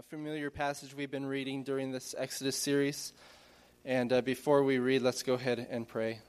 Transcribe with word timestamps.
a 0.00 0.02
familiar 0.04 0.48
passage 0.48 0.94
we've 0.94 1.10
been 1.10 1.26
reading 1.26 1.62
during 1.62 1.92
this 1.92 2.14
Exodus 2.16 2.56
series. 2.56 3.12
And 3.84 4.10
uh, 4.10 4.22
before 4.22 4.62
we 4.62 4.78
read, 4.78 5.02
let's 5.02 5.22
go 5.22 5.34
ahead 5.34 5.66
and 5.68 5.86
pray. 5.86 6.20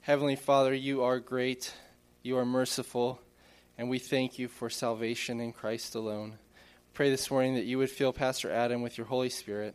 Heavenly 0.00 0.34
Father, 0.34 0.72
you 0.72 1.02
are 1.02 1.20
great, 1.20 1.74
you 2.22 2.38
are 2.38 2.46
merciful, 2.46 3.20
and 3.76 3.90
we 3.90 3.98
thank 3.98 4.38
you 4.38 4.48
for 4.48 4.70
salvation 4.70 5.42
in 5.42 5.52
Christ 5.52 5.94
alone. 5.94 6.38
Pray 6.94 7.10
this 7.10 7.30
morning 7.30 7.56
that 7.56 7.66
you 7.66 7.76
would 7.76 7.90
fill 7.90 8.14
Pastor 8.14 8.50
Adam 8.50 8.80
with 8.80 8.96
your 8.96 9.06
Holy 9.06 9.28
Spirit. 9.28 9.74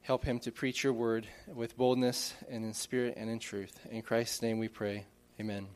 Help 0.00 0.24
him 0.24 0.38
to 0.38 0.50
preach 0.50 0.82
your 0.82 0.94
word 0.94 1.26
with 1.46 1.76
boldness 1.76 2.32
and 2.48 2.64
in 2.64 2.72
spirit 2.72 3.18
and 3.18 3.28
in 3.28 3.38
truth. 3.38 3.78
In 3.90 4.00
Christ's 4.00 4.40
name 4.40 4.58
we 4.58 4.68
pray. 4.68 5.04
Amen. 5.38 5.66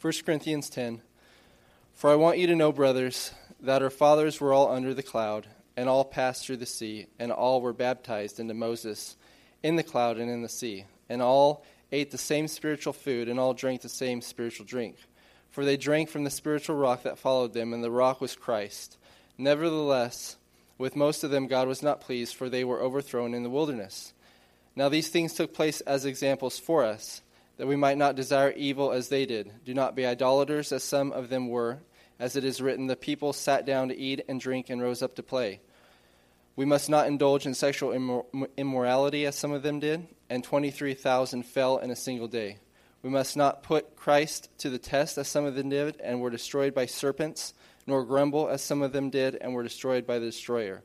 1 0.00 0.12
Corinthians 0.24 0.70
10 0.70 1.02
For 1.92 2.08
I 2.08 2.14
want 2.14 2.38
you 2.38 2.46
to 2.46 2.56
know, 2.56 2.72
brothers, 2.72 3.30
that 3.64 3.82
our 3.82 3.90
fathers 3.90 4.40
were 4.40 4.52
all 4.52 4.70
under 4.70 4.92
the 4.92 5.02
cloud, 5.02 5.46
and 5.76 5.88
all 5.88 6.04
passed 6.04 6.44
through 6.44 6.58
the 6.58 6.66
sea, 6.66 7.06
and 7.18 7.32
all 7.32 7.60
were 7.60 7.72
baptized 7.72 8.38
into 8.38 8.54
Moses 8.54 9.16
in 9.62 9.76
the 9.76 9.82
cloud 9.82 10.18
and 10.18 10.30
in 10.30 10.42
the 10.42 10.48
sea, 10.48 10.84
and 11.08 11.22
all 11.22 11.64
ate 11.90 12.10
the 12.10 12.18
same 12.18 12.46
spiritual 12.46 12.92
food, 12.92 13.28
and 13.28 13.40
all 13.40 13.54
drank 13.54 13.80
the 13.80 13.88
same 13.88 14.20
spiritual 14.20 14.66
drink. 14.66 14.96
For 15.50 15.64
they 15.64 15.76
drank 15.76 16.10
from 16.10 16.24
the 16.24 16.30
spiritual 16.30 16.76
rock 16.76 17.04
that 17.04 17.18
followed 17.18 17.54
them, 17.54 17.72
and 17.72 17.82
the 17.82 17.90
rock 17.90 18.20
was 18.20 18.36
Christ. 18.36 18.98
Nevertheless, 19.38 20.36
with 20.76 20.96
most 20.96 21.24
of 21.24 21.30
them 21.30 21.46
God 21.46 21.66
was 21.66 21.82
not 21.82 22.00
pleased, 22.00 22.34
for 22.34 22.48
they 22.48 22.64
were 22.64 22.82
overthrown 22.82 23.32
in 23.32 23.44
the 23.44 23.50
wilderness. 23.50 24.12
Now 24.76 24.88
these 24.88 25.08
things 25.08 25.32
took 25.32 25.54
place 25.54 25.80
as 25.82 26.04
examples 26.04 26.58
for 26.58 26.84
us, 26.84 27.22
that 27.56 27.66
we 27.66 27.76
might 27.76 27.96
not 27.96 28.16
desire 28.16 28.50
evil 28.50 28.92
as 28.92 29.08
they 29.08 29.24
did. 29.24 29.50
Do 29.64 29.72
not 29.72 29.94
be 29.94 30.04
idolaters, 30.04 30.72
as 30.72 30.82
some 30.82 31.12
of 31.12 31.30
them 31.30 31.48
were 31.48 31.78
as 32.18 32.36
it 32.36 32.44
is 32.44 32.60
written, 32.60 32.86
the 32.86 32.96
people 32.96 33.32
sat 33.32 33.66
down 33.66 33.88
to 33.88 33.96
eat 33.96 34.24
and 34.28 34.40
drink 34.40 34.70
and 34.70 34.80
rose 34.80 35.02
up 35.02 35.14
to 35.16 35.22
play. 35.22 35.60
We 36.56 36.64
must 36.64 36.88
not 36.88 37.08
indulge 37.08 37.46
in 37.46 37.54
sexual 37.54 38.22
immorality 38.56 39.26
as 39.26 39.34
some 39.34 39.52
of 39.52 39.62
them 39.62 39.80
did, 39.80 40.06
and 40.30 40.44
23,000 40.44 41.42
fell 41.44 41.78
in 41.78 41.90
a 41.90 41.96
single 41.96 42.28
day. 42.28 42.58
We 43.02 43.10
must 43.10 43.36
not 43.36 43.62
put 43.62 43.96
Christ 43.96 44.48
to 44.58 44.70
the 44.70 44.78
test 44.78 45.18
as 45.18 45.28
some 45.28 45.44
of 45.44 45.56
them 45.56 45.68
did 45.68 46.00
and 46.00 46.20
were 46.20 46.30
destroyed 46.30 46.74
by 46.74 46.86
serpents, 46.86 47.52
nor 47.86 48.04
grumble 48.04 48.48
as 48.48 48.62
some 48.62 48.82
of 48.82 48.92
them 48.92 49.10
did 49.10 49.36
and 49.40 49.52
were 49.52 49.62
destroyed 49.62 50.06
by 50.06 50.18
the 50.18 50.26
destroyer. 50.26 50.82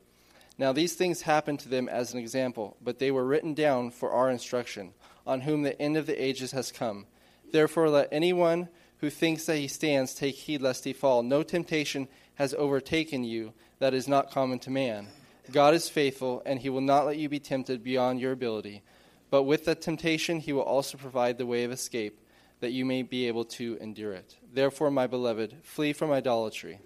Now 0.58 0.72
these 0.72 0.94
things 0.94 1.22
happened 1.22 1.60
to 1.60 1.70
them 1.70 1.88
as 1.88 2.12
an 2.12 2.18
example, 2.18 2.76
but 2.82 2.98
they 2.98 3.10
were 3.10 3.24
written 3.24 3.54
down 3.54 3.90
for 3.90 4.10
our 4.10 4.28
instruction, 4.28 4.92
on 5.26 5.40
whom 5.40 5.62
the 5.62 5.80
end 5.80 5.96
of 5.96 6.06
the 6.06 6.22
ages 6.22 6.50
has 6.50 6.72
come. 6.72 7.06
Therefore, 7.52 7.88
let 7.88 8.08
anyone 8.12 8.68
who 9.00 9.10
thinks 9.10 9.46
that 9.46 9.56
he 9.56 9.68
stands, 9.68 10.14
take 10.14 10.34
heed 10.34 10.60
lest 10.60 10.84
he 10.84 10.92
fall. 10.92 11.22
No 11.22 11.42
temptation 11.42 12.08
has 12.34 12.54
overtaken 12.54 13.24
you 13.24 13.52
that 13.78 13.94
is 13.94 14.06
not 14.06 14.30
common 14.30 14.58
to 14.60 14.70
man. 14.70 15.08
God 15.50 15.74
is 15.74 15.88
faithful, 15.88 16.42
and 16.46 16.60
he 16.60 16.68
will 16.68 16.80
not 16.80 17.06
let 17.06 17.16
you 17.16 17.28
be 17.28 17.40
tempted 17.40 17.82
beyond 17.82 18.20
your 18.20 18.32
ability. 18.32 18.82
But 19.30 19.44
with 19.44 19.64
the 19.64 19.74
temptation, 19.74 20.40
he 20.40 20.52
will 20.52 20.62
also 20.62 20.98
provide 20.98 21.38
the 21.38 21.46
way 21.46 21.64
of 21.64 21.72
escape, 21.72 22.20
that 22.60 22.72
you 22.72 22.84
may 22.84 23.02
be 23.02 23.26
able 23.26 23.44
to 23.44 23.78
endure 23.80 24.12
it. 24.12 24.36
Therefore, 24.52 24.90
my 24.90 25.06
beloved, 25.06 25.56
flee 25.62 25.92
from 25.92 26.12
idolatry. 26.12 26.80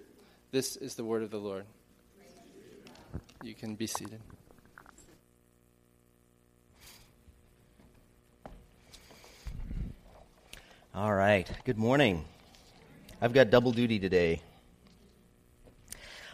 This 0.51 0.77
is 0.77 0.95
the 0.95 1.03
word 1.03 1.21
of 1.21 1.31
the 1.31 1.37
Lord. 1.37 1.65
You 3.43 3.53
can 3.53 3.75
be 3.75 3.87
seated. 3.87 4.21
All 10.95 11.13
right. 11.13 11.45
Good 11.65 11.77
morning. 11.77 12.23
I've 13.21 13.33
got 13.33 13.49
double 13.49 13.73
duty 13.73 13.99
today. 13.99 14.41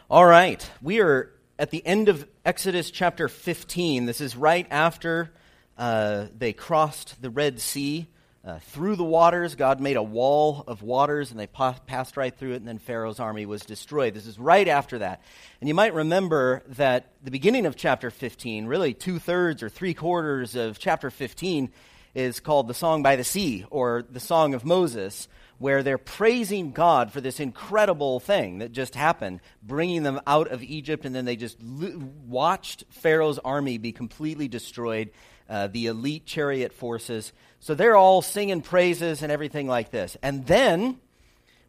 All 0.08 0.24
right. 0.24 0.70
We 0.84 1.00
are 1.00 1.32
at 1.58 1.72
the 1.72 1.84
end 1.84 2.10
of 2.10 2.28
Exodus 2.46 2.92
chapter 2.92 3.28
15. 3.28 4.06
This 4.06 4.22
is 4.22 4.36
right 4.36 4.68
after 4.70 5.32
uh, 5.80 6.28
they 6.38 6.54
crossed 6.54 7.20
the 7.24 7.32
Red 7.32 7.60
Sea. 7.60 8.06
Uh, 8.46 8.60
through 8.60 8.98
the 8.98 9.04
waters, 9.04 9.56
God 9.56 9.82
made 9.82 9.98
a 9.98 10.04
wall 10.04 10.64
of 10.68 10.84
waters 10.84 11.32
and 11.32 11.40
they 11.40 11.48
pa- 11.48 11.80
passed 11.88 12.16
right 12.16 12.36
through 12.36 12.54
it, 12.54 12.58
and 12.58 12.68
then 12.68 12.78
Pharaoh's 12.78 13.20
army 13.20 13.48
was 13.48 13.64
destroyed. 13.64 14.14
This 14.14 14.28
is 14.28 14.38
right 14.38 14.68
after 14.68 15.00
that. 15.00 15.24
And 15.60 15.70
you 15.70 15.74
might 15.74 15.96
remember 15.96 16.62
that 16.68 17.14
the 17.24 17.32
beginning 17.32 17.66
of 17.66 17.76
chapter 17.76 18.12
15, 18.12 18.68
really 18.68 18.94
two 18.94 19.18
thirds 19.18 19.64
or 19.64 19.70
three 19.70 19.96
quarters 19.96 20.56
of 20.56 20.78
chapter 20.78 21.10
15, 21.10 21.72
is 22.14 22.40
called 22.40 22.68
the 22.68 22.74
Song 22.74 23.04
by 23.04 23.16
the 23.16 23.24
Sea 23.24 23.66
or 23.70 24.04
the 24.10 24.20
Song 24.20 24.54
of 24.54 24.66
Moses, 24.66 25.28
where 25.58 25.84
they're 25.84 25.98
praising 25.98 26.72
God 26.72 27.12
for 27.12 27.22
this 27.22 27.40
incredible 27.40 28.20
thing 28.20 28.60
that 28.60 28.72
just 28.72 28.96
happened, 28.96 29.40
bringing 29.62 30.04
them 30.04 30.20
out 30.26 30.52
of 30.52 30.64
Egypt, 30.64 31.06
and 31.06 31.16
then 31.16 31.26
they 31.26 31.36
just 31.36 31.62
watched 31.62 32.84
Pharaoh's 32.90 33.40
army 33.40 33.78
be 33.78 33.92
completely 33.92 34.48
destroyed, 34.48 35.12
uh, 35.50 35.68
the 35.68 35.86
elite 35.86 36.26
chariot 36.26 36.74
forces. 36.74 37.32
So 37.60 37.76
they're 37.76 37.96
all 37.96 38.22
singing 38.22 38.62
praises 38.62 39.22
and 39.22 39.32
everything 39.32 39.68
like 39.68 39.92
this. 39.92 40.18
And 40.24 40.48
then 40.48 41.00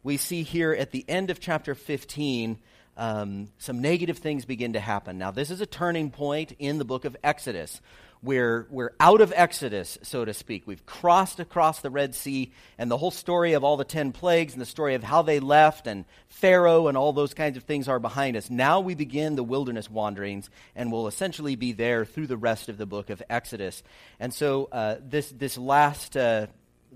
we 0.01 0.17
see 0.17 0.43
here 0.43 0.73
at 0.73 0.91
the 0.91 1.05
end 1.07 1.29
of 1.29 1.39
chapter 1.39 1.75
15. 1.75 2.57
Um, 2.95 3.49
some 3.57 3.81
negative 3.81 4.19
things 4.19 4.45
begin 4.45 4.73
to 4.73 4.79
happen. 4.79 5.17
Now, 5.17 5.31
this 5.31 5.49
is 5.49 5.61
a 5.61 5.65
turning 5.65 6.11
point 6.11 6.53
in 6.59 6.77
the 6.77 6.85
book 6.85 7.05
of 7.05 7.17
Exodus 7.23 7.81
we're, 8.23 8.67
we're 8.71 8.91
out 9.01 9.19
of 9.19 9.33
Exodus, 9.35 9.97
so 10.01 10.23
to 10.23 10.33
speak. 10.33 10.65
We've 10.65 10.85
crossed 10.85 11.41
across 11.41 11.81
the 11.81 11.89
Red 11.89 12.15
Sea, 12.15 12.53
and 12.77 12.89
the 12.89 12.97
whole 12.97 13.11
story 13.11 13.51
of 13.51 13.65
all 13.65 13.75
the 13.75 13.83
ten 13.83 14.13
plagues 14.13 14.53
and 14.53 14.61
the 14.61 14.65
story 14.65 14.95
of 14.95 15.03
how 15.03 15.23
they 15.23 15.41
left 15.41 15.87
and 15.87 16.05
Pharaoh 16.29 16.87
and 16.87 16.97
all 16.97 17.11
those 17.11 17.33
kinds 17.33 17.57
of 17.57 17.63
things 17.63 17.89
are 17.89 17.99
behind 17.99 18.37
us. 18.37 18.49
Now 18.49 18.79
we 18.79 18.95
begin 18.95 19.35
the 19.35 19.43
wilderness 19.43 19.89
wanderings, 19.89 20.49
and 20.73 20.89
we'll 20.89 21.07
essentially 21.07 21.57
be 21.57 21.73
there 21.73 22.05
through 22.05 22.27
the 22.27 22.37
rest 22.37 22.69
of 22.69 22.77
the 22.77 22.85
book 22.85 23.09
of 23.09 23.21
Exodus. 23.29 23.83
And 24.21 24.33
so 24.33 24.69
uh, 24.71 24.95
this, 25.01 25.29
this 25.29 25.57
last, 25.57 26.15
uh, 26.15 26.47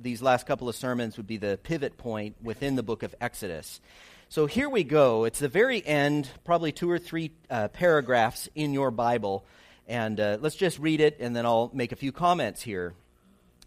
these 0.02 0.22
last 0.22 0.48
couple 0.48 0.70
of 0.70 0.76
sermons 0.76 1.18
would 1.18 1.28
be 1.28 1.38
the 1.38 1.60
pivot 1.62 1.98
point 1.98 2.38
within 2.42 2.78
the 2.78 2.84
book 2.84 3.04
of 3.04 3.14
Exodus. 3.20 3.82
So 4.30 4.46
here 4.46 4.70
we 4.70 4.84
go. 4.84 5.24
It's 5.24 5.40
the 5.40 5.48
very 5.48 5.86
end, 5.86 6.30
probably 6.44 6.72
two 6.72 6.90
or 6.90 7.00
three 7.00 7.32
uh, 7.50 7.70
paragraphs 7.70 8.50
in 8.56 8.74
your 8.74 8.92
Bible 8.92 9.46
and 9.88 10.20
uh, 10.20 10.38
let's 10.42 10.56
just 10.56 10.80
read 10.80 11.00
it, 11.00 11.18
and 11.20 11.36
then 11.36 11.46
I'll 11.46 11.72
make 11.74 11.92
a 11.92 11.96
few 11.96 12.12
comments 12.12 12.62
here. 12.62 12.94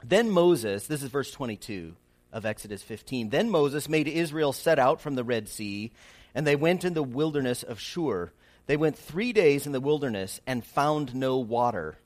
Then 0.04 0.31
Moses, 0.31 0.87
this 0.87 1.03
is 1.03 1.09
verse 1.09 1.31
22 1.31 1.97
of 2.32 2.44
Exodus 2.44 2.82
15. 2.82 3.31
Then 3.31 3.50
Moses 3.50 3.88
made 3.88 4.06
Israel 4.06 4.53
set 4.53 4.78
out 4.78 5.00
from 5.00 5.15
the 5.15 5.25
Red 5.25 5.49
Sea, 5.49 5.93
and 6.34 6.47
they 6.47 6.56
went 6.56 6.84
in 6.84 6.94
the 6.94 7.03
wilderness 7.03 7.62
of 7.62 7.81
Shur. 7.81 8.32
They 8.66 8.76
went 8.76 8.99
three 8.99 9.32
days 9.32 9.66
in 9.66 9.72
the 9.72 9.81
wilderness 9.81 10.41
and 10.47 10.65
found 10.65 11.15
no 11.15 11.38
water. 11.38 11.97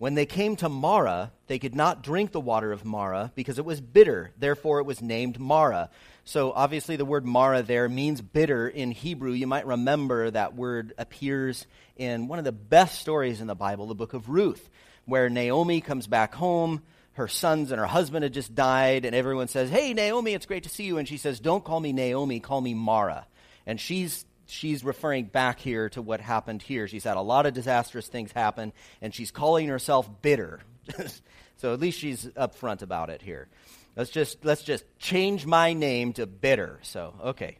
When 0.00 0.14
they 0.14 0.24
came 0.24 0.56
to 0.56 0.70
Marah, 0.70 1.30
they 1.46 1.58
could 1.58 1.74
not 1.74 2.02
drink 2.02 2.32
the 2.32 2.40
water 2.40 2.72
of 2.72 2.86
Marah 2.86 3.32
because 3.34 3.58
it 3.58 3.66
was 3.66 3.82
bitter. 3.82 4.32
Therefore, 4.38 4.78
it 4.78 4.86
was 4.86 5.02
named 5.02 5.38
Marah. 5.38 5.90
So, 6.24 6.52
obviously, 6.52 6.96
the 6.96 7.04
word 7.04 7.26
Mara 7.26 7.62
there 7.62 7.86
means 7.86 8.22
bitter 8.22 8.66
in 8.66 8.92
Hebrew. 8.92 9.32
You 9.32 9.46
might 9.46 9.66
remember 9.66 10.30
that 10.30 10.54
word 10.54 10.94
appears 10.96 11.66
in 11.98 12.28
one 12.28 12.38
of 12.38 12.46
the 12.46 12.50
best 12.50 12.98
stories 12.98 13.42
in 13.42 13.46
the 13.46 13.54
Bible, 13.54 13.88
the 13.88 13.94
book 13.94 14.14
of 14.14 14.30
Ruth, 14.30 14.70
where 15.04 15.28
Naomi 15.28 15.82
comes 15.82 16.06
back 16.06 16.34
home. 16.34 16.80
Her 17.12 17.28
sons 17.28 17.70
and 17.70 17.78
her 17.78 17.86
husband 17.86 18.22
had 18.22 18.32
just 18.32 18.54
died, 18.54 19.04
and 19.04 19.14
everyone 19.14 19.48
says, 19.48 19.68
Hey, 19.68 19.92
Naomi, 19.92 20.32
it's 20.32 20.46
great 20.46 20.62
to 20.62 20.70
see 20.70 20.84
you. 20.84 20.96
And 20.96 21.06
she 21.06 21.18
says, 21.18 21.40
Don't 21.40 21.62
call 21.62 21.78
me 21.78 21.92
Naomi, 21.92 22.40
call 22.40 22.62
me 22.62 22.72
Mara. 22.72 23.26
And 23.66 23.78
she's 23.78 24.24
she's 24.50 24.84
referring 24.84 25.26
back 25.26 25.60
here 25.60 25.88
to 25.90 26.02
what 26.02 26.20
happened 26.20 26.62
here. 26.62 26.88
She's 26.88 27.04
had 27.04 27.16
a 27.16 27.22
lot 27.22 27.46
of 27.46 27.54
disastrous 27.54 28.08
things 28.08 28.32
happen, 28.32 28.72
and 29.00 29.14
she's 29.14 29.30
calling 29.30 29.68
herself 29.68 30.08
bitter. 30.22 30.60
so 31.56 31.72
at 31.72 31.80
least 31.80 31.98
she's 31.98 32.26
upfront 32.26 32.82
about 32.82 33.10
it 33.10 33.22
here. 33.22 33.48
Let's 33.96 34.10
just 34.10 34.44
let's 34.44 34.62
just 34.62 34.84
change 34.98 35.46
my 35.46 35.72
name 35.72 36.12
to 36.14 36.26
bitter. 36.26 36.78
So 36.82 37.14
okay. 37.24 37.58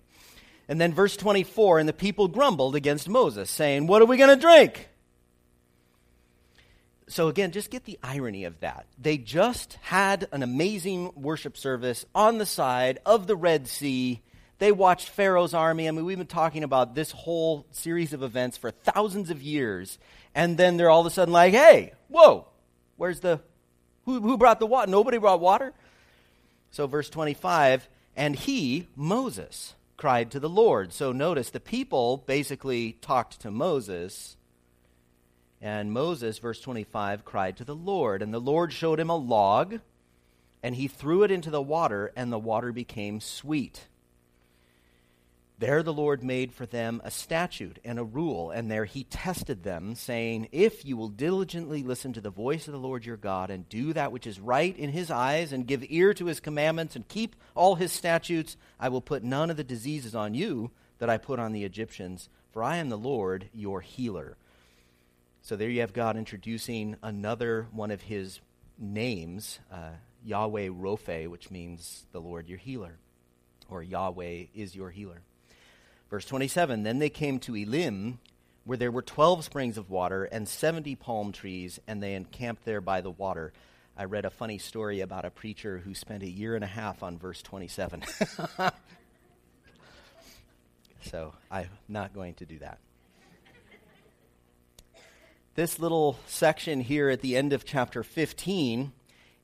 And 0.69 0.81
then 0.81 0.95
verse 0.95 1.17
24, 1.17 1.81
and 1.81 1.89
the 1.89 1.93
people 1.93 2.29
grumbled 2.29 2.77
against 2.77 3.09
Moses, 3.09 3.51
saying, 3.51 3.89
What 3.89 4.03
are 4.03 4.07
we 4.07 4.17
going 4.17 4.31
to 4.31 4.41
drink? 4.41 4.89
So 7.09 7.27
again, 7.27 7.51
just 7.51 7.73
get 7.73 7.85
the 7.85 7.99
irony 8.05 8.45
of 8.45 8.61
that. 8.61 8.87
They 8.97 9.19
just 9.19 9.79
had 9.83 10.29
an 10.31 10.45
amazing 10.45 11.11
worship 11.17 11.57
service 11.57 12.07
on 12.15 12.39
the 12.39 12.47
side 12.47 13.01
of 13.05 13.27
the 13.27 13.35
Red 13.35 13.67
Sea 13.67 14.23
they 14.61 14.73
watched 14.73 15.09
Pharaoh's 15.09 15.55
army. 15.55 15.89
I 15.89 15.91
mean, 15.91 16.05
we've 16.05 16.19
been 16.19 16.27
talking 16.27 16.63
about 16.65 16.95
this 16.95 17.11
whole 17.11 17.67
series 17.73 18.13
of 18.13 18.23
events 18.23 18.59
for 18.59 18.71
thousands 18.71 19.31
of 19.31 19.43
years. 19.43 19.99
And 20.35 20.59
then 20.59 20.77
they're 20.77 20.91
all 20.91 21.01
of 21.01 21.07
a 21.07 21.11
sudden 21.11 21.33
like, 21.33 21.55
hey, 21.55 21.95
whoa, 22.09 22.47
where's 22.97 23.21
the, 23.21 23.41
who, 24.05 24.21
who 24.21 24.37
brought 24.37 24.61
the 24.61 24.67
water? 24.67 24.91
Nobody 24.91 25.17
brought 25.17 25.41
water? 25.41 25.73
So, 26.71 26.87
verse 26.87 27.09
25, 27.09 27.89
and 28.15 28.37
he, 28.37 28.87
Moses, 28.95 29.75
cried 29.97 30.31
to 30.33 30.39
the 30.39 30.49
Lord. 30.49 30.93
So, 30.93 31.11
notice 31.11 31.49
the 31.49 31.59
people 31.59 32.19
basically 32.27 32.93
talked 33.01 33.41
to 33.41 33.51
Moses. 33.51 34.37
And 35.63 35.91
Moses, 35.91 36.39
verse 36.39 36.61
25, 36.61 37.25
cried 37.25 37.57
to 37.57 37.65
the 37.65 37.75
Lord. 37.75 38.21
And 38.21 38.33
the 38.33 38.39
Lord 38.39 38.75
showed 38.75 39.01
him 39.01 39.11
a 39.11 39.17
log, 39.17 39.81
and 40.63 40.75
he 40.75 40.87
threw 40.87 41.23
it 41.23 41.31
into 41.31 41.51
the 41.51 41.63
water, 41.63 42.13
and 42.15 42.31
the 42.31 42.39
water 42.39 42.73
became 42.73 43.21
sweet. 43.21 43.87
There 45.61 45.83
the 45.83 45.93
Lord 45.93 46.25
made 46.25 46.55
for 46.55 46.65
them 46.65 47.03
a 47.05 47.11
statute 47.11 47.81
and 47.85 47.99
a 47.99 48.03
rule, 48.03 48.51
and 48.51 48.71
there 48.71 48.87
he 48.87 49.05
tested 49.05 49.63
them, 49.63 49.95
saying, 49.95 50.49
If 50.53 50.87
you 50.87 50.97
will 50.97 51.11
diligently 51.11 51.83
listen 51.83 52.15
to 52.15 52.23
the 52.23 52.31
voice 52.31 52.67
of 52.67 52.73
the 52.73 52.79
Lord 52.79 53.05
your 53.05 53.19
God, 53.19 53.51
and 53.51 53.69
do 53.69 53.93
that 53.93 54.11
which 54.11 54.27
is 54.27 54.41
right 54.41 54.75
in 54.75 54.89
his 54.89 55.11
eyes, 55.11 55.53
and 55.53 55.67
give 55.67 55.85
ear 55.91 56.15
to 56.15 56.25
his 56.25 56.41
commandments, 56.41 56.97
and 56.97 57.07
keep 57.07 57.37
all 57.55 57.75
his 57.75 57.93
statutes, 57.93 58.57
I 58.79 58.89
will 58.89 59.03
put 59.03 59.23
none 59.23 59.51
of 59.51 59.59
the 59.59 59.63
diseases 59.63 60.15
on 60.15 60.33
you 60.33 60.71
that 60.99 61.11
I 61.11 61.19
put 61.19 61.39
on 61.39 61.53
the 61.53 61.65
Egyptians, 61.65 62.31
for 62.53 62.63
I 62.63 62.79
am 62.79 62.89
the 62.89 62.97
Lord 62.97 63.51
your 63.53 63.83
healer. 63.83 64.39
So 65.43 65.57
there 65.57 65.69
you 65.69 65.83
have 65.83 65.93
God 65.93 66.17
introducing 66.17 66.97
another 67.03 67.67
one 67.71 67.91
of 67.91 68.01
his 68.01 68.41
names, 68.79 69.59
uh, 69.71 69.91
Yahweh 70.25 70.71
Rophe, 70.73 71.27
which 71.27 71.51
means 71.51 72.07
the 72.13 72.21
Lord 72.23 72.49
your 72.49 72.57
healer, 72.57 72.97
or 73.69 73.83
Yahweh 73.83 74.45
is 74.55 74.75
your 74.75 74.89
healer. 74.89 75.21
Verse 76.11 76.25
27 76.25 76.83
Then 76.83 76.99
they 76.99 77.09
came 77.09 77.39
to 77.41 77.57
Elim, 77.57 78.19
where 78.65 78.77
there 78.77 78.91
were 78.91 79.03
12 79.03 79.45
springs 79.45 79.79
of 79.79 79.89
water 79.89 80.25
and 80.25 80.49
70 80.49 80.97
palm 80.97 81.33
trees, 81.33 81.79
and 81.87 82.03
they 82.03 82.15
encamped 82.15 82.65
there 82.65 82.81
by 82.81 83.01
the 83.01 83.11
water. 83.11 83.53
I 83.97 84.05
read 84.05 84.25
a 84.25 84.31
funny 84.31 84.59
story 84.59 85.01
about 85.01 85.25
a 85.25 85.31
preacher 85.31 85.79
who 85.79 85.95
spent 85.95 86.23
a 86.23 86.29
year 86.29 86.55
and 86.55 86.65
a 86.65 86.69
half 86.69 87.03
on 87.03 87.19
verse 87.19 87.43
27. 87.43 88.03
so 91.03 91.35
I'm 91.51 91.69
not 91.89 92.13
going 92.15 92.35
to 92.35 92.45
do 92.45 92.59
that. 92.59 92.79
This 95.55 95.79
little 95.79 96.19
section 96.27 96.81
here 96.81 97.11
at 97.11 97.21
the 97.21 97.37
end 97.37 97.53
of 97.53 97.65
chapter 97.65 98.03
15 98.03 98.93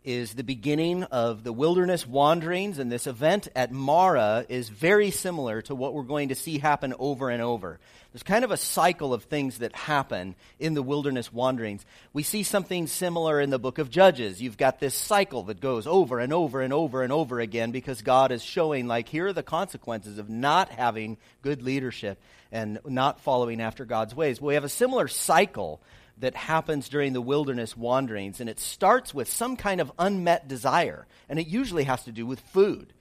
is 0.07 0.35
the 0.35 0.45
beginning 0.45 1.03
of 1.03 1.43
the 1.43 1.53
wilderness 1.53 2.07
wanderings, 2.07 2.79
and 2.79 2.93
this 2.93 3.09
event 3.09 3.49
at 3.57 3.73
Marah 3.73 4.47
is 4.49 4.69
very 4.69 5.11
similar 5.11 5.61
to 5.63 5.75
what 5.75 5.95
we're 5.95 6.05
going 6.05 6.29
to 6.29 6.37
see 6.37 6.59
happen 6.59 6.95
over 7.01 7.29
and 7.29 7.43
over. 7.43 7.81
There's 8.13 8.23
kind 8.23 8.45
of 8.45 8.53
a 8.53 8.57
cycle 8.57 9.13
of 9.13 9.25
things 9.25 9.59
that 9.59 9.75
happen 9.75 10.37
in 10.61 10.75
the 10.75 10.83
wilderness 10.83 11.33
wanderings. 11.33 11.85
We 12.13 12.23
see 12.23 12.45
something 12.45 12.87
similar 12.87 13.41
in 13.41 13.51
the 13.51 13.59
book 13.59 13.79
of 13.79 13.91
Judges. 13.91 14.41
You've 14.41 14.57
got 14.57 14.79
this 14.79 14.95
cycle 14.95 15.43
that 15.43 15.61
goes 15.61 15.89
over 15.89 16.21
and 16.21 16.33
over 16.33 16.63
and 16.63 16.73
over 16.73 17.03
and 17.03 17.13
over 17.13 17.41
again 17.41 17.73
because 17.73 18.01
God 18.01 18.31
is 18.31 18.45
showing, 18.45 18.87
like, 18.87 19.09
here 19.09 19.27
are 19.27 19.33
the 19.33 19.43
consequences 19.43 20.19
of 20.19 20.31
not 20.31 20.69
having 20.71 21.17
good 21.43 21.63
leadership 21.63 22.19
and 22.53 22.79
not 22.87 23.21
following 23.21 23.61
after 23.61 23.85
God's 23.85 24.15
ways. 24.15 24.41
Well, 24.41 24.49
we 24.49 24.55
have 24.55 24.63
a 24.63 24.69
similar 24.69 25.09
cycle 25.09 25.81
that 26.19 26.35
happens 26.35 26.89
during 26.89 27.13
the 27.13 27.21
wilderness 27.21 27.77
wanderings, 27.77 28.41
and 28.41 28.49
it 28.49 28.59
starts 28.59 29.13
with 29.13 29.29
some 29.29 29.57
kind 29.57 29.81
of 29.81 29.93
unmet 29.99 30.49
desire, 30.49 31.07
and 31.29 31.39
it 31.39 31.47
usually 31.47 31.85
has 31.85 32.05
to 32.05 32.13
do 32.13 32.25
with 32.25 32.41
food. 32.41 32.93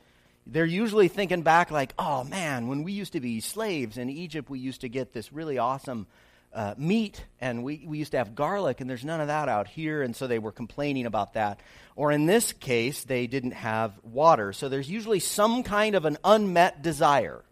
They're 0.48 0.66
usually 0.66 1.08
thinking 1.08 1.42
back, 1.42 1.72
like, 1.72 1.94
oh 1.98 2.24
man, 2.24 2.68
when 2.68 2.84
we 2.84 2.92
used 2.92 3.14
to 3.14 3.20
be 3.20 3.40
slaves 3.40 3.98
in 3.98 4.10
Egypt, 4.10 4.50
we 4.50 4.60
used 4.60 4.82
to 4.82 4.90
get 4.90 5.14
this 5.14 5.32
really 5.34 5.58
awesome 5.58 6.08
uh, 6.54 6.74
meat, 6.78 7.24
and 7.42 7.64
we, 7.64 7.84
we 7.88 7.98
used 7.98 8.12
to 8.12 8.18
have 8.18 8.36
garlic, 8.36 8.80
and 8.80 8.90
there's 8.90 9.04
none 9.04 9.22
of 9.22 9.28
that 9.28 9.50
out 9.50 9.68
here, 9.68 10.02
and 10.02 10.16
so 10.16 10.28
they 10.28 10.40
were 10.40 10.52
complaining 10.52 11.06
about 11.06 11.34
that. 11.34 11.60
Or 11.96 12.12
in 12.12 12.26
this 12.26 12.54
case, 12.54 13.04
they 13.06 13.28
didn't 13.28 13.52
have 13.52 13.94
water, 14.04 14.54
so 14.54 14.70
there's 14.70 14.90
usually 14.90 15.20
some 15.20 15.64
kind 15.64 15.96
of 15.96 16.06
an 16.06 16.18
unmet 16.24 16.82
desire. 16.82 17.44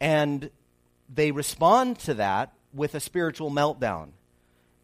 And 0.00 0.50
they 1.12 1.30
respond 1.30 1.98
to 2.00 2.14
that 2.14 2.52
with 2.72 2.94
a 2.94 3.00
spiritual 3.00 3.50
meltdown. 3.50 4.10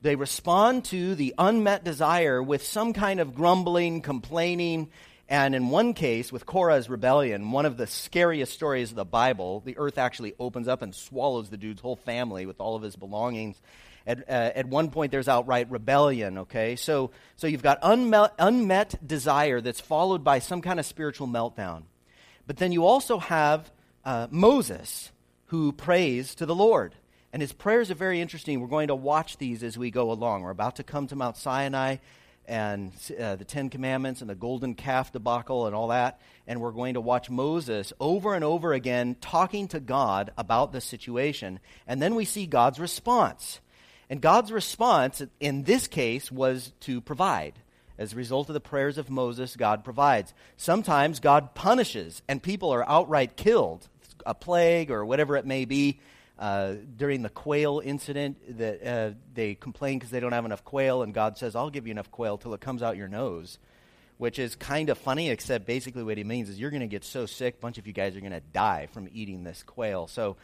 They 0.07 0.15
respond 0.15 0.85
to 0.85 1.17
the 1.17 1.35
unmet 1.37 1.83
desire 1.83 2.41
with 2.41 2.65
some 2.65 2.93
kind 2.93 3.19
of 3.19 3.35
grumbling, 3.35 4.03
complaining, 4.03 4.91
and 5.29 5.53
in 5.53 5.69
one 5.69 5.95
case, 5.95 6.31
with 6.31 6.47
Korah's 6.47 6.89
rebellion, 6.89 7.51
one 7.51 7.67
of 7.67 7.77
the 7.77 7.89
scariest 7.89 8.53
stories 8.53 8.91
of 8.91 8.97
the 8.97 9.05
Bible, 9.05 9.65
the 9.67 9.77
earth 9.77 9.99
actually 9.99 10.35
opens 10.39 10.69
up 10.69 10.81
and 10.81 10.95
swallows 10.95 11.51
the 11.51 11.57
dude's 11.57 11.81
whole 11.81 11.97
family 11.97 12.47
with 12.47 12.61
all 12.61 12.77
of 12.77 12.83
his 12.83 12.95
belongings. 12.95 13.61
At, 14.07 14.21
uh, 14.29 14.53
at 14.55 14.69
one 14.69 14.93
point, 14.93 15.11
there's 15.11 15.27
outright 15.27 15.69
rebellion, 15.73 16.39
okay? 16.39 16.77
So, 16.77 17.11
so 17.35 17.49
you've 17.49 17.65
got 17.65 17.81
unmet, 17.83 18.33
unmet 18.39 19.05
desire 19.05 19.61
that's 19.61 19.81
followed 19.81 20.23
by 20.23 20.39
some 20.39 20.63
kind 20.63 20.79
of 20.79 20.87
spiritual 20.87 21.27
meltdown. 21.27 21.83
But 22.47 22.59
then 22.59 22.71
you 22.71 22.87
also 22.87 23.19
have 23.19 23.73
uh, 24.05 24.29
Moses, 24.31 25.11
who 25.47 25.73
prays 25.73 26.37
to 26.37 26.47
the 26.47 26.55
Lord. 26.55 26.95
And 27.37 27.43
his 27.43 27.53
prayers 27.53 27.91
are 27.91 27.95
very 27.95 28.23
interesting. 28.23 28.63
We're 28.63 28.67
going 28.67 28.89
to 28.89 28.95
watch 28.95 29.37
these 29.37 29.63
as 29.63 29.77
we 29.77 29.91
go 29.91 30.11
along. 30.11 30.41
We're 30.41 30.49
about 30.49 30.77
to 30.77 30.83
come 30.83 31.07
to 31.09 31.17
Mount 31.17 31.37
Sinai 31.37 31.97
and 32.47 32.93
uh, 33.21 33.37
the 33.37 33.45
Ten 33.45 33.69
Commandments 33.69 34.23
and 34.23 34.31
the 34.31 34.35
golden 34.35 34.75
calf 34.75 35.13
debacle 35.13 35.67
and 35.67 35.77
all 35.77 35.89
that. 35.89 36.19
And 36.47 36.63
we're 36.63 36.71
going 36.71 36.95
to 36.95 37.01
watch 37.03 37.29
Moses 37.29 37.93
over 38.01 38.33
and 38.33 38.43
over 38.43 38.73
again 38.73 39.17
talking 39.21 39.69
to 39.69 39.81
God 39.81 40.33
about 40.39 40.73
the 40.73 40.81
situation. 40.81 41.61
And 41.87 42.01
then 42.01 42.15
we 42.15 42.25
see 42.25 42.47
God's 42.47 42.81
response. 42.81 43.61
And 44.09 44.23
God's 44.23 44.51
response 44.51 45.23
in 45.39 45.65
this 45.65 45.89
case 45.89 46.33
was 46.33 46.73
to 46.81 47.03
provide. 47.03 47.53
As 47.99 48.15
a 48.15 48.17
result 48.17 48.49
of 48.49 48.55
the 48.55 48.61
prayers 48.61 48.97
of 48.97 49.11
Moses, 49.11 49.57
God 49.57 49.85
provides. 49.85 50.33
Sometimes 50.57 51.21
God 51.21 51.55
punishes 51.55 52.23
and 52.29 52.43
people 52.43 52.71
are 52.71 52.89
outright 52.89 53.37
killed, 53.37 53.87
a 54.25 54.33
plague 54.33 54.91
or 54.91 55.05
whatever 55.05 55.37
it 55.37 55.45
may 55.45 55.67
be. 55.67 56.01
Uh, 56.39 56.75
during 56.99 57.23
the 57.23 57.31
quail 57.31 57.81
incident, 57.83 58.59
that 58.59 58.87
uh, 58.87 59.15
they 59.33 59.55
complain 59.55 59.99
because 59.99 60.11
they 60.11 60.21
don't 60.21 60.33
have 60.33 60.45
enough 60.45 60.65
quail, 60.65 61.03
and 61.03 61.15
God 61.15 61.39
says, 61.39 61.57
"I'll 61.57 61.71
give 61.71 61.87
you 61.87 61.91
enough 61.93 62.11
quail 62.11 62.37
till 62.37 62.53
it 62.53 62.61
comes 62.61 62.83
out 62.83 62.99
your 62.99 63.09
nose," 63.09 63.59
which 64.19 64.39
is 64.39 64.55
kind 64.55 64.91
of 64.91 64.99
funny. 64.99 65.31
Except 65.31 65.65
basically, 65.65 66.03
what 66.03 66.19
he 66.19 66.25
means 66.25 66.51
is 66.51 66.61
you're 66.61 66.71
going 66.71 66.81
to 66.81 66.87
get 66.87 67.05
so 67.05 67.25
sick, 67.25 67.55
a 67.55 67.59
bunch 67.59 67.79
of 67.79 67.87
you 67.87 67.95
guys 67.95 68.17
are 68.17 68.21
going 68.21 68.33
to 68.33 68.43
die 68.53 68.87
from 68.93 69.09
eating 69.15 69.45
this 69.45 69.63
quail. 69.63 70.09
So, 70.09 70.37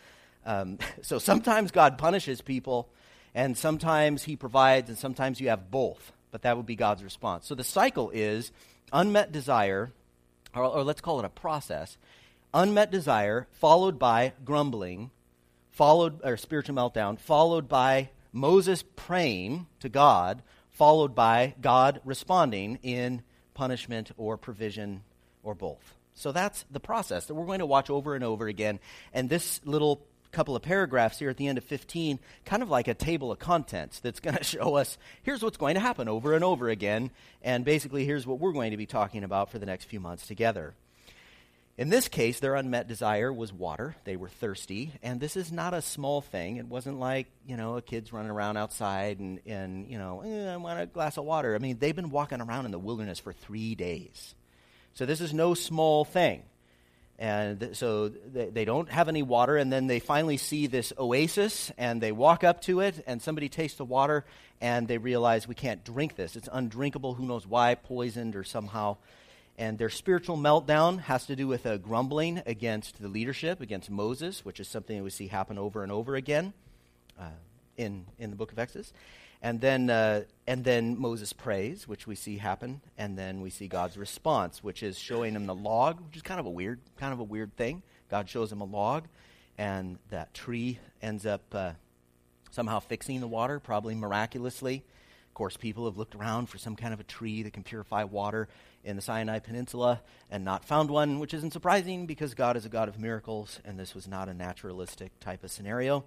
um, 0.47 0.79
so 1.03 1.19
sometimes 1.19 1.73
God 1.73 1.99
punishes 1.99 2.41
people, 2.41 2.89
and 3.35 3.57
sometimes 3.57 4.23
He 4.23 4.35
provides, 4.35 4.89
and 4.89 4.97
sometimes 4.97 5.43
you 5.43 5.51
have 5.51 5.71
both. 5.71 6.13
But 6.31 6.41
that 6.43 6.57
would 6.57 6.65
be 6.65 6.77
God's 6.77 7.05
response. 7.05 7.47
So 7.47 7.55
the 7.55 7.65
cycle 7.65 8.09
is 8.09 8.51
unmet 8.95 9.31
desire, 9.31 9.93
or, 10.55 10.65
or 10.65 10.85
let's 10.85 11.03
call 11.03 11.19
it 11.19 11.27
a 11.27 11.29
process. 11.29 11.99
Unmet 12.55 12.91
desire 12.91 13.47
followed 13.53 13.99
by 13.99 14.33
grumbling 14.43 15.11
followed 15.73 16.21
or 16.23 16.37
spiritual 16.37 16.77
meltdown, 16.77 17.19
followed 17.19 17.69
by 17.69 18.11
Moses 18.33 18.85
praying 18.97 19.67
to 19.81 19.89
God, 19.89 20.43
followed 20.71 21.15
by 21.15 21.55
God 21.61 22.01
responding 22.05 22.79
in 22.83 23.23
punishment 23.55 24.13
or 24.17 24.37
provision 24.37 25.03
or 25.43 25.55
both. 25.55 25.95
So 26.15 26.33
that's 26.33 26.65
the 26.71 26.81
process 26.81 27.27
that 27.27 27.35
we're 27.35 27.47
going 27.47 27.59
to 27.59 27.67
watch 27.67 27.91
over 27.91 28.15
and 28.15 28.23
over 28.23 28.47
again. 28.47 28.79
And 29.13 29.29
this 29.29 29.61
little 29.65 30.03
couple 30.31 30.57
of 30.57 30.63
paragraphs 30.63 31.19
here 31.19 31.29
at 31.29 31.37
the 31.37 31.47
end 31.47 31.59
of 31.59 31.65
15, 31.65 32.19
kind 32.47 32.63
of 32.63 32.71
like 32.71 32.89
a 32.89 32.95
table 32.95 33.31
of 33.31 33.39
contents 33.39 34.01
that's 34.01 34.21
going 34.21 34.37
to 34.39 34.45
show 34.45 34.77
us 34.77 34.99
here's 35.23 35.43
what's 35.43 35.57
going 35.57 35.75
to 35.75 35.81
happen 35.81 36.09
over 36.09 36.35
and 36.35 36.43
over 36.43 36.69
again. 36.69 37.11
And 37.43 37.65
basically, 37.65 38.05
here's 38.05 38.27
what 38.27 38.39
we're 38.39 38.53
going 38.53 38.71
to 38.73 38.77
be 38.77 38.87
talking 38.87 39.25
about 39.25 39.51
for 39.51 39.59
the 39.59 39.67
next 39.67 39.85
few 39.85 40.01
months 40.01 40.27
together. 40.27 40.75
In 41.79 41.89
this 41.89 42.09
case, 42.09 42.39
their 42.39 42.55
unmet 42.55 42.87
desire 42.87 43.33
was 43.33 43.51
water. 43.51 43.97
They 44.05 44.17
were 44.17 44.29
thirsty. 44.29 44.93
And 45.03 45.21
this 45.21 45.37
is 45.37 45.51
not 45.51 45.73
a 45.73 45.81
small 45.81 46.21
thing. 46.21 46.57
It 46.57 46.67
wasn't 46.67 47.01
like, 47.01 47.29
you 47.47 47.57
know, 47.57 47.77
a 47.77 47.83
kid's 47.83 48.13
running 48.13 48.31
around 48.31 48.59
outside 48.59 49.21
and, 49.21 49.41
and 49.47 49.89
you 49.89 49.99
know, 49.99 50.21
eh, 50.21 50.53
I 50.53 50.57
want 50.59 50.81
a 50.81 50.87
glass 50.87 51.17
of 51.17 51.25
water. 51.25 51.55
I 51.55 51.59
mean, 51.59 51.79
they've 51.79 51.97
been 51.97 52.11
walking 52.11 52.43
around 52.43 52.67
in 52.67 52.73
the 52.73 52.79
wilderness 52.79 53.19
for 53.19 53.33
three 53.33 53.75
days. 53.75 54.35
So 54.95 55.07
this 55.07 55.23
is 55.23 55.33
no 55.33 55.55
small 55.55 56.05
thing. 56.05 56.43
And 57.19 57.71
so 57.75 58.09
they, 58.09 58.51
they 58.51 58.65
don't 58.67 58.91
have 58.91 59.09
any 59.09 59.23
water. 59.23 59.57
And 59.57 59.73
then 59.73 59.87
they 59.87 59.99
finally 59.99 60.37
see 60.37 60.67
this 60.67 60.93
oasis 60.99 61.73
and 61.79 62.03
they 62.03 62.13
walk 62.13 62.45
up 62.45 62.61
to 62.63 62.81
it 62.81 63.03
and 63.07 63.23
somebody 63.23 63.49
tastes 63.49 63.79
the 63.79 63.85
water 63.87 64.27
and 64.61 64.87
they 64.87 64.99
realize 64.99 65.49
we 65.49 65.55
can't 65.55 65.85
drink 65.85 66.17
this. 66.17 66.37
It's 66.37 66.51
undrinkable. 66.53 67.15
Who 67.15 67.25
knows 67.25 67.47
why? 67.47 67.77
Poisoned 67.77 68.37
or 68.37 68.45
somehow. 68.45 68.99
And 69.59 69.79
their 69.79 69.91
spiritual 69.91 70.37
meltdown 70.37 71.01
has 71.01 71.27
to 71.27 71.37
do 71.37 71.47
with 71.47 71.67
a 71.67 71.79
grumbling 71.79 72.43
against 72.47 73.01
the 73.01 73.09
leadership, 73.09 73.61
against 73.61 73.91
Moses, 73.91 74.45
which 74.45 74.59
is 74.61 74.69
something 74.69 74.97
that 74.97 75.05
we 75.05 75.11
see 75.11 75.27
happen 75.27 75.59
over 75.59 75.83
and 75.83 75.93
over 75.93 76.17
again 76.17 76.55
uh, 77.21 77.27
in, 77.77 78.07
in 78.19 78.31
the 78.31 78.37
book 78.37 78.51
of 78.51 78.59
Exodus. 78.59 78.93
And 79.43 79.61
then, 79.61 79.91
uh, 79.91 80.23
and 80.47 80.65
then 80.65 80.99
Moses 80.99 81.33
prays, 81.33 81.89
which 81.89 82.07
we 82.07 82.15
see 82.15 82.39
happen, 82.39 82.81
and 82.97 83.19
then 83.19 83.41
we 83.41 83.51
see 83.51 83.67
God's 83.67 83.99
response, 83.99 84.63
which 84.63 84.83
is 84.83 84.99
showing 84.99 85.35
him 85.35 85.47
the 85.47 85.55
log, 85.55 86.01
which 86.01 86.17
is 86.17 86.23
kind 86.23 86.39
of 86.39 86.47
a 86.47 86.51
weird, 86.51 86.79
kind 86.97 87.13
of 87.13 87.19
a 87.19 87.25
weird 87.25 87.57
thing. 87.57 87.83
God 88.09 88.31
shows 88.31 88.53
him 88.53 88.61
a 88.61 88.65
log, 88.65 89.05
and 89.59 89.99
that 90.11 90.33
tree 90.33 90.79
ends 91.03 91.27
up 91.27 91.43
uh, 91.53 91.73
somehow 92.53 92.79
fixing 92.79 93.21
the 93.21 93.27
water, 93.27 93.59
probably 93.59 93.97
miraculously. 93.97 94.85
Of 95.29 95.35
course, 95.35 95.57
people 95.57 95.87
have 95.87 95.97
looked 95.97 96.15
around 96.15 96.47
for 96.47 96.59
some 96.59 96.77
kind 96.77 96.95
of 96.95 97.01
a 97.01 97.05
tree 97.05 97.43
that 97.43 97.53
can 97.53 97.65
purify 97.65 98.05
water 98.05 98.49
in 98.85 98.97
the 98.97 99.03
Sinai 99.03 99.39
Peninsula 99.39 100.01
and 100.31 100.45
not 100.45 100.65
found 100.65 100.91
one, 100.91 101.19
which 101.19 101.35
isn't 101.35 101.53
surprising 101.53 102.07
because 102.07 102.35
God 102.35 102.57
is 102.57 102.65
a 102.67 102.69
God 102.69 102.89
of 102.89 102.99
miracles, 102.99 103.61
and 103.65 103.79
this 103.79 103.95
was 103.95 104.09
not 104.09 104.29
a 104.29 104.35
naturalistic 104.35 105.19
type 105.21 105.45
of 105.45 105.51
scenario. 105.51 105.97
And 105.97 106.05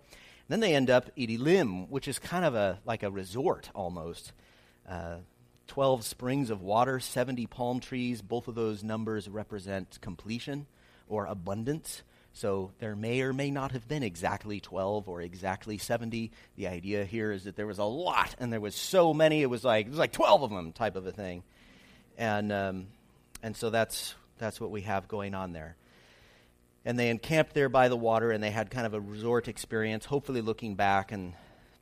then 0.50 0.60
they 0.60 0.76
end 0.76 0.90
up 0.90 1.08
at 1.08 1.30
Elim, 1.30 1.90
which 1.90 2.08
is 2.08 2.20
kind 2.20 2.46
of 2.46 2.56
a 2.56 2.80
like 2.86 3.04
a 3.04 3.12
resort 3.12 3.70
almost. 3.74 4.34
Uh, 4.88 5.18
12 5.68 6.06
springs 6.06 6.50
of 6.50 6.62
water, 6.62 7.00
70 7.00 7.48
palm 7.48 7.80
trees. 7.80 8.22
Both 8.22 8.48
of 8.48 8.56
those 8.56 8.84
numbers 8.84 9.28
represent 9.28 10.00
completion 10.02 10.68
or 11.08 11.26
abundance. 11.26 12.04
So 12.34 12.72
there 12.80 12.96
may 12.96 13.22
or 13.22 13.32
may 13.34 13.50
not 13.50 13.72
have 13.72 13.88
been 13.88 14.04
exactly 14.04 14.60
12 14.60 15.08
or 15.08 15.22
exactly 15.22 15.78
70. 15.78 16.32
The 16.58 16.68
idea 16.68 17.06
here 17.06 17.32
is 17.32 17.46
that 17.46 17.56
there 17.56 17.66
was 17.66 17.80
a 17.80 17.86
lot, 17.86 18.36
and 18.40 18.52
there 18.52 18.60
was 18.60 18.76
so 18.76 19.14
many, 19.14 19.42
it 19.42 19.50
was 19.50 19.64
like, 19.64 19.86
it 19.86 19.90
was 19.90 19.98
like 19.98 20.12
12 20.12 20.44
of 20.44 20.50
them 20.50 20.74
type 20.74 20.98
of 20.98 21.08
a 21.08 21.12
thing. 21.12 21.44
And, 22.18 22.52
um, 22.52 22.88
and 23.44 23.56
so 23.56 23.70
that's, 23.70 24.16
that's 24.38 24.60
what 24.60 24.72
we 24.72 24.82
have 24.82 25.08
going 25.08 25.34
on 25.34 25.54
there. 25.54 25.76
And 26.86 27.00
they 27.00 27.10
encamped 27.10 27.54
there 27.54 27.70
by 27.70 27.88
the 27.88 27.98
water, 27.98 28.32
and 28.32 28.44
they 28.44 28.52
had 28.52 28.70
kind 28.70 28.86
of 28.86 28.94
a 28.94 29.00
resort 29.00 29.48
experience, 29.48 30.06
hopefully 30.06 30.42
looking 30.42 30.76
back 30.76 31.12
and 31.12 31.34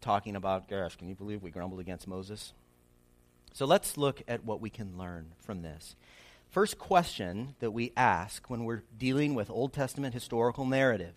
talking 0.01 0.35
about, 0.35 0.67
gosh, 0.67 0.95
can 0.95 1.09
you 1.09 1.15
believe 1.15 1.43
we 1.43 1.51
grumbled 1.51 1.79
against 1.79 2.07
Moses? 2.07 2.53
So 3.53 3.65
let's 3.65 3.97
look 3.97 4.21
at 4.27 4.43
what 4.45 4.61
we 4.61 4.69
can 4.69 4.97
learn 4.97 5.33
from 5.39 5.61
this. 5.61 5.95
First 6.49 6.77
question 6.77 7.55
that 7.59 7.71
we 7.71 7.91
ask 7.97 8.49
when 8.49 8.63
we're 8.63 8.83
dealing 8.97 9.35
with 9.35 9.49
Old 9.49 9.73
Testament 9.73 10.13
historical 10.13 10.65
narrative 10.65 11.15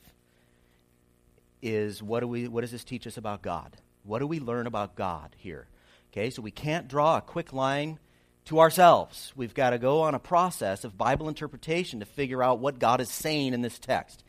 is 1.63 2.03
what, 2.03 2.21
do 2.21 2.29
we, 2.29 2.49
what 2.49 2.63
does 2.63 2.71
this 2.71 2.85
teach 2.85 3.07
us 3.07 3.17
about 3.17 3.43
God? 3.43 3.77
What 4.05 4.21
do 4.21 4.27
we 4.27 4.41
learn 4.41 4.67
about 4.67 4.97
God 4.97 5.35
here? 5.37 5.67
Okay, 6.13 6.31
so 6.31 6.41
we 6.41 6.51
can't 6.51 6.89
draw 6.89 7.19
a 7.19 7.21
quick 7.21 7.53
line 7.53 7.99
to 8.47 8.61
ourselves. 8.61 9.33
We've 9.37 9.55
got 9.55 9.71
to 9.71 9.79
go 9.79 10.03
on 10.03 10.15
a 10.15 10.19
process 10.19 10.85
of 10.85 10.97
Bible 10.97 11.29
interpretation 11.29 12.01
to 12.01 12.07
figure 12.07 12.43
out 12.43 12.59
what 12.59 12.79
God 12.79 13.01
is 13.01 13.11
saying 13.11 13.55
in 13.55 13.61
this 13.61 13.79
text. 13.79 14.23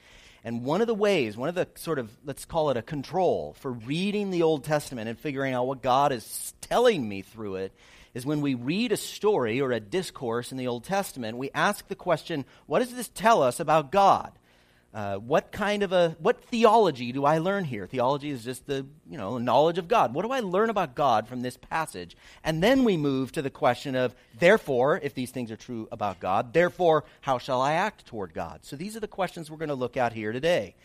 And 0.44 0.64
one 0.64 0.82
of 0.82 0.88
the 0.88 0.94
ways, 0.94 1.36
one 1.36 1.50
of 1.50 1.56
the 1.56 1.68
sort 1.76 2.00
of, 2.00 2.10
let's 2.26 2.46
call 2.46 2.70
it 2.70 2.78
a 2.78 2.82
control 2.82 3.56
for 3.60 3.72
reading 3.72 4.32
the 4.32 4.44
Old 4.44 4.64
Testament 4.64 5.10
and 5.10 5.20
figuring 5.20 5.54
out 5.54 5.68
what 5.68 5.82
God 5.82 6.12
is 6.12 6.54
telling 6.62 7.08
me 7.08 7.22
through 7.22 7.56
it 7.56 7.74
is 8.14 8.26
when 8.26 8.42
we 8.42 8.56
read 8.56 8.92
a 8.92 8.98
story 8.98 9.62
or 9.62 9.72
a 9.72 9.80
discourse 9.80 10.52
in 10.52 10.58
the 10.58 10.68
Old 10.68 10.84
Testament, 10.84 11.38
we 11.38 11.52
ask 11.54 11.88
the 11.88 11.96
question, 11.96 12.46
what 12.66 12.80
does 12.80 12.94
this 12.94 13.10
tell 13.10 13.44
us 13.44 13.60
about 13.60 13.92
God? 13.92 14.32
Uh, 14.94 15.18
what 15.18 15.52
kind 15.52 15.84
of 15.84 15.92
a 15.92 16.16
what 16.20 16.44
theology 16.46 17.12
do 17.12 17.26
I 17.26 17.38
learn 17.38 17.66
here? 17.66 17.86
Theology 17.86 18.30
is 18.30 18.44
just 18.44 18.66
the 18.66 18.86
you 19.10 19.18
know 19.18 19.38
knowledge 19.38 19.78
of 19.78 19.88
God. 19.88 20.14
What 20.14 20.24
do 20.24 20.32
I 20.32 20.40
learn 20.40 20.70
about 20.70 20.96
God 20.96 21.28
from 21.28 21.42
this 21.42 21.58
passage? 21.58 22.16
And 22.44 22.64
then 22.64 22.84
we 22.84 22.98
move 22.98 23.32
to 23.34 23.42
the 23.42 23.50
question 23.50 23.96
of 23.96 24.16
therefore, 24.40 25.00
if 25.04 25.14
these 25.14 25.32
things 25.32 25.52
are 25.52 25.58
true 25.58 25.88
about 25.92 26.20
God, 26.20 26.54
therefore 26.54 27.04
how 27.22 27.38
shall 27.38 27.62
I 27.62 27.74
act 27.74 28.06
toward 28.06 28.34
God? 28.34 28.62
So 28.64 28.76
these 28.76 28.96
are 28.96 29.02
the 29.02 29.08
questions 29.08 29.52
we're 29.52 29.58
going 29.58 29.70
to 29.70 29.76
look 29.76 29.98
at 29.98 30.14
here 30.14 30.32
today. 30.32 30.76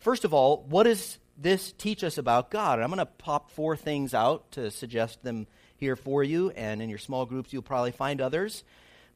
First 0.00 0.24
of 0.24 0.34
all, 0.34 0.66
what 0.68 0.82
does 0.82 1.18
this 1.38 1.72
teach 1.72 2.02
us 2.02 2.18
about 2.18 2.50
God? 2.50 2.74
And 2.74 2.84
I'm 2.84 2.90
going 2.90 2.98
to 2.98 3.06
pop 3.06 3.50
four 3.52 3.76
things 3.76 4.12
out 4.12 4.50
to 4.52 4.70
suggest 4.70 5.22
them 5.22 5.46
here 5.76 5.96
for 5.96 6.22
you, 6.22 6.50
and 6.50 6.82
in 6.82 6.88
your 6.88 6.98
small 6.98 7.26
groups, 7.26 7.52
you'll 7.52 7.62
probably 7.62 7.92
find 7.92 8.20
others. 8.20 8.64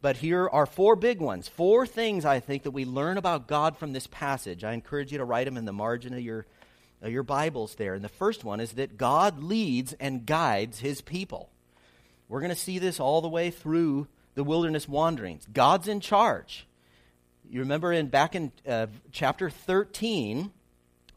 But 0.02 0.18
here 0.18 0.48
are 0.48 0.66
four 0.66 0.94
big 0.96 1.20
ones. 1.20 1.48
Four 1.48 1.86
things 1.86 2.24
I 2.24 2.40
think 2.40 2.64
that 2.64 2.70
we 2.72 2.84
learn 2.84 3.18
about 3.18 3.48
God 3.48 3.76
from 3.76 3.92
this 3.92 4.06
passage. 4.06 4.62
I 4.62 4.72
encourage 4.72 5.10
you 5.10 5.18
to 5.18 5.24
write 5.24 5.44
them 5.44 5.56
in 5.56 5.64
the 5.64 5.72
margin 5.72 6.12
of 6.12 6.20
your, 6.20 6.46
of 7.02 7.10
your 7.10 7.22
Bibles 7.22 7.74
there. 7.74 7.94
And 7.94 8.04
the 8.04 8.08
first 8.08 8.44
one 8.44 8.60
is 8.60 8.72
that 8.72 8.98
God 8.98 9.42
leads 9.42 9.94
and 9.94 10.26
guides 10.26 10.80
his 10.80 11.00
people. 11.00 11.48
We're 12.28 12.40
going 12.40 12.50
to 12.50 12.56
see 12.56 12.78
this 12.78 13.00
all 13.00 13.20
the 13.20 13.28
way 13.28 13.50
through 13.50 14.08
the 14.34 14.44
wilderness 14.44 14.88
wanderings. 14.88 15.46
God's 15.52 15.88
in 15.88 16.00
charge. 16.00 16.66
You 17.50 17.60
remember 17.60 17.92
in 17.92 18.08
back 18.08 18.34
in 18.34 18.52
uh, 18.68 18.88
chapter 19.12 19.48
13, 19.50 20.50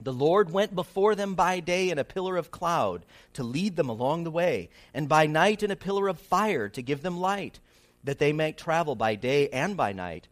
the 0.02 0.14
Lord 0.14 0.52
went 0.52 0.76
before 0.76 1.16
them 1.16 1.36
by 1.36 1.60
day 1.60 1.90
in 1.90 1.98
a 1.98 2.04
pillar 2.04 2.38
of 2.38 2.52
cloud 2.52 3.06
to 3.34 3.44
lead 3.44 3.76
them 3.76 3.90
along 3.90 4.24
the 4.24 4.32
way, 4.32 4.70
and 4.94 5.10
by 5.10 5.26
night 5.26 5.64
in 5.64 5.72
a 5.72 5.76
pillar 5.76 6.08
of 6.08 6.20
fire 6.20 6.70
to 6.70 6.82
give 6.82 7.02
them 7.02 7.20
light, 7.20 7.60
that 8.04 8.20
they 8.20 8.34
might 8.34 8.58
travel 8.58 8.96
by 8.96 9.16
day 9.16 9.50
and 9.50 9.76
by 9.76 9.94
night. 9.94 10.28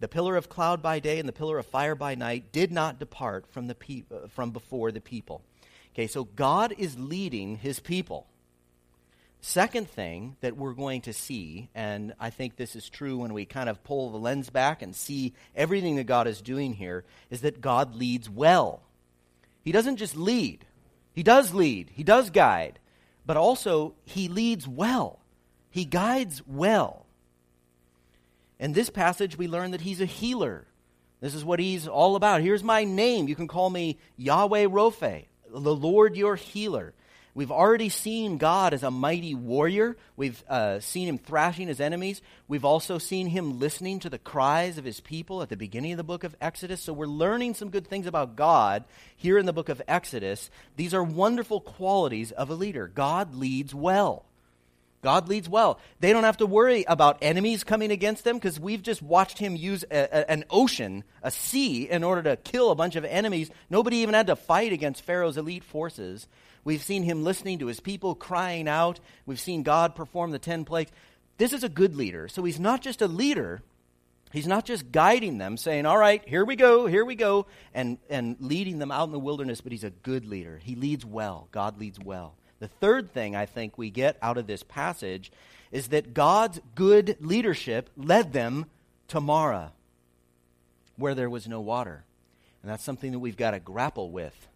The 0.00 0.08
pillar 0.08 0.36
of 0.36 0.48
cloud 0.48 0.82
by 0.82 0.98
day 0.98 1.18
and 1.18 1.28
the 1.28 1.32
pillar 1.32 1.58
of 1.58 1.66
fire 1.66 1.94
by 1.94 2.14
night 2.14 2.52
did 2.52 2.70
not 2.70 2.98
depart 2.98 3.46
from, 3.50 3.66
the 3.66 3.74
pe- 3.74 4.02
uh, 4.12 4.28
from 4.28 4.50
before 4.50 4.92
the 4.92 5.00
people. 5.00 5.42
Okay, 5.94 6.06
so 6.06 6.24
God 6.24 6.74
is 6.76 6.98
leading 6.98 7.56
his 7.56 7.80
people. 7.80 8.26
Second 9.40 9.88
thing 9.88 10.36
that 10.40 10.56
we're 10.56 10.74
going 10.74 11.00
to 11.02 11.12
see, 11.12 11.70
and 11.74 12.12
I 12.20 12.30
think 12.30 12.56
this 12.56 12.76
is 12.76 12.90
true 12.90 13.18
when 13.18 13.32
we 13.32 13.44
kind 13.46 13.68
of 13.68 13.82
pull 13.84 14.10
the 14.10 14.18
lens 14.18 14.50
back 14.50 14.82
and 14.82 14.94
see 14.94 15.32
everything 15.54 15.96
that 15.96 16.04
God 16.04 16.26
is 16.26 16.42
doing 16.42 16.74
here, 16.74 17.04
is 17.30 17.40
that 17.42 17.60
God 17.60 17.94
leads 17.94 18.28
well. 18.28 18.82
He 19.62 19.72
doesn't 19.72 19.96
just 19.96 20.16
lead, 20.16 20.66
He 21.14 21.22
does 21.22 21.54
lead, 21.54 21.90
He 21.94 22.02
does 22.02 22.28
guide, 22.28 22.78
but 23.24 23.38
also 23.38 23.94
He 24.04 24.28
leads 24.28 24.68
well. 24.68 25.20
He 25.70 25.84
guides 25.84 26.42
well. 26.46 27.05
In 28.58 28.72
this 28.72 28.90
passage, 28.90 29.36
we 29.36 29.48
learn 29.48 29.72
that 29.72 29.82
He's 29.82 30.00
a 30.00 30.06
healer. 30.06 30.66
This 31.20 31.34
is 31.34 31.44
what 31.44 31.60
He's 31.60 31.86
all 31.86 32.16
about. 32.16 32.40
Here's 32.40 32.64
my 32.64 32.84
name. 32.84 33.28
You 33.28 33.36
can 33.36 33.48
call 33.48 33.70
me 33.70 33.98
Yahweh 34.16 34.66
Rophe, 34.70 35.28
the 35.50 35.74
Lord 35.74 36.16
your 36.16 36.36
healer. 36.36 36.94
We've 37.36 37.52
already 37.52 37.90
seen 37.90 38.38
God 38.38 38.72
as 38.72 38.82
a 38.82 38.90
mighty 38.90 39.34
warrior. 39.34 39.98
We've 40.16 40.42
uh, 40.48 40.80
seen 40.80 41.06
him 41.06 41.18
thrashing 41.18 41.68
his 41.68 41.80
enemies. 41.80 42.22
We've 42.48 42.64
also 42.64 42.96
seen 42.96 43.26
him 43.26 43.60
listening 43.60 44.00
to 44.00 44.08
the 44.08 44.18
cries 44.18 44.78
of 44.78 44.86
his 44.86 45.00
people 45.00 45.42
at 45.42 45.50
the 45.50 45.56
beginning 45.56 45.92
of 45.92 45.98
the 45.98 46.02
book 46.02 46.24
of 46.24 46.34
Exodus. 46.40 46.80
So 46.80 46.94
we're 46.94 47.04
learning 47.04 47.52
some 47.52 47.68
good 47.68 47.86
things 47.86 48.06
about 48.06 48.36
God 48.36 48.84
here 49.14 49.36
in 49.36 49.44
the 49.44 49.52
book 49.52 49.68
of 49.68 49.82
Exodus. 49.86 50.48
These 50.76 50.94
are 50.94 51.04
wonderful 51.04 51.60
qualities 51.60 52.32
of 52.32 52.48
a 52.48 52.54
leader. 52.54 52.88
God 52.88 53.34
leads 53.34 53.74
well. 53.74 54.24
God 55.02 55.28
leads 55.28 55.48
well. 55.48 55.78
They 56.00 56.12
don't 56.12 56.24
have 56.24 56.38
to 56.38 56.46
worry 56.46 56.84
about 56.88 57.18
enemies 57.22 57.64
coming 57.64 57.90
against 57.90 58.24
them 58.24 58.36
because 58.36 58.58
we've 58.58 58.82
just 58.82 59.02
watched 59.02 59.38
him 59.38 59.54
use 59.54 59.84
a, 59.90 59.96
a, 59.96 60.30
an 60.30 60.44
ocean, 60.50 61.04
a 61.22 61.30
sea, 61.30 61.88
in 61.88 62.02
order 62.02 62.22
to 62.24 62.36
kill 62.36 62.70
a 62.70 62.74
bunch 62.74 62.96
of 62.96 63.04
enemies. 63.04 63.50
Nobody 63.70 63.98
even 63.98 64.14
had 64.14 64.26
to 64.28 64.36
fight 64.36 64.72
against 64.72 65.02
Pharaoh's 65.02 65.36
elite 65.36 65.64
forces. 65.64 66.26
We've 66.64 66.82
seen 66.82 67.04
him 67.04 67.22
listening 67.22 67.60
to 67.60 67.66
his 67.66 67.78
people 67.78 68.16
crying 68.16 68.66
out. 68.66 68.98
We've 69.24 69.38
seen 69.38 69.62
God 69.62 69.94
perform 69.94 70.32
the 70.32 70.40
10 70.40 70.64
plagues. 70.64 70.90
This 71.38 71.52
is 71.52 71.62
a 71.62 71.68
good 71.68 71.94
leader. 71.94 72.26
So 72.28 72.42
he's 72.42 72.58
not 72.58 72.80
just 72.80 73.02
a 73.02 73.06
leader, 73.06 73.62
he's 74.32 74.46
not 74.46 74.64
just 74.64 74.90
guiding 74.90 75.38
them, 75.38 75.56
saying, 75.56 75.86
All 75.86 75.98
right, 75.98 76.26
here 76.26 76.44
we 76.44 76.56
go, 76.56 76.86
here 76.86 77.04
we 77.04 77.14
go, 77.14 77.46
and, 77.74 77.98
and 78.10 78.36
leading 78.40 78.78
them 78.78 78.90
out 78.90 79.04
in 79.04 79.12
the 79.12 79.18
wilderness, 79.18 79.60
but 79.60 79.72
he's 79.72 79.84
a 79.84 79.90
good 79.90 80.26
leader. 80.26 80.58
He 80.60 80.74
leads 80.74 81.04
well. 81.04 81.48
God 81.52 81.78
leads 81.78 82.00
well. 82.00 82.34
The 82.58 82.68
third 82.68 83.12
thing 83.12 83.36
I 83.36 83.46
think 83.46 83.76
we 83.76 83.90
get 83.90 84.16
out 84.22 84.38
of 84.38 84.46
this 84.46 84.62
passage 84.62 85.30
is 85.70 85.88
that 85.88 86.14
God's 86.14 86.60
good 86.74 87.16
leadership 87.20 87.90
led 87.96 88.32
them 88.32 88.66
to 89.08 89.20
Marah, 89.20 89.72
where 90.96 91.14
there 91.14 91.30
was 91.30 91.46
no 91.46 91.60
water. 91.60 92.04
And 92.62 92.70
that's 92.70 92.82
something 92.82 93.12
that 93.12 93.18
we've 93.18 93.36
got 93.36 93.50
to 93.50 93.60
grapple 93.60 94.10
with. 94.10 94.48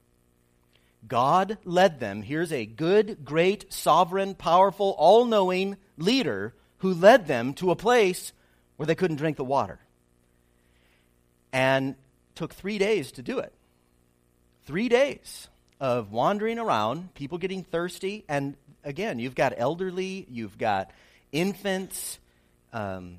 God 1.07 1.59
led 1.65 2.01
them. 2.01 2.23
Here's 2.23 2.53
a 2.53 2.67
good, 2.67 3.25
great, 3.25 3.73
sovereign, 3.73 4.35
powerful, 4.35 4.95
all 4.99 5.25
knowing 5.25 5.77
leader 5.97 6.55
who 6.79 6.95
led 6.95 7.27
them 7.27 7.55
to 7.55 7.71
a 7.71 7.77
place 7.77 8.33
where 8.77 8.87
they 8.87 8.95
couldn't 8.95 9.17
drink 9.17 9.37
the 9.37 9.45
water. 9.45 9.79
And 11.53 11.97
took 12.35 12.55
three 12.55 12.79
days 12.79 13.13
to 13.13 13.23
do 13.23 13.39
it. 13.39 13.53
Three 14.65 14.89
days 14.89 15.50
of 15.81 16.13
wandering 16.13 16.59
around, 16.59 17.15
people 17.15 17.39
getting 17.39 17.65
thirsty. 17.65 18.25
And 18.29 18.57
again, 18.85 19.19
you've 19.19 19.35
got 19.35 19.55
elderly, 19.57 20.27
you've 20.31 20.59
got 20.59 20.91
infants. 21.33 22.19
Um, 22.73 23.19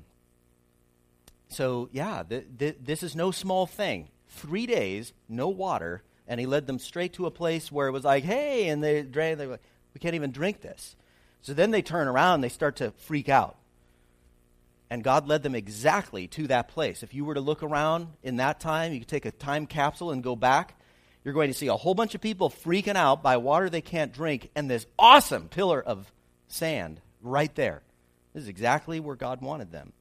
so, 1.48 1.88
yeah, 1.92 2.22
th- 2.28 2.46
th- 2.58 2.76
this 2.82 3.02
is 3.02 3.14
no 3.14 3.30
small 3.30 3.66
thing. 3.66 4.08
Three 4.28 4.66
days, 4.66 5.12
no 5.28 5.48
water 5.48 6.02
and 6.32 6.40
he 6.40 6.46
led 6.46 6.66
them 6.66 6.78
straight 6.78 7.14
to 7.14 7.26
a 7.26 7.30
place 7.30 7.70
where 7.70 7.88
it 7.88 7.92
was 7.92 8.04
like, 8.04 8.24
hey, 8.24 8.68
and 8.68 8.82
they 8.82 9.02
drank, 9.02 9.38
they 9.38 9.46
were 9.46 9.52
like, 9.52 9.62
we 9.94 9.98
can't 9.98 10.14
even 10.14 10.30
drink 10.30 10.60
this. 10.60 10.96
So 11.42 11.52
then 11.52 11.70
they 11.70 11.82
turn 11.82 12.08
around, 12.08 12.40
they 12.40 12.48
start 12.48 12.76
to 12.76 12.92
freak 12.92 13.28
out. 13.28 13.56
And 14.88 15.02
God 15.02 15.26
led 15.26 15.42
them 15.42 15.54
exactly 15.54 16.28
to 16.28 16.46
that 16.48 16.68
place. 16.68 17.02
If 17.02 17.14
you 17.14 17.24
were 17.24 17.34
to 17.34 17.40
look 17.40 17.62
around 17.62 18.08
in 18.22 18.36
that 18.36 18.60
time, 18.60 18.92
you 18.92 19.00
could 19.00 19.08
take 19.08 19.26
a 19.26 19.30
time 19.30 19.66
capsule 19.66 20.10
and 20.10 20.22
go 20.22 20.36
back. 20.36 20.78
You're 21.24 21.34
going 21.34 21.50
to 21.50 21.54
see 21.54 21.68
a 21.68 21.76
whole 21.76 21.94
bunch 21.94 22.14
of 22.14 22.20
people 22.20 22.50
freaking 22.50 22.96
out 22.96 23.22
by 23.22 23.36
water 23.36 23.70
they 23.70 23.80
can't 23.80 24.12
drink 24.12 24.50
and 24.54 24.68
this 24.68 24.86
awesome 24.98 25.48
pillar 25.48 25.80
of 25.80 26.10
sand 26.48 27.00
right 27.20 27.54
there. 27.54 27.82
This 28.34 28.44
is 28.44 28.48
exactly 28.48 28.98
where 28.98 29.16
God 29.16 29.40
wanted 29.40 29.70
them. 29.70 29.92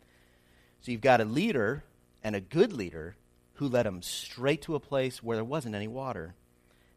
So 0.81 0.91
you've 0.91 1.01
got 1.01 1.21
a 1.21 1.25
leader 1.25 1.83
and 2.23 2.35
a 2.35 2.41
good 2.41 2.73
leader 2.73 3.15
who 3.55 3.67
led 3.67 3.85
them 3.85 4.01
straight 4.01 4.63
to 4.63 4.75
a 4.75 4.79
place 4.79 5.21
where 5.21 5.37
there 5.37 5.43
wasn't 5.43 5.75
any 5.75 5.87
water. 5.87 6.33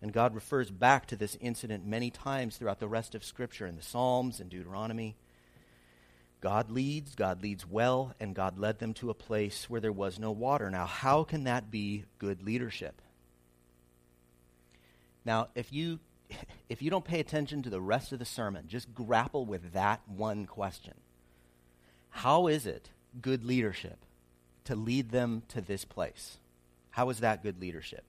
And 0.01 0.13
God 0.13 0.35
refers 0.35 0.71
back 0.71 1.07
to 1.07 1.17
this 1.17 1.37
incident 1.41 1.87
many 1.87 2.11
times 2.11 2.57
throughout 2.57 2.81
the 2.81 2.89
rest 2.89 3.15
of 3.15 3.25
Scripture 3.25 3.67
in 3.67 3.77
the 3.77 3.83
Psalms 3.83 4.41
and 4.41 4.49
Deuteronomy. 4.49 5.17
God 6.41 6.71
leads, 6.71 7.15
God 7.15 7.43
leads 7.43 7.67
well, 7.67 8.15
and 8.21 8.35
God 8.35 8.59
led 8.59 8.79
them 8.79 8.93
to 8.95 9.09
a 9.09 9.15
place 9.15 9.69
where 9.69 9.81
there 9.81 9.93
was 9.93 10.19
no 10.19 10.31
water. 10.31 10.71
Now, 10.71 10.85
how 10.85 11.25
can 11.25 11.45
that 11.45 11.71
be 11.71 12.05
good 12.19 12.43
leadership? 12.43 13.01
Now, 15.25 15.49
if 15.55 15.73
you 15.73 16.01
if 16.69 16.83
you 16.83 16.91
don't 16.91 17.05
pay 17.05 17.21
attention 17.21 17.63
to 17.63 17.71
the 17.71 17.81
rest 17.81 18.13
of 18.13 18.19
the 18.19 18.25
sermon, 18.25 18.67
just 18.69 18.95
grapple 18.95 19.45
with 19.45 19.73
that 19.73 20.01
one 20.07 20.47
question. 20.47 20.95
How 22.11 22.47
is 22.47 22.67
it 22.67 22.91
good 23.21 23.45
leadership 23.45 23.99
to 24.65 24.75
lead 24.75 25.11
them 25.11 25.43
to 25.49 25.61
this 25.61 25.85
place? 25.85 26.39
How 26.91 27.11
is 27.11 27.21
that 27.21 27.43
good 27.43 27.61
leadership? 27.61 28.05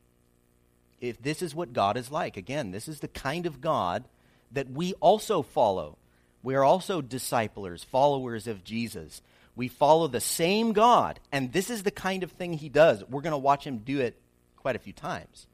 If 1.01 1.21
this 1.21 1.41
is 1.41 1.55
what 1.55 1.73
God 1.73 1.97
is 1.97 2.11
like, 2.11 2.37
again, 2.37 2.71
this 2.71 2.87
is 2.87 2.99
the 2.99 3.07
kind 3.07 3.45
of 3.45 3.61
God 3.61 4.05
that 4.51 4.69
we 4.69 4.93
also 4.95 5.41
follow. 5.41 5.97
We 6.43 6.55
are 6.55 6.63
also 6.63 7.01
disciplers, 7.01 7.83
followers 7.83 8.47
of 8.47 8.63
Jesus. 8.63 9.21
We 9.55 9.67
follow 9.67 10.07
the 10.07 10.21
same 10.21 10.73
God, 10.73 11.19
and 11.31 11.51
this 11.51 11.69
is 11.69 11.83
the 11.83 11.91
kind 11.91 12.23
of 12.23 12.31
thing 12.31 12.53
he 12.53 12.69
does. 12.69 13.03
We're 13.09 13.21
going 13.21 13.31
to 13.31 13.37
watch 13.37 13.65
him 13.65 13.79
do 13.79 13.99
it 13.99 14.15
quite 14.55 14.75
a 14.75 14.79
few 14.79 14.93
times. 14.93 15.47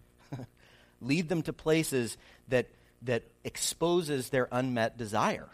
Lead 1.02 1.30
them 1.30 1.42
to 1.44 1.54
places 1.54 2.18
that, 2.48 2.68
that 3.02 3.24
exposes 3.44 4.30
their 4.30 4.48
unmet 4.52 4.98
desire. 4.98 5.50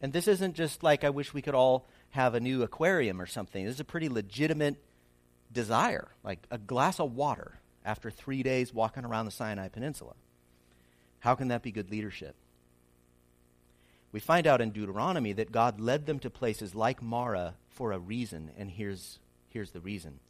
And 0.00 0.12
this 0.12 0.28
isn't 0.28 0.54
just 0.54 0.82
like 0.82 1.04
I 1.04 1.10
wish 1.10 1.32
we 1.32 1.42
could 1.42 1.54
all 1.54 1.86
have 2.10 2.34
a 2.34 2.40
new 2.40 2.62
aquarium 2.62 3.20
or 3.20 3.26
something. 3.26 3.64
This 3.64 3.74
is 3.74 3.80
a 3.80 3.84
pretty 3.84 4.08
legitimate 4.08 4.76
desire, 5.52 6.08
like 6.22 6.46
a 6.50 6.58
glass 6.58 7.00
of 7.00 7.14
water 7.14 7.58
after 7.84 8.10
three 8.10 8.42
days 8.42 8.74
walking 8.74 9.04
around 9.04 9.26
the 9.26 9.30
Sinai 9.30 9.68
Peninsula. 9.68 10.14
How 11.20 11.34
can 11.34 11.48
that 11.48 11.62
be 11.62 11.72
good 11.72 11.90
leadership? 11.90 12.34
We 14.12 14.20
find 14.20 14.46
out 14.46 14.60
in 14.60 14.70
Deuteronomy 14.70 15.32
that 15.34 15.52
God 15.52 15.80
led 15.80 16.06
them 16.06 16.18
to 16.20 16.30
places 16.30 16.74
like 16.74 17.02
Marah 17.02 17.54
for 17.68 17.92
a 17.92 17.98
reason, 17.98 18.50
and 18.56 18.70
here's, 18.70 19.18
here's 19.48 19.70
the 19.70 19.80
reason. 19.80 20.20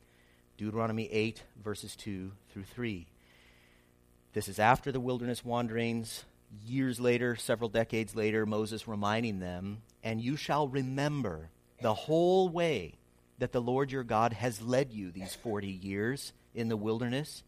Deuteronomy 0.57 1.09
8, 1.13 1.43
verses 1.63 1.95
2 1.97 2.33
through 2.51 2.65
3. 2.65 3.07
This 4.33 4.49
is 4.49 4.59
after 4.59 4.93
the 4.93 5.01
wilderness 5.01 5.45
wanderings. 5.45 6.25
Years 6.65 7.01
later, 7.01 7.37
several 7.37 7.69
decades 7.69 8.15
later, 8.15 8.47
Moses 8.47 8.87
reminding 8.87 9.41
them, 9.41 9.83
And 10.03 10.21
you 10.21 10.37
shall 10.37 10.69
remember 10.69 11.51
the 11.81 11.95
whole 11.95 12.49
way 12.49 12.95
that 13.39 13.53
the 13.53 13.61
Lord 13.61 13.91
your 13.91 14.05
God 14.05 14.33
has 14.33 14.63
led 14.63 14.93
you 14.93 15.11
these 15.11 15.35
40 15.35 15.67
years 15.69 16.33
in 16.55 16.69
the 16.69 16.77
wilderness, 16.77 17.43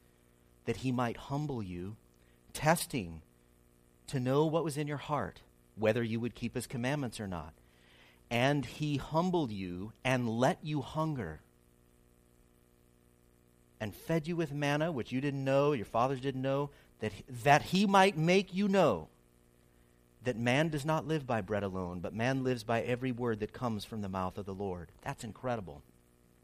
that 0.67 0.79
he 0.79 0.93
might 0.93 1.17
humble 1.17 1.63
you, 1.63 1.97
testing 2.53 3.23
to 4.09 4.21
know 4.21 4.47
what 4.47 4.65
was 4.65 4.77
in 4.77 4.87
your 4.87 4.99
heart, 4.99 5.41
whether 5.77 6.03
you 6.03 6.21
would 6.21 6.35
keep 6.35 6.55
his 6.55 6.67
commandments 6.67 7.21
or 7.21 7.27
not. 7.27 7.55
And 8.31 8.67
he 8.67 8.97
humbled 8.97 9.51
you 9.51 9.93
and 10.05 10.29
let 10.29 10.59
you 10.63 10.83
hunger 10.83 11.41
and 13.81 13.95
fed 13.95 14.27
you 14.27 14.37
with 14.37 14.53
manna, 14.53 14.91
which 14.91 15.13
you 15.13 15.21
didn't 15.21 15.45
know, 15.45 15.73
your 15.73 15.87
fathers 15.87 16.21
didn't 16.21 16.43
know, 16.43 16.71
that, 17.01 17.13
that 17.45 17.63
he 17.63 17.87
might 17.87 18.17
make 18.17 18.55
you 18.55 18.69
know 18.69 19.09
that 20.25 20.37
man 20.37 20.69
does 20.69 20.85
not 20.85 21.07
live 21.07 21.27
by 21.27 21.41
bread 21.41 21.63
alone, 21.63 22.01
but 22.01 22.13
man 22.13 22.43
lives 22.43 22.65
by 22.65 22.83
every 22.83 23.13
word 23.13 23.41
that 23.41 23.53
comes 23.53 23.85
from 23.85 24.03
the 24.03 24.09
mouth 24.09 24.37
of 24.37 24.47
the 24.47 24.55
Lord. 24.55 24.89
That's 25.03 25.25
incredible. 25.25 25.83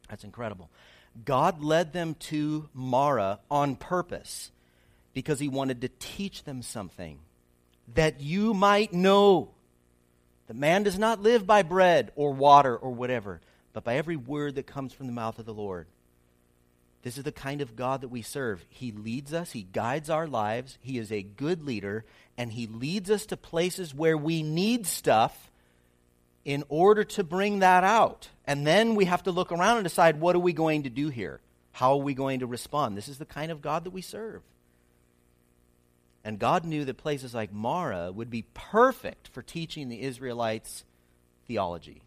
That's 0.09 0.25
incredible. 0.25 0.71
God 1.25 1.63
led 1.63 1.93
them 1.93 2.15
to 2.21 2.69
Marah 2.73 3.41
on 3.51 3.77
purpose 3.77 4.51
because 5.13 5.39
he 5.39 5.49
wanted 5.49 5.81
to 5.81 5.91
teach 5.99 6.45
them 6.45 6.63
something 6.63 7.19
that 7.95 8.21
you 8.21 8.55
might 8.55 8.93
know 8.93 9.51
that 10.47 10.57
man 10.57 10.83
does 10.83 10.99
not 10.99 11.21
live 11.21 11.47
by 11.47 11.63
bread 11.63 12.13
or 12.17 12.33
water 12.33 12.77
or 12.77 12.91
whatever, 12.91 13.41
but 13.73 13.85
by 13.85 13.97
every 13.97 14.17
word 14.17 14.57
that 14.57 14.67
comes 14.67 14.93
from 14.93 15.07
the 15.07 15.13
mouth 15.13 15.39
of 15.39 15.47
the 15.47 15.55
Lord. 15.55 15.87
This 17.05 17.19
is 17.19 17.25
the 17.25 17.33
kind 17.33 17.61
of 17.61 17.77
God 17.77 18.01
that 18.01 18.09
we 18.09 18.23
serve. 18.23 18.65
He 18.71 18.91
leads 18.91 19.35
us, 19.35 19.53
He 19.53 19.63
guides 19.63 20.09
our 20.09 20.27
lives, 20.27 20.79
He 20.81 20.97
is 20.97 21.13
a 21.13 21.23
good 21.23 21.63
leader, 21.63 22.07
and 22.39 22.51
He 22.51 22.67
leads 22.67 23.11
us 23.11 23.27
to 23.27 23.37
places 23.37 23.95
where 23.95 24.17
we 24.17 24.43
need 24.43 24.87
stuff 24.87 25.51
in 26.47 26.65
order 26.71 27.05
to 27.05 27.23
bring 27.23 27.59
that 27.59 27.85
out. 27.85 28.31
And 28.47 28.67
then 28.67 28.95
we 28.95 29.05
have 29.05 29.23
to 29.25 29.31
look 29.31 29.53
around 29.53 29.77
and 29.77 29.85
decide 29.85 30.19
what 30.19 30.35
are 30.35 30.41
we 30.41 30.55
going 30.55 30.85
to 30.85 30.91
do 30.91 31.11
here? 31.11 31.41
How 31.73 31.93
are 31.93 32.03
we 32.03 32.15
going 32.15 32.41
to 32.41 32.47
respond? 32.47 32.97
This 32.97 33.09
is 33.09 33.19
the 33.19 33.27
kind 33.27 33.53
of 33.53 33.61
God 33.61 33.85
that 33.85 33.91
we 33.91 34.01
serve. 34.01 34.41
And 36.25 36.39
God 36.39 36.65
knew 36.65 36.87
that 36.87 36.97
places 36.97 37.35
like 37.35 37.53
Marah 37.53 38.13
would 38.13 38.31
be 38.31 38.47
perfect 38.55 39.29
for 39.29 39.43
teaching 39.43 39.91
the 39.91 40.01
Israelites 40.01 40.85
theology. 41.47 42.01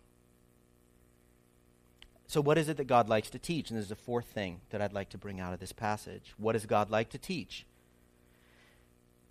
So, 2.29 2.41
what 2.41 2.57
is 2.57 2.67
it 2.67 2.75
that 2.75 2.87
God 2.87 3.07
likes 3.07 3.29
to 3.29 3.39
teach? 3.39 3.69
And 3.69 3.77
there's 3.77 3.89
a 3.89 3.95
fourth 3.95 4.25
thing 4.25 4.59
that 4.69 4.81
I'd 4.81 4.91
like 4.91 5.09
to 5.11 5.17
bring 5.17 5.39
out 5.39 5.53
of 5.53 5.61
this 5.61 5.71
passage. 5.71 6.33
What 6.37 6.53
does 6.53 6.65
God 6.65 6.89
like 6.89 7.09
to 7.11 7.17
teach? 7.17 7.65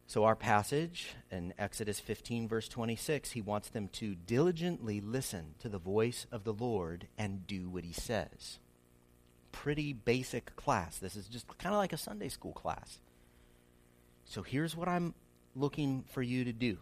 So, 0.07 0.25
our 0.25 0.35
passage 0.35 1.15
in 1.31 1.53
Exodus 1.59 2.01
15, 2.01 2.49
verse 2.49 2.69
26, 2.69 3.33
he 3.33 3.43
wants 3.43 3.69
them 3.69 3.89
to 3.89 4.15
diligently 4.15 5.03
listen 5.03 5.57
to 5.59 5.69
the 5.69 5.79
voice 5.79 6.27
of 6.33 6.45
the 6.45 6.55
Lord 6.55 7.07
and 7.19 7.47
do 7.47 7.69
what 7.69 7.85
he 7.85 7.93
says. 7.93 8.61
Pretty 9.53 9.93
basic 9.93 10.57
class. 10.57 10.97
This 10.97 11.17
is 11.17 11.29
just 11.29 11.47
kind 11.59 11.75
of 11.75 11.79
like 11.79 11.93
a 11.93 11.99
Sunday 11.99 12.31
school 12.31 12.53
class. 12.53 12.99
So, 14.25 14.41
here's 14.41 14.75
what 14.75 14.89
I'm 14.89 15.13
looking 15.55 16.05
for 16.13 16.23
you 16.23 16.45
to 16.45 16.53
do. 16.53 16.79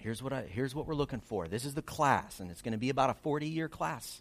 Here's 0.00 0.20
what, 0.20 0.32
I, 0.32 0.42
here's 0.42 0.74
what 0.74 0.88
we're 0.88 0.94
looking 0.94 1.20
for. 1.20 1.46
This 1.46 1.64
is 1.64 1.74
the 1.74 1.82
class, 1.82 2.40
and 2.40 2.50
it's 2.50 2.62
going 2.62 2.72
to 2.72 2.78
be 2.78 2.90
about 2.90 3.10
a 3.10 3.14
40 3.14 3.46
year 3.46 3.68
class. 3.68 4.20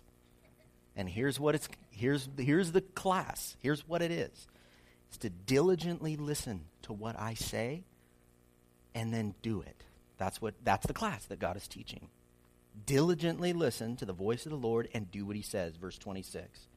And 0.97 1.07
here's 1.07 1.39
what 1.39 1.53
it's 1.53 1.69
here's 1.91 2.27
here's 2.37 2.71
the 2.71 2.81
class. 2.81 3.55
Here's 3.59 3.87
what 3.87 4.01
it 4.01 4.11
is. 4.11 4.47
It's 5.07 5.17
to 5.19 5.29
diligently 5.29 6.17
listen 6.17 6.65
to 6.81 6.91
what 6.91 7.17
I 7.17 7.35
say 7.35 7.83
and 8.95 9.13
then 9.13 9.35
do 9.43 9.61
it. 9.61 9.83
That's 10.17 10.41
what 10.41 10.55
that's 10.63 10.87
the 10.87 10.93
class 10.93 11.25
that 11.25 11.39
God 11.39 11.55
is 11.55 11.67
teaching. 11.67 12.09
Diligently 12.85 13.53
listen 13.53 13.95
to 13.97 14.05
the 14.05 14.13
voice 14.13 14.45
of 14.47 14.51
the 14.51 14.57
Lord 14.57 14.89
and 14.93 15.11
do 15.11 15.23
what 15.23 15.35
he 15.35 15.41
says, 15.43 15.75
verse 15.75 15.99
26. 15.99 16.67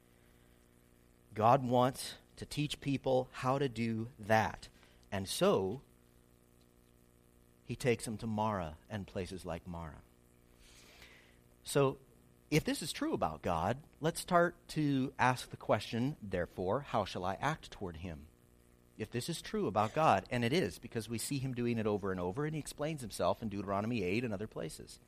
God 1.34 1.66
wants 1.66 2.14
to 2.36 2.44
teach 2.44 2.80
people 2.80 3.28
how 3.32 3.58
to 3.58 3.68
do 3.68 4.08
that. 4.18 4.68
And 5.10 5.26
so 5.26 5.80
he 7.66 7.74
takes 7.74 8.04
them 8.04 8.16
to 8.18 8.26
Marah 8.26 8.74
and 8.90 9.06
places 9.06 9.46
like 9.46 9.66
Marah. 9.66 10.02
So 11.64 11.98
if 12.50 12.64
this 12.64 12.82
is 12.82 12.92
true 12.92 13.12
about 13.12 13.42
God, 13.42 13.76
let's 14.00 14.20
start 14.20 14.56
to 14.68 15.12
ask 15.18 15.50
the 15.50 15.56
question, 15.56 16.16
therefore, 16.20 16.86
how 16.88 17.04
shall 17.04 17.24
I 17.24 17.36
act 17.40 17.70
toward 17.70 17.98
him? 17.98 18.20
If 18.98 19.10
this 19.10 19.28
is 19.28 19.40
true 19.40 19.66
about 19.66 19.94
God, 19.94 20.24
and 20.30 20.44
it 20.44 20.52
is, 20.52 20.78
because 20.78 21.08
we 21.08 21.16
see 21.16 21.38
him 21.38 21.54
doing 21.54 21.78
it 21.78 21.86
over 21.86 22.10
and 22.10 22.20
over, 22.20 22.44
and 22.44 22.54
he 22.54 22.60
explains 22.60 23.00
himself 23.00 23.40
in 23.40 23.48
Deuteronomy 23.48 24.02
8 24.02 24.24
and 24.24 24.34
other 24.34 24.48
places. 24.48 24.98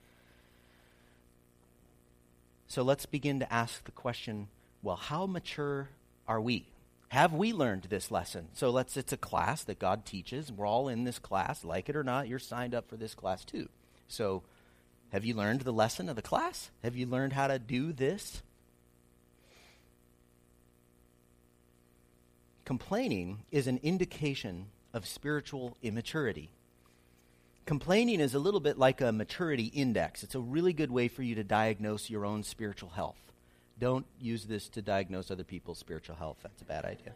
So 2.68 2.82
let's 2.82 3.06
begin 3.06 3.40
to 3.40 3.52
ask 3.52 3.84
the 3.84 3.90
question 3.90 4.48
well, 4.82 4.96
how 4.96 5.26
mature 5.26 5.90
are 6.26 6.40
we? 6.40 6.66
Have 7.08 7.32
we 7.32 7.52
learned 7.52 7.84
this 7.84 8.10
lesson? 8.10 8.48
So 8.54 8.70
let's, 8.70 8.96
it's 8.96 9.12
a 9.12 9.18
class 9.18 9.62
that 9.64 9.78
God 9.78 10.04
teaches. 10.04 10.50
We're 10.50 10.66
all 10.66 10.88
in 10.88 11.04
this 11.04 11.18
class. 11.18 11.62
Like 11.62 11.88
it 11.88 11.94
or 11.94 12.02
not, 12.02 12.26
you're 12.26 12.40
signed 12.40 12.74
up 12.74 12.88
for 12.88 12.96
this 12.96 13.14
class 13.14 13.44
too. 13.44 13.68
So 14.08 14.42
have 15.12 15.26
you 15.26 15.34
learned 15.34 15.60
the 15.60 15.72
lesson 15.72 16.08
of 16.08 16.16
the 16.16 16.22
class? 16.22 16.70
Have 16.82 16.96
you 16.96 17.06
learned 17.06 17.34
how 17.34 17.46
to 17.46 17.58
do 17.58 17.92
this? 17.92 18.42
Complaining 22.64 23.42
is 23.50 23.66
an 23.66 23.78
indication 23.82 24.66
of 24.94 25.06
spiritual 25.06 25.76
immaturity. 25.82 26.50
Complaining 27.66 28.20
is 28.20 28.34
a 28.34 28.38
little 28.38 28.60
bit 28.60 28.78
like 28.78 29.02
a 29.02 29.12
maturity 29.12 29.66
index. 29.66 30.22
It's 30.22 30.34
a 30.34 30.40
really 30.40 30.72
good 30.72 30.90
way 30.90 31.08
for 31.08 31.22
you 31.22 31.34
to 31.34 31.44
diagnose 31.44 32.08
your 32.08 32.24
own 32.24 32.42
spiritual 32.42 32.88
health. 32.88 33.18
Don't 33.78 34.06
use 34.18 34.46
this 34.46 34.68
to 34.70 34.80
diagnose 34.80 35.30
other 35.30 35.44
people's 35.44 35.78
spiritual 35.78 36.16
health. 36.16 36.38
That's 36.42 36.62
a 36.62 36.64
bad 36.64 36.86
idea. 36.86 37.12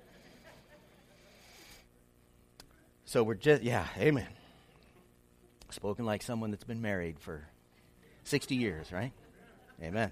So 3.06 3.22
we're 3.22 3.34
just, 3.34 3.62
yeah, 3.62 3.86
amen. 3.96 4.26
Spoken 5.70 6.04
like 6.04 6.22
someone 6.22 6.50
that's 6.50 6.64
been 6.64 6.82
married 6.82 7.18
for 7.18 7.46
60 8.26 8.56
years, 8.56 8.92
right? 8.92 9.12
Amen. 9.82 10.10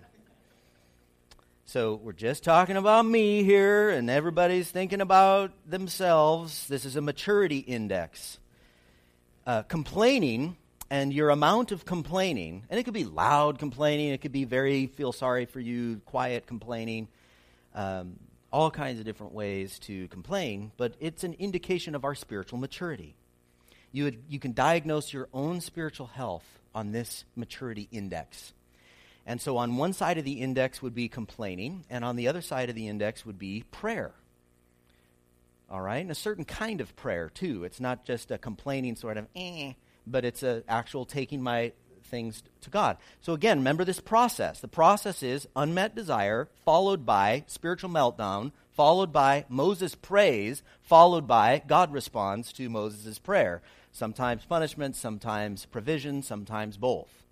So 1.66 1.94
we're 1.96 2.12
just 2.12 2.44
talking 2.44 2.77
about 2.77 3.05
me 3.05 3.42
here, 3.42 3.90
and 3.90 4.09
everybody's 4.09 4.70
thinking 4.70 5.00
about 5.00 5.50
themselves. 5.66 6.68
This 6.68 6.85
is 6.85 6.94
a 6.96 7.00
maturity 7.00 7.59
index. 7.59 8.38
Uh, 9.46 9.62
complaining 9.62 10.57
and 10.90 11.12
your 11.12 11.31
amount 11.31 11.72
of 11.72 11.85
complaining, 11.85 12.62
and 12.70 12.79
it 12.79 12.85
could 12.85 12.94
be 12.94 13.05
loud 13.05 13.59
complaining, 13.59 14.11
it 14.11 14.20
could 14.20 14.33
be 14.33 14.44
very 14.44 14.87
feel 14.87 15.11
sorry 15.11 15.46
for 15.46 15.59
you, 15.59 16.00
quiet 16.05 16.46
complaining, 16.46 17.09
um, 17.74 18.18
all 18.53 18.70
kinds 18.70 19.00
of 19.00 19.05
different 19.05 19.33
ways 19.33 19.79
to 19.81 20.07
complain, 20.09 20.70
but 20.77 20.94
it's 21.00 21.24
an 21.24 21.35
indication 21.40 21.94
of 21.94 22.05
our 22.05 22.14
spiritual 22.14 22.59
maturity. 22.59 23.16
You, 23.90 24.05
would, 24.05 24.22
you 24.29 24.38
can 24.38 24.53
diagnose 24.53 25.12
your 25.12 25.29
own 25.33 25.61
spiritual 25.61 26.07
health 26.07 26.44
on 26.74 26.92
this 26.92 27.24
maturity 27.37 27.88
index. 27.92 28.52
And 29.26 29.40
so 29.40 29.56
on 29.56 29.76
one 29.76 29.92
side 29.92 30.18
of 30.18 30.24
the 30.24 30.40
index 30.40 30.82
would 30.82 30.94
be 30.94 31.08
complaining, 31.08 31.84
and 31.88 32.04
on 32.04 32.16
the 32.16 32.28
other 32.28 32.42
side 32.42 32.68
of 32.68 32.74
the 32.74 32.88
index 32.88 33.24
would 33.24 33.38
be 33.38 33.64
prayer. 33.70 34.12
All 35.70 35.80
right? 35.80 36.02
And 36.02 36.10
a 36.10 36.14
certain 36.14 36.44
kind 36.44 36.80
of 36.80 36.94
prayer, 36.94 37.30
too. 37.30 37.64
It's 37.64 37.80
not 37.80 38.04
just 38.04 38.30
a 38.30 38.38
complaining 38.38 38.96
sort 38.96 39.16
of, 39.16 39.26
eh, 39.34 39.72
but 40.06 40.24
it's 40.24 40.42
an 40.42 40.62
actual 40.68 41.06
taking 41.06 41.42
my 41.42 41.72
things 42.04 42.42
to 42.60 42.70
God. 42.70 42.98
So 43.22 43.32
again, 43.32 43.58
remember 43.58 43.84
this 43.84 44.00
process. 44.00 44.60
The 44.60 44.68
process 44.68 45.22
is 45.22 45.48
unmet 45.56 45.94
desire, 45.94 46.48
followed 46.64 47.06
by 47.06 47.44
spiritual 47.46 47.90
meltdown, 47.90 48.52
followed 48.72 49.12
by 49.12 49.46
Moses 49.48 49.94
prays, 49.94 50.62
followed 50.82 51.26
by 51.26 51.62
God 51.66 51.92
responds 51.92 52.52
to 52.54 52.68
Moses' 52.68 53.18
prayer. 53.18 53.62
Sometimes 53.94 54.44
punishment, 54.44 54.96
sometimes 54.96 55.66
provision, 55.66 56.20
sometimes 56.20 56.76
both. 56.76 57.24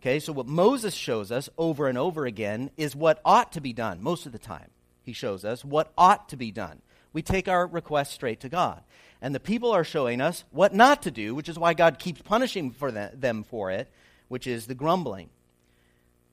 Okay, 0.00 0.20
so 0.20 0.34
what 0.34 0.46
Moses 0.46 0.94
shows 0.94 1.32
us 1.32 1.48
over 1.56 1.88
and 1.88 1.96
over 1.96 2.26
again 2.26 2.70
is 2.76 2.94
what 2.94 3.22
ought 3.24 3.52
to 3.52 3.62
be 3.62 3.72
done 3.72 4.02
most 4.02 4.26
of 4.26 4.32
the 4.32 4.38
time. 4.38 4.70
He 5.02 5.14
shows 5.14 5.46
us 5.46 5.64
what 5.64 5.90
ought 5.96 6.28
to 6.28 6.36
be 6.36 6.50
done. 6.50 6.82
We 7.14 7.22
take 7.22 7.48
our 7.48 7.66
request 7.66 8.12
straight 8.12 8.40
to 8.40 8.50
God. 8.50 8.82
And 9.22 9.34
the 9.34 9.40
people 9.40 9.72
are 9.72 9.82
showing 9.82 10.20
us 10.20 10.44
what 10.50 10.74
not 10.74 11.02
to 11.04 11.10
do, 11.10 11.34
which 11.34 11.48
is 11.48 11.58
why 11.58 11.72
God 11.72 11.98
keeps 11.98 12.20
punishing 12.20 12.70
for 12.70 12.92
them 12.92 13.42
for 13.42 13.70
it, 13.70 13.90
which 14.28 14.46
is 14.46 14.66
the 14.66 14.74
grumbling 14.74 15.30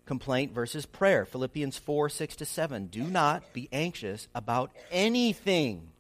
complaint 0.06 0.54
versus 0.54 0.86
prayer. 0.86 1.26
Philippians 1.26 1.78
4 1.78 2.10
6 2.10 2.36
to 2.36 2.46
7. 2.46 2.88
Do 2.88 3.04
not 3.06 3.54
be 3.54 3.70
anxious 3.72 4.28
about 4.36 4.72
anything, 4.92 5.92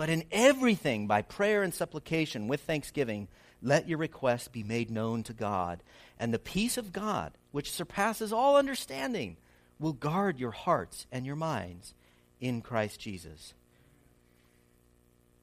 but 0.00 0.08
in 0.08 0.24
everything, 0.32 1.06
by 1.06 1.20
prayer 1.20 1.62
and 1.62 1.74
supplication 1.74 2.48
with 2.48 2.62
thanksgiving, 2.62 3.28
let 3.60 3.86
your 3.86 3.98
requests 3.98 4.48
be 4.48 4.62
made 4.62 4.90
known 4.90 5.22
to 5.22 5.34
God. 5.34 5.82
And 6.18 6.32
the 6.32 6.38
peace 6.38 6.78
of 6.78 6.90
God, 6.90 7.32
which 7.52 7.70
surpasses 7.70 8.32
all 8.32 8.56
understanding, 8.56 9.36
will 9.78 9.92
guard 9.92 10.38
your 10.38 10.52
hearts 10.52 11.06
and 11.12 11.26
your 11.26 11.36
minds 11.36 11.92
in 12.40 12.62
Christ 12.62 12.98
Jesus. 12.98 13.52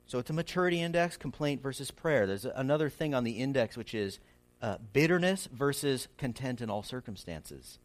So 0.08 0.18
it's 0.18 0.32
a 0.32 0.34
maturity 0.34 0.82
index, 0.82 1.18
complaint 1.18 1.62
versus 1.62 1.92
prayer. 1.92 2.26
There's 2.26 2.46
another 2.46 2.90
thing 2.90 3.14
on 3.14 3.26
the 3.26 3.34
index, 3.34 3.78
which 3.78 3.94
is 3.94 4.18
uh, 4.60 4.78
bitterness 4.92 5.48
versus 5.54 6.08
content 6.18 6.62
in 6.62 6.72
all 6.72 6.82
circumstances. 6.82 7.78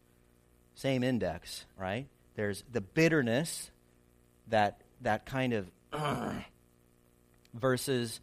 Same 0.75 1.05
index, 1.05 1.67
right? 1.77 2.07
There's 2.35 2.65
the 2.73 2.81
bitterness, 2.81 3.71
that, 4.49 4.81
that 5.03 5.27
kind 5.27 5.53
of 5.53 5.71
versus 7.55 8.21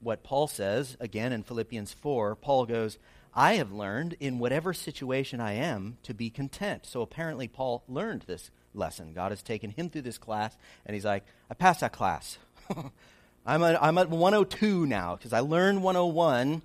what 0.00 0.22
Paul 0.22 0.46
says, 0.46 0.96
again 1.00 1.32
in 1.32 1.42
Philippians 1.42 1.92
4. 1.92 2.36
Paul 2.36 2.66
goes, 2.66 2.98
I 3.34 3.54
have 3.54 3.72
learned 3.72 4.16
in 4.18 4.38
whatever 4.38 4.72
situation 4.72 5.40
I 5.40 5.52
am 5.52 5.98
to 6.04 6.14
be 6.14 6.30
content. 6.30 6.86
So 6.86 7.02
apparently, 7.02 7.48
Paul 7.48 7.84
learned 7.86 8.22
this 8.22 8.50
lesson. 8.74 9.12
God 9.12 9.30
has 9.30 9.42
taken 9.42 9.70
him 9.70 9.90
through 9.90 10.02
this 10.02 10.18
class, 10.18 10.56
and 10.86 10.94
he's 10.94 11.04
like, 11.04 11.24
I 11.50 11.54
passed 11.54 11.80
that 11.80 11.92
class. 11.92 12.38
I'm, 13.46 13.62
a, 13.62 13.78
I'm 13.80 13.98
at 13.98 14.10
102 14.10 14.86
now 14.86 15.16
because 15.16 15.32
I 15.32 15.40
learned 15.40 15.82
101 15.82 16.62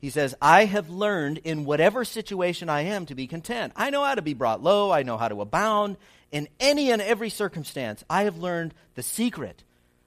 he 0.00 0.10
says, 0.10 0.34
I 0.40 0.64
have 0.64 0.90
learned 0.90 1.38
in 1.38 1.64
whatever 1.64 2.04
situation 2.04 2.68
I 2.68 2.82
am 2.82 3.06
to 3.06 3.16
be 3.16 3.26
content. 3.26 3.72
I 3.74 3.90
know 3.90 4.04
how 4.04 4.14
to 4.14 4.22
be 4.22 4.34
brought 4.34 4.62
low. 4.62 4.92
I 4.92 5.02
know 5.02 5.16
how 5.16 5.28
to 5.28 5.40
abound. 5.40 5.96
In 6.30 6.48
any 6.60 6.92
and 6.92 7.02
every 7.02 7.30
circumstance, 7.30 8.04
I 8.08 8.22
have 8.24 8.38
learned 8.38 8.74
the 8.94 9.02
secret 9.02 9.64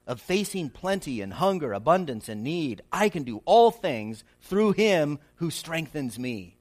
of 0.08 0.20
facing 0.20 0.70
plenty 0.70 1.22
and 1.22 1.34
hunger, 1.34 1.74
abundance 1.74 2.28
and 2.28 2.44
need. 2.44 2.82
I 2.92 3.10
can 3.10 3.24
do 3.24 3.42
all 3.46 3.72
things 3.72 4.24
through 4.42 4.74
him 4.74 5.20
who 5.36 5.52
strengthens 5.52 6.18
me. 6.18 6.58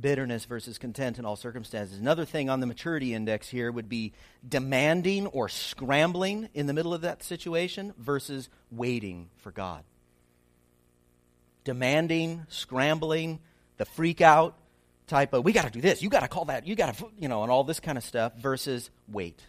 bitterness 0.00 0.44
versus 0.44 0.78
content 0.78 1.18
in 1.18 1.24
all 1.24 1.36
circumstances. 1.36 1.98
Another 1.98 2.24
thing 2.24 2.48
on 2.48 2.60
the 2.60 2.66
maturity 2.66 3.14
index 3.14 3.48
here 3.48 3.70
would 3.70 3.88
be 3.88 4.12
demanding 4.46 5.26
or 5.26 5.48
scrambling 5.48 6.48
in 6.54 6.66
the 6.66 6.72
middle 6.72 6.94
of 6.94 7.02
that 7.02 7.22
situation 7.22 7.92
versus 7.98 8.48
waiting 8.70 9.28
for 9.38 9.50
God. 9.50 9.84
Demanding, 11.64 12.46
scrambling, 12.48 13.40
the 13.76 13.84
freak 13.84 14.20
out 14.20 14.56
type 15.06 15.32
of, 15.32 15.44
we 15.44 15.52
got 15.52 15.64
to 15.64 15.70
do 15.70 15.80
this, 15.80 16.02
you 16.02 16.08
got 16.08 16.20
to 16.20 16.28
call 16.28 16.46
that, 16.46 16.66
you 16.66 16.74
got 16.74 16.96
to, 16.96 17.10
you 17.18 17.28
know, 17.28 17.42
and 17.42 17.52
all 17.52 17.64
this 17.64 17.80
kind 17.80 17.98
of 17.98 18.04
stuff 18.04 18.34
versus 18.36 18.90
wait. 19.08 19.42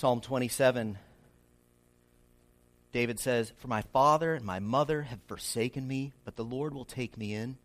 Psalm 0.00 0.22
27, 0.22 0.96
David 2.90 3.20
says, 3.20 3.52
For 3.58 3.68
my 3.68 3.82
father 3.82 4.32
and 4.32 4.46
my 4.46 4.58
mother 4.58 5.02
have 5.02 5.18
forsaken 5.26 5.86
me, 5.86 6.14
but 6.24 6.36
the 6.36 6.42
Lord 6.42 6.72
will 6.72 6.86
take 6.86 7.18
me 7.18 7.34
in. 7.34 7.58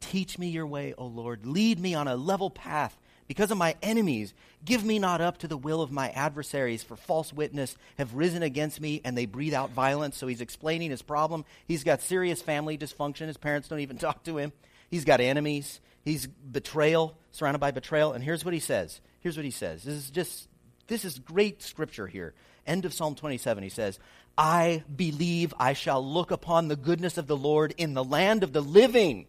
Teach 0.00 0.36
me 0.36 0.48
your 0.48 0.66
way, 0.66 0.94
O 0.98 1.06
Lord. 1.06 1.46
Lead 1.46 1.78
me 1.78 1.94
on 1.94 2.08
a 2.08 2.16
level 2.16 2.50
path 2.50 2.98
because 3.28 3.52
of 3.52 3.56
my 3.56 3.76
enemies. 3.84 4.34
Give 4.64 4.84
me 4.84 4.98
not 4.98 5.20
up 5.20 5.38
to 5.38 5.46
the 5.46 5.56
will 5.56 5.80
of 5.80 5.92
my 5.92 6.08
adversaries, 6.08 6.82
for 6.82 6.96
false 6.96 7.32
witness 7.32 7.76
have 7.98 8.16
risen 8.16 8.42
against 8.42 8.80
me 8.80 9.00
and 9.04 9.16
they 9.16 9.26
breathe 9.26 9.54
out 9.54 9.70
violence. 9.70 10.16
So 10.16 10.26
he's 10.26 10.40
explaining 10.40 10.90
his 10.90 11.02
problem. 11.02 11.44
He's 11.68 11.84
got 11.84 12.02
serious 12.02 12.42
family 12.42 12.78
dysfunction. 12.78 13.28
His 13.28 13.36
parents 13.36 13.68
don't 13.68 13.78
even 13.78 13.96
talk 13.98 14.24
to 14.24 14.38
him. 14.38 14.50
He's 14.90 15.04
got 15.04 15.20
enemies. 15.20 15.78
He's 16.04 16.26
betrayal, 16.26 17.16
surrounded 17.30 17.60
by 17.60 17.70
betrayal. 17.70 18.12
And 18.12 18.24
here's 18.24 18.44
what 18.44 18.54
he 18.54 18.58
says. 18.58 19.00
Here's 19.20 19.36
what 19.36 19.44
he 19.44 19.52
says. 19.52 19.84
This 19.84 19.94
is 19.94 20.10
just 20.10 20.48
this 20.90 21.04
is 21.04 21.20
great 21.20 21.62
scripture 21.62 22.08
here. 22.08 22.34
End 22.66 22.84
of 22.84 22.92
Psalm 22.92 23.14
27. 23.14 23.62
He 23.62 23.68
says, 23.68 23.98
I 24.36 24.82
believe 24.94 25.54
I 25.56 25.72
shall 25.72 26.04
look 26.04 26.32
upon 26.32 26.66
the 26.66 26.74
goodness 26.74 27.16
of 27.16 27.28
the 27.28 27.36
Lord 27.36 27.72
in 27.78 27.94
the 27.94 28.02
land 28.02 28.42
of 28.42 28.52
the 28.52 28.60
living. 28.60 29.26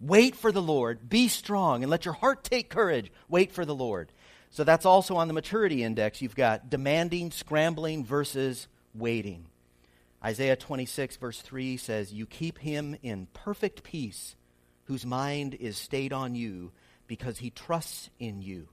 Wait 0.00 0.34
for 0.34 0.50
the 0.50 0.62
Lord. 0.62 1.10
Be 1.10 1.28
strong 1.28 1.82
and 1.82 1.90
let 1.90 2.06
your 2.06 2.14
heart 2.14 2.42
take 2.42 2.70
courage. 2.70 3.12
Wait 3.28 3.52
for 3.52 3.66
the 3.66 3.74
Lord. 3.74 4.10
So 4.50 4.64
that's 4.64 4.86
also 4.86 5.16
on 5.16 5.28
the 5.28 5.34
maturity 5.34 5.84
index. 5.84 6.22
You've 6.22 6.34
got 6.34 6.70
demanding, 6.70 7.32
scrambling 7.32 8.02
versus 8.02 8.66
waiting. 8.94 9.44
Isaiah 10.24 10.56
26, 10.56 11.16
verse 11.16 11.42
3 11.42 11.76
says, 11.76 12.14
You 12.14 12.24
keep 12.24 12.58
him 12.58 12.96
in 13.02 13.28
perfect 13.34 13.82
peace, 13.82 14.36
whose 14.84 15.04
mind 15.04 15.54
is 15.54 15.76
stayed 15.76 16.14
on 16.14 16.34
you, 16.34 16.72
because 17.06 17.38
he 17.38 17.50
trusts 17.50 18.08
in 18.18 18.40
you. 18.40 18.68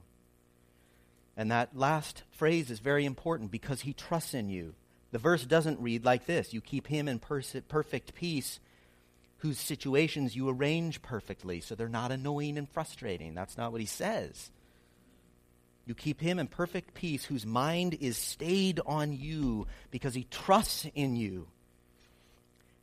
And 1.36 1.50
that 1.50 1.76
last 1.76 2.22
phrase 2.30 2.70
is 2.70 2.78
very 2.78 3.04
important 3.04 3.50
because 3.50 3.80
he 3.80 3.92
trusts 3.92 4.34
in 4.34 4.48
you. 4.48 4.74
The 5.10 5.18
verse 5.18 5.44
doesn't 5.44 5.80
read 5.80 6.04
like 6.04 6.26
this 6.26 6.52
You 6.52 6.60
keep 6.60 6.86
him 6.86 7.08
in 7.08 7.18
perfect 7.18 8.14
peace 8.14 8.60
whose 9.38 9.58
situations 9.58 10.34
you 10.34 10.48
arrange 10.48 11.02
perfectly 11.02 11.60
so 11.60 11.74
they're 11.74 11.88
not 11.88 12.10
annoying 12.10 12.56
and 12.56 12.68
frustrating. 12.68 13.34
That's 13.34 13.58
not 13.58 13.72
what 13.72 13.80
he 13.80 13.86
says. 13.86 14.50
You 15.86 15.94
keep 15.94 16.20
him 16.20 16.38
in 16.38 16.46
perfect 16.46 16.94
peace 16.94 17.24
whose 17.24 17.44
mind 17.44 17.98
is 18.00 18.16
stayed 18.16 18.80
on 18.86 19.12
you 19.12 19.66
because 19.90 20.14
he 20.14 20.26
trusts 20.30 20.86
in 20.94 21.14
you. 21.14 21.46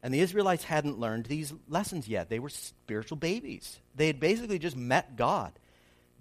And 0.04 0.14
the 0.14 0.20
Israelites 0.20 0.64
hadn't 0.64 1.00
learned 1.00 1.26
these 1.26 1.54
lessons 1.68 2.08
yet. 2.08 2.30
They 2.30 2.40
were 2.40 2.50
spiritual 2.50 3.18
babies. 3.18 3.80
They 3.96 4.08
had 4.08 4.20
basically 4.20 4.60
just 4.60 4.78
met 4.78 5.16
God. 5.16 5.52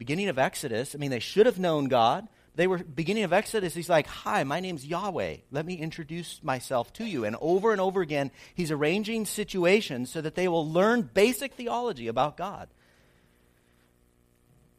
Beginning 0.00 0.30
of 0.30 0.38
Exodus, 0.38 0.94
I 0.94 0.98
mean, 0.98 1.10
they 1.10 1.18
should 1.18 1.44
have 1.44 1.58
known 1.58 1.84
God. 1.84 2.26
They 2.54 2.66
were 2.66 2.78
beginning 2.78 3.24
of 3.24 3.34
Exodus, 3.34 3.74
he's 3.74 3.90
like, 3.90 4.06
Hi, 4.06 4.44
my 4.44 4.58
name's 4.58 4.86
Yahweh. 4.86 5.36
Let 5.50 5.66
me 5.66 5.74
introduce 5.74 6.42
myself 6.42 6.90
to 6.94 7.04
you. 7.04 7.26
And 7.26 7.36
over 7.38 7.70
and 7.70 7.82
over 7.82 8.00
again, 8.00 8.30
he's 8.54 8.70
arranging 8.70 9.26
situations 9.26 10.10
so 10.10 10.22
that 10.22 10.36
they 10.36 10.48
will 10.48 10.66
learn 10.66 11.02
basic 11.02 11.52
theology 11.52 12.08
about 12.08 12.38
God. 12.38 12.70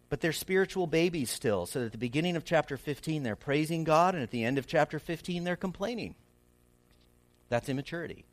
But 0.10 0.22
they're 0.22 0.34
spiritual 0.34 0.88
babies 0.88 1.30
still. 1.30 1.68
So 1.68 1.86
at 1.86 1.92
the 1.92 2.00
beginning 2.00 2.36
of 2.36 2.44
chapter 2.44 2.76
15, 2.76 3.22
they're 3.22 3.36
praising 3.36 3.84
God, 3.84 4.16
and 4.16 4.24
at 4.24 4.32
the 4.32 4.44
end 4.44 4.58
of 4.58 4.66
chapter 4.66 4.98
15, 4.98 5.44
they're 5.44 5.56
complaining. 5.56 6.16
That's 7.50 7.70
immaturity. 7.70 8.26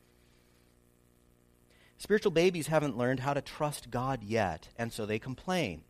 Spiritual 1.98 2.32
babies 2.32 2.68
haven't 2.68 2.96
learned 2.96 3.20
how 3.20 3.34
to 3.34 3.42
trust 3.42 3.90
God 3.90 4.22
yet, 4.22 4.68
and 4.78 4.90
so 4.90 5.04
they 5.04 5.18
complain. 5.18 5.82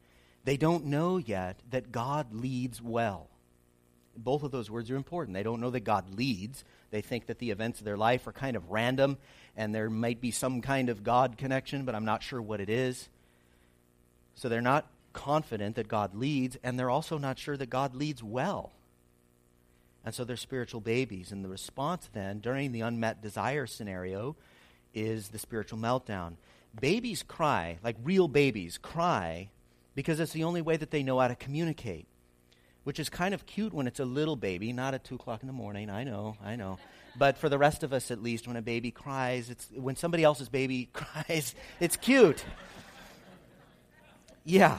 They 0.49 0.57
don't 0.57 0.87
know 0.87 1.19
yet 1.19 1.61
that 1.69 1.93
God 1.93 2.33
leads 2.33 2.81
well 2.81 3.29
both 4.19 4.43
of 4.43 4.51
those 4.51 4.71
words 4.71 4.91
are 4.91 4.97
important. 4.97 5.35
They 5.35 5.43
don't 5.43 5.61
know 5.61 5.71
that 5.71 5.81
God 5.81 6.15
leads. 6.15 6.65
They 6.91 7.01
think 7.01 7.27
that 7.27 7.39
the 7.39 7.51
events 7.51 7.79
of 7.79 7.85
their 7.85 7.97
life 7.97 8.27
are 8.27 8.33
kind 8.33 8.57
of 8.57 8.71
random 8.71 9.17
and 9.57 9.75
there 9.75 9.89
might 9.91 10.21
be 10.21 10.31
some 10.31 10.61
kind 10.61 10.89
of 10.89 11.03
God 11.03 11.37
connection, 11.39 11.85
but 11.85 11.95
I'm 11.95 12.05
not 12.05 12.23
sure 12.23 12.41
what 12.41 12.61
it 12.61 12.69
is. 12.69 13.09
So 14.35 14.49
they're 14.49 14.61
not 14.61 14.87
confident 15.13 15.77
that 15.77 15.89
God 15.89 16.15
leads, 16.15 16.57
and 16.63 16.79
they're 16.79 16.91
also 16.91 17.19
not 17.19 17.39
sure 17.39 17.57
that 17.57 17.71
God 17.71 17.97
leads 17.97 18.23
well. 18.23 18.73
And 20.05 20.15
so 20.15 20.25
they're 20.25 20.37
spiritual 20.37 20.81
babies. 20.81 21.33
And 21.33 21.45
the 21.45 21.49
response 21.49 22.09
then, 22.13 22.39
during 22.39 22.71
the 22.71 22.83
unmet 22.83 23.21
desire 23.21 23.67
scenario, 23.67 24.37
is 24.95 25.29
the 25.29 25.41
spiritual 25.41 25.81
meltdown. 25.81 26.35
Babies 26.81 27.25
cry, 27.25 27.79
like 27.83 27.97
real 28.05 28.29
babies, 28.29 28.79
cry 28.79 29.49
because 29.99 30.21
it's 30.21 30.31
the 30.31 30.45
only 30.45 30.63
way 30.63 30.77
that 30.77 30.93
they 30.93 31.03
know 31.03 31.19
how 31.19 31.27
to 31.27 31.35
communicate 31.35 32.07
which 32.85 33.01
is 33.01 33.11
kind 33.11 33.35
of 33.35 33.45
cute 33.45 33.75
when 33.75 33.87
it's 33.87 34.01
a 34.01 34.05
little 34.07 34.35
baby, 34.35 34.73
not 34.73 34.95
at 34.95 35.05
2 35.05 35.17
o'clock 35.17 35.43
in 35.43 35.47
the 35.47 35.53
morning. 35.53 35.91
I 35.91 36.05
know, 36.05 36.37
I 36.43 36.57
know. 36.57 36.79
But 37.19 37.37
for 37.37 37.51
the 37.51 37.59
rest 37.59 37.83
of 37.83 37.93
us, 37.93 38.11
at 38.11 38.23
least, 38.23 38.49
when 38.49 38.57
a 38.57 38.63
baby 38.63 38.91
cries, 38.91 39.51
it's, 39.51 39.69
when 39.75 39.95
somebody 39.95 40.25
else's 40.25 40.49
baby 40.49 40.89
cries, 40.95 41.55
it's 41.81 41.97
cute. 41.97 42.43
Yeah. 44.43 44.79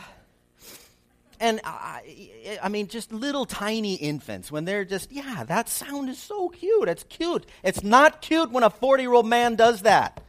And 1.40 1.62
I, 1.64 2.58
I 2.64 2.70
mean, 2.70 2.88
just 2.88 3.14
little 3.14 3.46
tiny 3.46 3.94
infants, 3.94 4.52
when 4.52 4.66
they're 4.66 4.86
just, 4.86 5.12
yeah, 5.12 5.44
that 5.44 5.70
sound 5.70 6.10
is 6.10 6.18
so 6.18 6.50
cute. 6.50 6.90
It's 6.90 7.04
cute. 7.04 7.46
It's 7.62 7.84
not 7.84 8.24
cute 8.24 8.50
when 8.50 8.64
a 8.64 8.72
40 8.72 9.04
year 9.04 9.14
old 9.14 9.28
man 9.28 9.56
does 9.56 9.84
that. 9.84 10.24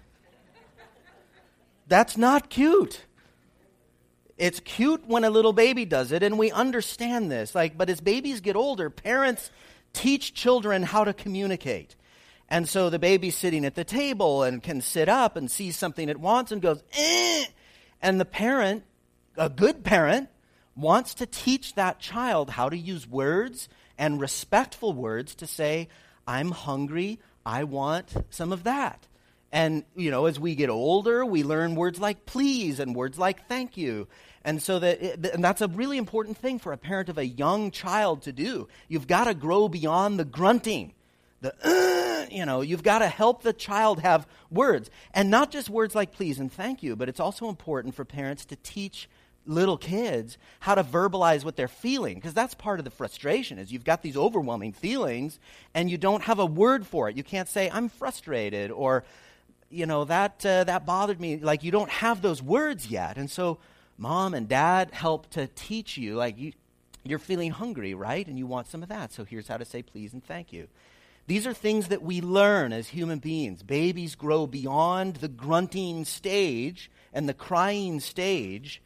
That's 1.87 2.18
not 2.18 2.50
cute 2.50 3.07
It's 4.40 4.59
cute 4.59 5.07
when 5.07 5.24
a 5.24 5.29
little 5.31 5.53
baby 5.53 5.85
does 5.85 6.12
it, 6.12 6.22
and 6.22 6.38
we 6.38 6.50
understand 6.50 7.31
this. 7.31 7.55
Like, 7.55 7.76
but 7.76 7.90
as 7.90 8.00
babies 8.00 8.40
get 8.40 8.57
older, 8.57 8.88
parents 8.88 9.50
teach 9.92 10.33
children 10.33 10.83
how 10.83 11.05
to 11.05 11.12
communicate. 11.12 11.94
And 12.48 12.66
so 12.66 12.88
the 12.88 12.98
baby's 12.98 13.37
sitting 13.37 13.66
at 13.66 13.74
the 13.74 13.85
table 13.85 14.42
and 14.42 14.62
can 14.62 14.81
sit 14.81 15.11
up 15.11 15.37
and 15.37 15.50
see 15.50 15.72
something 15.72 16.09
it 16.09 16.18
wants 16.18 16.53
and 16.53 16.62
goes, 16.62 16.83
eh. 16.96 17.44
And 18.00 18.18
the 18.18 18.24
parent, 18.24 18.85
a 19.37 19.50
good 19.50 19.85
parent, 19.85 20.31
wants 20.74 21.12
to 21.16 21.26
teach 21.26 21.74
that 21.74 21.98
child 21.98 22.48
how 22.48 22.70
to 22.70 22.79
use 22.79 23.07
words 23.07 23.68
and 23.98 24.22
respectful 24.22 24.94
words 24.94 25.35
to 25.35 25.46
say, 25.46 25.88
I'm 26.26 26.53
hungry, 26.53 27.18
I 27.44 27.64
want 27.64 28.14
some 28.31 28.55
of 28.55 28.64
that. 28.64 29.07
And, 29.53 29.85
you 29.97 30.11
know, 30.11 30.27
as 30.27 30.39
we 30.39 30.55
get 30.55 30.71
older, 30.71 31.25
we 31.25 31.43
learn 31.43 31.75
words 31.75 31.99
like 31.99 32.25
please 32.25 32.79
and 32.79 32.95
words 32.95 33.19
like 33.19 33.49
thank 33.49 33.77
you. 33.77 34.07
And 34.45 34.63
so 34.63 34.79
that, 34.79 35.01
and 35.35 35.45
that's 35.45 35.61
a 35.61 35.69
really 35.69 35.99
important 35.99 36.37
thing 36.37 36.59
for 36.59 36.73
a 36.73 36.79
parent 36.79 37.09
of 37.09 37.19
a 37.19 37.27
young 37.27 37.71
child 37.71 38.23
to 38.23 38.33
do. 38.33 38.69
You've 38.89 39.07
got 39.09 39.25
to 39.25 39.35
grow 39.35 39.69
beyond 39.69 40.19
the 40.19 40.25
grunting. 40.25 40.95
The, 41.41 41.55
uh, 41.65 42.27
you 42.31 42.47
know, 42.47 42.61
you've 42.61 42.83
got 42.83 43.01
to 43.01 43.09
help 43.09 43.43
the 43.43 43.53
child 43.53 44.01
have 44.01 44.27
words. 44.51 44.89
And 45.13 45.31
not 45.31 45.51
just 45.51 45.69
words 45.69 45.95
like 45.95 46.13
please 46.13 46.39
and 46.39 46.51
thank 46.51 46.83
you, 46.83 46.95
but 46.95 47.09
it's 47.09 47.21
also 47.21 47.49
important 47.49 47.95
for 47.95 48.05
parents 48.05 48.45
to 48.47 48.57
teach 48.57 49.09
little 49.47 49.79
kids 49.79 50.39
how 50.61 50.75
to 50.75 50.85
verbalize 50.85 51.45
what 51.45 51.57
they're 51.57 51.67
feeling 51.67 52.15
because 52.15 52.35
that's 52.35 52.55
part 52.55 52.79
of 52.79 52.85
the 52.85 52.91
frustration 52.91 53.59
is 53.59 53.73
you've 53.73 53.85
got 53.85 54.03
these 54.03 54.17
overwhelming 54.17 54.73
feelings 54.73 55.41
and 55.75 55.91
you 55.91 55.97
don't 55.97 56.23
have 56.23 56.39
a 56.39 56.45
word 56.45 56.87
for 56.87 57.09
it 57.09 57.17
you 57.17 57.25
can't 57.25 57.49
say 57.49 57.71
i'm 57.73 57.89
frustrated 57.89 58.71
or 58.71 59.03
you 59.70 59.87
know 59.87 60.04
that 60.04 60.44
uh, 60.44 60.64
that 60.64 60.85
bothered 60.85 61.20
me. 61.20 61.37
Like 61.37 61.62
you 61.62 61.70
don't 61.70 61.90
have 61.90 62.22
those 62.22 62.42
words 62.42 62.88
yet. 62.88 63.16
And 63.16 63.30
so 63.30 63.59
mom 63.96 64.35
and 64.35 64.48
dad 64.48 64.90
help 64.92 65.30
to 65.30 65.46
teach 65.48 65.96
you 65.96 66.16
like 66.16 66.38
you 66.38 66.52
you're 67.04 67.18
feeling 67.18 67.50
hungry 67.50 67.94
right? 67.94 68.26
And 68.26 68.38
you 68.38 68.46
want 68.46 68.68
some 68.68 68.83
of 68.83 68.88
that. 68.88 69.12
So 69.12 69.24
here's 69.24 69.48
how 69.48 69.56
to 69.56 69.64
say 69.64 69.83
please 69.83 70.12
and 70.12 70.24
thank 70.24 70.52
you. 70.52 70.68
These 71.26 71.46
are 71.46 71.54
things 71.54 71.88
that 71.88 72.02
we 72.02 72.20
learn 72.20 72.72
as 72.72 72.88
human 72.88 73.20
beings. 73.20 73.62
Babies 73.62 74.16
grow 74.16 74.46
beyond 74.46 75.16
the 75.16 75.28
grunting 75.28 76.04
stage 76.04 76.90
and 77.12 77.28
the 77.28 77.35
crying 77.35 78.00
stage 78.00 78.83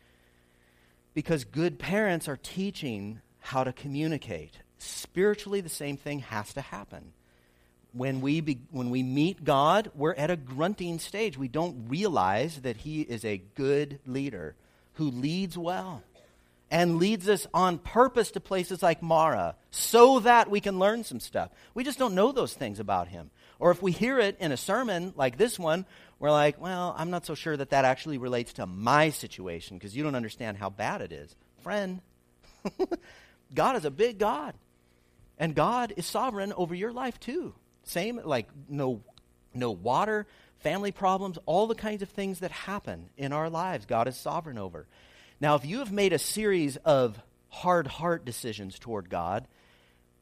because 1.14 1.44
good 1.44 1.78
parents 1.78 2.28
are 2.28 2.36
teaching 2.36 3.20
how 3.40 3.64
to 3.64 3.72
communicate. 3.72 4.58
Spiritually, 4.78 5.60
the 5.60 5.68
same 5.68 5.96
thing 5.96 6.18
has 6.18 6.52
to 6.52 6.60
happen. 6.60 7.12
When 7.94 8.20
we, 8.20 8.40
be, 8.40 8.58
when 8.70 8.90
we 8.90 9.02
meet 9.02 9.44
God, 9.44 9.90
we're 9.94 10.14
at 10.14 10.30
a 10.30 10.36
grunting 10.36 10.98
stage. 10.98 11.38
We 11.38 11.48
don't 11.48 11.86
realize 11.88 12.60
that 12.62 12.76
He 12.76 13.00
is 13.02 13.24
a 13.24 13.38
good 13.54 14.00
leader 14.04 14.56
who 14.94 15.10
leads 15.10 15.56
well 15.56 16.02
and 16.70 16.98
leads 16.98 17.28
us 17.28 17.46
on 17.54 17.78
purpose 17.78 18.32
to 18.32 18.40
places 18.40 18.82
like 18.82 19.00
Marah 19.00 19.54
so 19.70 20.18
that 20.20 20.50
we 20.50 20.60
can 20.60 20.78
learn 20.78 21.04
some 21.04 21.20
stuff. 21.20 21.50
We 21.72 21.84
just 21.84 21.98
don't 21.98 22.16
know 22.16 22.32
those 22.32 22.52
things 22.52 22.80
about 22.80 23.08
Him. 23.08 23.30
Or 23.60 23.70
if 23.70 23.80
we 23.80 23.92
hear 23.92 24.18
it 24.18 24.36
in 24.40 24.50
a 24.50 24.56
sermon 24.56 25.12
like 25.16 25.38
this 25.38 25.58
one, 25.58 25.86
we're 26.18 26.32
like, 26.32 26.60
well, 26.60 26.94
I'm 26.98 27.10
not 27.10 27.26
so 27.26 27.34
sure 27.34 27.56
that 27.56 27.70
that 27.70 27.84
actually 27.84 28.18
relates 28.18 28.54
to 28.54 28.66
my 28.66 29.10
situation 29.10 29.78
because 29.78 29.96
you 29.96 30.02
don't 30.02 30.14
understand 30.14 30.58
how 30.58 30.70
bad 30.70 31.00
it 31.00 31.12
is. 31.12 31.34
Friend, 31.62 32.00
God 33.54 33.76
is 33.76 33.84
a 33.84 33.90
big 33.90 34.18
God. 34.18 34.54
And 35.38 35.54
God 35.54 35.92
is 35.96 36.06
sovereign 36.06 36.52
over 36.52 36.74
your 36.74 36.92
life 36.92 37.18
too. 37.18 37.54
Same, 37.84 38.20
like 38.24 38.48
no, 38.68 39.00
no 39.52 39.70
water, 39.70 40.26
family 40.60 40.92
problems, 40.92 41.38
all 41.46 41.66
the 41.66 41.74
kinds 41.74 42.02
of 42.02 42.08
things 42.08 42.40
that 42.40 42.50
happen 42.50 43.10
in 43.16 43.32
our 43.32 43.50
lives, 43.50 43.86
God 43.86 44.08
is 44.08 44.16
sovereign 44.16 44.58
over. 44.58 44.86
Now, 45.40 45.54
if 45.56 45.64
you 45.64 45.80
have 45.80 45.92
made 45.92 46.12
a 46.12 46.18
series 46.18 46.76
of 46.78 47.20
hard 47.48 47.86
heart 47.86 48.24
decisions 48.24 48.78
toward 48.78 49.10
God, 49.10 49.46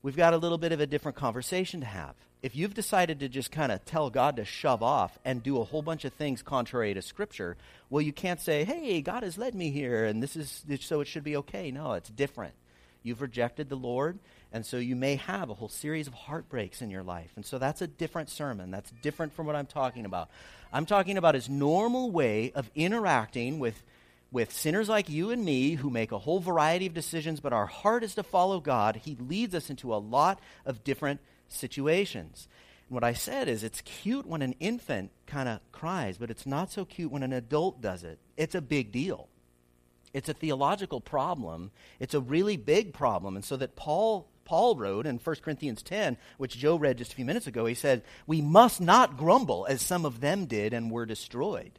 we've 0.02 0.16
got 0.16 0.34
a 0.34 0.38
little 0.38 0.58
bit 0.58 0.72
of 0.72 0.80
a 0.80 0.86
different 0.86 1.16
conversation 1.16 1.80
to 1.80 1.86
have 1.86 2.14
if 2.42 2.56
you've 2.56 2.74
decided 2.74 3.20
to 3.20 3.28
just 3.28 3.52
kind 3.52 3.70
of 3.70 3.84
tell 3.84 4.10
God 4.10 4.36
to 4.36 4.44
shove 4.44 4.82
off 4.82 5.16
and 5.24 5.42
do 5.42 5.60
a 5.60 5.64
whole 5.64 5.82
bunch 5.82 6.04
of 6.04 6.12
things 6.12 6.42
contrary 6.42 6.92
to 6.92 7.00
Scripture, 7.00 7.56
well, 7.88 8.02
you 8.02 8.12
can't 8.12 8.40
say, 8.40 8.64
hey, 8.64 9.00
God 9.00 9.22
has 9.22 9.38
led 9.38 9.54
me 9.54 9.70
here 9.70 10.04
and 10.04 10.20
this 10.20 10.34
is 10.34 10.64
so 10.80 11.00
it 11.00 11.06
should 11.06 11.22
be 11.22 11.36
okay. 11.36 11.70
No, 11.70 11.92
it's 11.92 12.10
different. 12.10 12.54
You've 13.02 13.20
rejected 13.20 13.68
the 13.68 13.76
Lord, 13.76 14.18
and 14.52 14.64
so 14.64 14.76
you 14.76 14.94
may 14.94 15.16
have 15.16 15.50
a 15.50 15.54
whole 15.54 15.68
series 15.68 16.06
of 16.06 16.14
heartbreaks 16.14 16.82
in 16.82 16.90
your 16.90 17.02
life. 17.02 17.30
And 17.36 17.44
so 17.44 17.58
that's 17.58 17.82
a 17.82 17.86
different 17.86 18.30
sermon. 18.30 18.70
That's 18.70 18.90
different 19.02 19.32
from 19.34 19.46
what 19.46 19.56
I'm 19.56 19.66
talking 19.66 20.04
about. 20.04 20.30
I'm 20.72 20.86
talking 20.86 21.18
about 21.18 21.34
his 21.34 21.48
normal 21.48 22.10
way 22.10 22.52
of 22.54 22.70
interacting 22.74 23.58
with, 23.58 23.82
with 24.30 24.52
sinners 24.52 24.88
like 24.88 25.08
you 25.08 25.30
and 25.30 25.44
me 25.44 25.74
who 25.74 25.90
make 25.90 26.12
a 26.12 26.18
whole 26.18 26.40
variety 26.40 26.86
of 26.86 26.94
decisions, 26.94 27.40
but 27.40 27.52
our 27.52 27.66
heart 27.66 28.04
is 28.04 28.14
to 28.14 28.22
follow 28.22 28.60
God. 28.60 28.96
He 28.96 29.16
leads 29.16 29.54
us 29.54 29.68
into 29.68 29.94
a 29.94 29.96
lot 29.96 30.40
of 30.64 30.84
different 30.84 31.20
situations. 31.48 32.48
And 32.88 32.94
what 32.94 33.04
I 33.04 33.14
said 33.14 33.48
is 33.48 33.64
it's 33.64 33.80
cute 33.80 34.26
when 34.26 34.42
an 34.42 34.54
infant 34.60 35.10
kind 35.26 35.48
of 35.48 35.60
cries, 35.72 36.18
but 36.18 36.30
it's 36.30 36.46
not 36.46 36.70
so 36.70 36.84
cute 36.84 37.10
when 37.10 37.22
an 37.22 37.32
adult 37.32 37.80
does 37.80 38.04
it. 38.04 38.18
It's 38.36 38.54
a 38.54 38.60
big 38.60 38.92
deal. 38.92 39.28
It's 40.12 40.28
a 40.28 40.34
theological 40.34 41.00
problem. 41.00 41.70
It's 41.98 42.14
a 42.14 42.20
really 42.20 42.56
big 42.56 42.92
problem. 42.92 43.36
And 43.36 43.44
so 43.44 43.56
that 43.56 43.76
Paul 43.76 44.28
Paul 44.44 44.76
wrote 44.76 45.06
in 45.06 45.18
1 45.18 45.36
Corinthians 45.36 45.82
10, 45.82 46.16
which 46.36 46.58
Joe 46.58 46.76
read 46.76 46.98
just 46.98 47.12
a 47.12 47.16
few 47.16 47.24
minutes 47.24 47.46
ago, 47.46 47.64
he 47.64 47.74
said, 47.74 48.02
We 48.26 48.42
must 48.42 48.80
not 48.80 49.16
grumble 49.16 49.66
as 49.68 49.80
some 49.80 50.04
of 50.04 50.20
them 50.20 50.46
did 50.46 50.74
and 50.74 50.90
were 50.90 51.06
destroyed. 51.06 51.78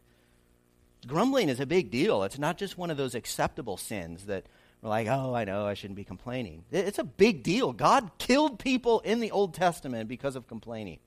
Grumbling 1.05 1.49
is 1.49 1.59
a 1.59 1.65
big 1.65 1.91
deal. 1.91 2.23
It's 2.23 2.39
not 2.39 2.57
just 2.57 2.77
one 2.77 2.89
of 2.89 2.97
those 2.97 3.15
acceptable 3.15 3.75
sins 3.77 4.25
that 4.25 4.45
we're 4.81 4.89
like, 4.89 5.07
oh, 5.07 5.33
I 5.33 5.45
know, 5.45 5.65
I 5.65 5.75
shouldn't 5.75 5.95
be 5.95 6.03
complaining. 6.03 6.65
It's 6.71 6.99
a 6.99 7.05
big 7.05 7.41
deal. 7.41 7.71
God 7.71 8.11
killed 8.17 8.59
people 8.59 8.99
in 9.01 9.21
the 9.21 9.31
Old 9.31 9.53
Testament 9.53 10.09
because 10.09 10.35
of 10.35 10.47
complaining, 10.47 10.99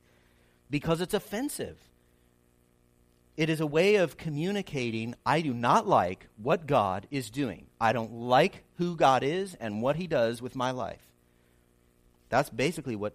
because 0.71 1.01
it's 1.01 1.15
offensive. 1.15 1.79
It 3.37 3.51
is 3.51 3.61
a 3.61 3.67
way 3.67 3.97
of 3.97 4.17
communicating, 4.17 5.15
I 5.27 5.43
do 5.43 5.53
not 5.53 5.87
like 5.87 6.27
what 6.43 6.67
God 6.67 7.07
is 7.11 7.29
doing. 7.29 7.67
I 7.79 7.93
don't 7.93 8.13
like 8.13 8.65
who 8.79 8.97
God 8.97 9.23
is 9.23 9.55
and 9.61 9.83
what 9.83 9.97
he 9.97 10.07
does 10.07 10.41
with 10.41 10.57
my 10.57 10.71
life. 10.71 11.03
That's 12.31 12.49
basically 12.49 12.97
what 12.97 13.13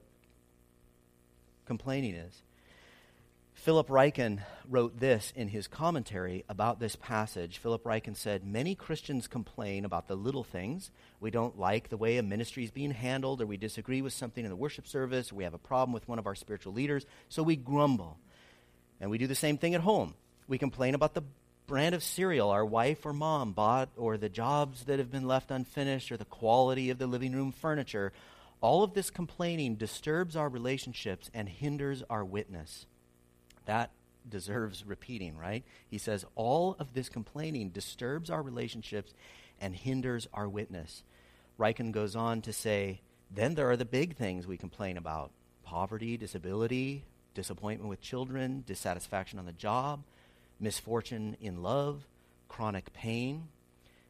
complaining 1.66 2.14
is. 2.14 2.44
Philip 3.62 3.90
Ryken 3.90 4.40
wrote 4.68 5.00
this 5.00 5.32
in 5.36 5.50
his 5.50 5.68
commentary 5.68 6.44
about 6.50 6.80
this 6.80 6.96
passage. 6.96 7.60
Philip 7.60 7.84
Ryken 7.84 8.16
said, 8.16 8.44
Many 8.44 8.74
Christians 8.74 9.28
complain 9.28 9.86
about 9.86 10.08
the 10.08 10.16
little 10.16 10.44
things. 10.44 10.90
We 11.20 11.30
don't 11.30 11.60
like 11.60 11.90
the 11.90 11.98
way 11.98 12.18
a 12.18 12.24
ministry 12.24 12.64
is 12.64 12.72
being 12.72 12.90
handled, 12.90 13.40
or 13.40 13.46
we 13.46 13.58
disagree 13.58 14.02
with 14.02 14.14
something 14.14 14.44
in 14.44 14.50
the 14.50 14.56
worship 14.56 14.88
service, 14.88 15.32
or 15.32 15.36
we 15.36 15.44
have 15.44 15.54
a 15.54 15.60
problem 15.60 15.94
with 15.94 16.08
one 16.08 16.18
of 16.18 16.26
our 16.26 16.34
spiritual 16.34 16.74
leaders, 16.74 17.06
so 17.30 17.44
we 17.44 17.56
grumble. 17.56 18.18
And 19.02 19.10
we 19.10 19.18
do 19.18 19.28
the 19.28 19.36
same 19.36 19.58
thing 19.58 19.76
at 19.76 19.82
home. 19.82 20.14
We 20.48 20.60
complain 20.60 20.96
about 20.96 21.16
the 21.16 21.24
brand 21.66 21.96
of 21.96 22.04
cereal 22.04 22.50
our 22.50 22.66
wife 22.66 23.06
or 23.06 23.14
mom 23.14 23.52
bought, 23.54 23.90
or 23.98 24.18
the 24.18 24.30
jobs 24.30 24.84
that 24.86 25.00
have 25.00 25.12
been 25.12 25.28
left 25.28 25.52
unfinished, 25.52 26.12
or 26.12 26.18
the 26.18 26.26
quality 26.26 26.90
of 26.92 27.00
the 27.00 27.08
living 27.08 27.34
room 27.34 27.52
furniture. 27.52 28.14
All 28.62 28.84
of 28.84 28.94
this 28.94 29.10
complaining 29.10 29.76
disturbs 29.76 30.36
our 30.36 30.48
relationships 30.48 31.32
and 31.34 31.50
hinders 31.50 32.04
our 32.10 32.24
witness. 32.24 32.86
That 33.66 33.90
deserves 34.30 34.86
repeating, 34.86 35.36
right? 35.36 35.64
He 35.90 35.98
says, 35.98 36.26
All 36.36 36.76
of 36.78 36.94
this 36.94 37.10
complaining 37.10 37.70
disturbs 37.70 38.30
our 38.30 38.44
relationships 38.44 39.14
and 39.60 39.76
hinders 39.76 40.28
our 40.34 40.48
witness. 40.48 41.04
Ryken 41.58 41.92
goes 41.92 42.16
on 42.16 42.42
to 42.42 42.54
say, 42.54 43.02
Then 43.34 43.56
there 43.56 43.70
are 43.72 43.78
the 43.78 43.86
big 43.86 44.16
things 44.16 44.46
we 44.46 44.58
complain 44.58 44.98
about 44.98 45.32
poverty, 45.64 46.18
disability, 46.18 47.06
disappointment 47.34 47.90
with 47.90 48.02
children, 48.02 48.64
dissatisfaction 48.66 49.40
on 49.40 49.46
the 49.46 49.52
job, 49.52 50.04
misfortune 50.60 51.38
in 51.42 51.64
love, 51.64 52.06
chronic 52.48 52.94
pain. 52.94 53.48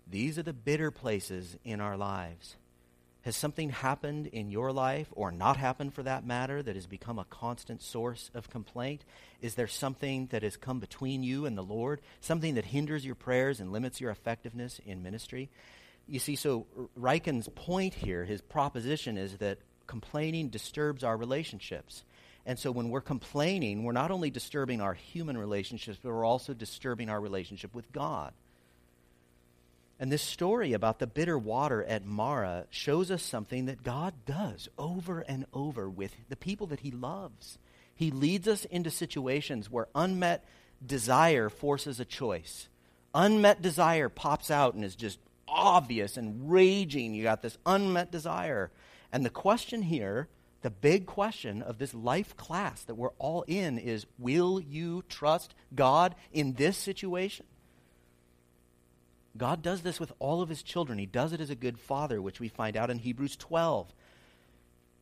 These 0.10 0.38
are 0.38 0.44
the 0.44 0.54
bitter 0.54 0.92
places 0.92 1.58
in 1.64 1.80
our 1.80 1.96
lives. 1.98 2.56
Has 3.22 3.36
something 3.36 3.70
happened 3.70 4.28
in 4.28 4.50
your 4.50 4.72
life, 4.72 5.08
or 5.12 5.32
not 5.32 5.56
happened 5.56 5.94
for 5.94 6.02
that 6.02 6.26
matter, 6.26 6.64
that 6.64 6.76
has 6.76 6.88
become 6.88 7.20
a 7.20 7.26
constant 7.26 7.84
source 7.84 8.32
of 8.34 8.50
complaint? 8.50 9.04
Is 9.44 9.54
there 9.54 9.68
something 9.68 10.26
that 10.32 10.42
has 10.42 10.58
come 10.58 10.80
between 10.80 11.22
you 11.22 11.46
and 11.46 11.56
the 11.56 11.62
Lord? 11.62 12.02
Something 12.20 12.56
that 12.56 12.66
hinders 12.66 13.06
your 13.06 13.14
prayers 13.14 13.60
and 13.60 13.72
limits 13.72 14.02
your 14.02 14.10
effectiveness 14.10 14.82
in 14.88 15.04
ministry? 15.04 15.50
You 16.08 16.18
see, 16.18 16.36
so 16.36 16.66
Ryken's 17.00 17.48
point 17.48 17.94
here, 17.94 18.26
his 18.26 18.42
proposition 18.42 19.20
is 19.20 19.38
that 19.38 19.60
complaining 19.86 20.50
disturbs 20.50 21.04
our 21.04 21.16
relationships. 21.16 22.04
And 22.46 22.58
so 22.58 22.72
when 22.72 22.90
we're 22.90 23.02
complaining, 23.02 23.84
we're 23.84 23.92
not 23.92 24.12
only 24.12 24.32
disturbing 24.32 24.82
our 24.82 24.94
human 24.94 25.38
relationships, 25.38 26.00
but 26.02 26.12
we're 26.12 26.26
also 26.26 26.54
disturbing 26.54 27.10
our 27.10 27.22
relationship 27.22 27.76
with 27.76 27.92
God. 27.92 28.34
And 30.00 30.12
this 30.12 30.24
story 30.24 30.74
about 30.74 30.98
the 30.98 31.06
bitter 31.06 31.38
water 31.38 31.84
at 31.84 32.04
Marah 32.04 32.66
shows 32.72 33.12
us 33.12 33.22
something 33.22 33.66
that 33.66 33.84
God 33.84 34.16
does 34.26 34.68
over 34.80 35.20
and 35.22 35.46
over 35.54 35.88
with 35.88 36.16
the 36.28 36.36
people 36.36 36.66
that 36.68 36.80
He 36.80 36.90
loves. 36.90 37.60
He 37.94 38.10
leads 38.10 38.48
us 38.48 38.66
into 38.66 38.90
situations 38.90 39.70
where 39.70 39.88
unmet 39.94 40.44
desire 40.84 41.50
forces 41.50 42.00
a 42.00 42.06
choice. 42.06 42.68
unmet 43.14 43.62
desire 43.62 44.10
pops 44.10 44.50
out 44.50 44.74
and 44.74 44.84
is 44.84 44.96
just 44.96 45.20
obvious 45.48 46.18
and 46.18 46.52
raging. 46.52 47.14
You 47.14 47.24
got 47.24 47.42
this 47.42 47.58
unmet 47.66 48.12
desire. 48.12 48.72
And 49.12 49.26
the 49.26 49.30
question 49.30 49.82
here, 49.82 50.28
the 50.62 50.70
big 50.70 51.06
question 51.06 51.62
of 51.62 51.78
this 51.78 51.94
life 51.94 52.36
class 52.38 52.84
that 52.84 52.96
we're 52.96 53.10
all 53.18 53.44
in 53.48 53.78
is 53.78 54.06
will 54.20 54.60
you 54.60 55.04
trust 55.10 55.56
God 55.74 56.16
in 56.32 56.54
this 56.54 56.78
situation? 56.78 57.46
God 59.38 59.62
does 59.62 59.82
this 59.82 60.00
with 60.00 60.12
all 60.20 60.42
of 60.42 60.50
his 60.50 60.62
children. 60.62 61.00
He 61.00 61.06
does 61.06 61.34
it 61.34 61.42
as 61.42 61.50
a 61.50 61.56
good 61.56 61.80
father, 61.80 62.22
which 62.22 62.40
we 62.40 62.50
find 62.50 62.76
out 62.76 62.90
in 62.90 63.00
Hebrews 63.00 63.36
12. 63.38 63.94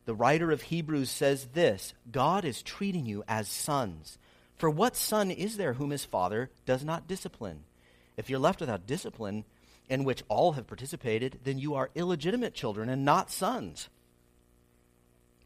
The 0.06 0.14
writer 0.14 0.50
of 0.50 0.62
Hebrews 0.62 1.10
says 1.10 1.48
this 1.52 1.94
God 2.10 2.44
is 2.44 2.62
treating 2.62 3.06
you 3.06 3.22
as 3.28 3.48
sons. 3.48 4.18
For 4.56 4.70
what 4.70 4.96
son 4.96 5.30
is 5.30 5.56
there 5.56 5.74
whom 5.74 5.90
his 5.90 6.04
father 6.04 6.50
does 6.66 6.84
not 6.84 7.08
discipline? 7.08 7.64
If 8.16 8.28
you're 8.28 8.38
left 8.38 8.60
without 8.60 8.86
discipline, 8.86 9.44
in 9.88 10.04
which 10.04 10.22
all 10.28 10.52
have 10.52 10.66
participated, 10.66 11.40
then 11.44 11.58
you 11.58 11.74
are 11.74 11.90
illegitimate 11.94 12.54
children 12.54 12.88
and 12.88 13.04
not 13.04 13.30
sons. 13.30 13.88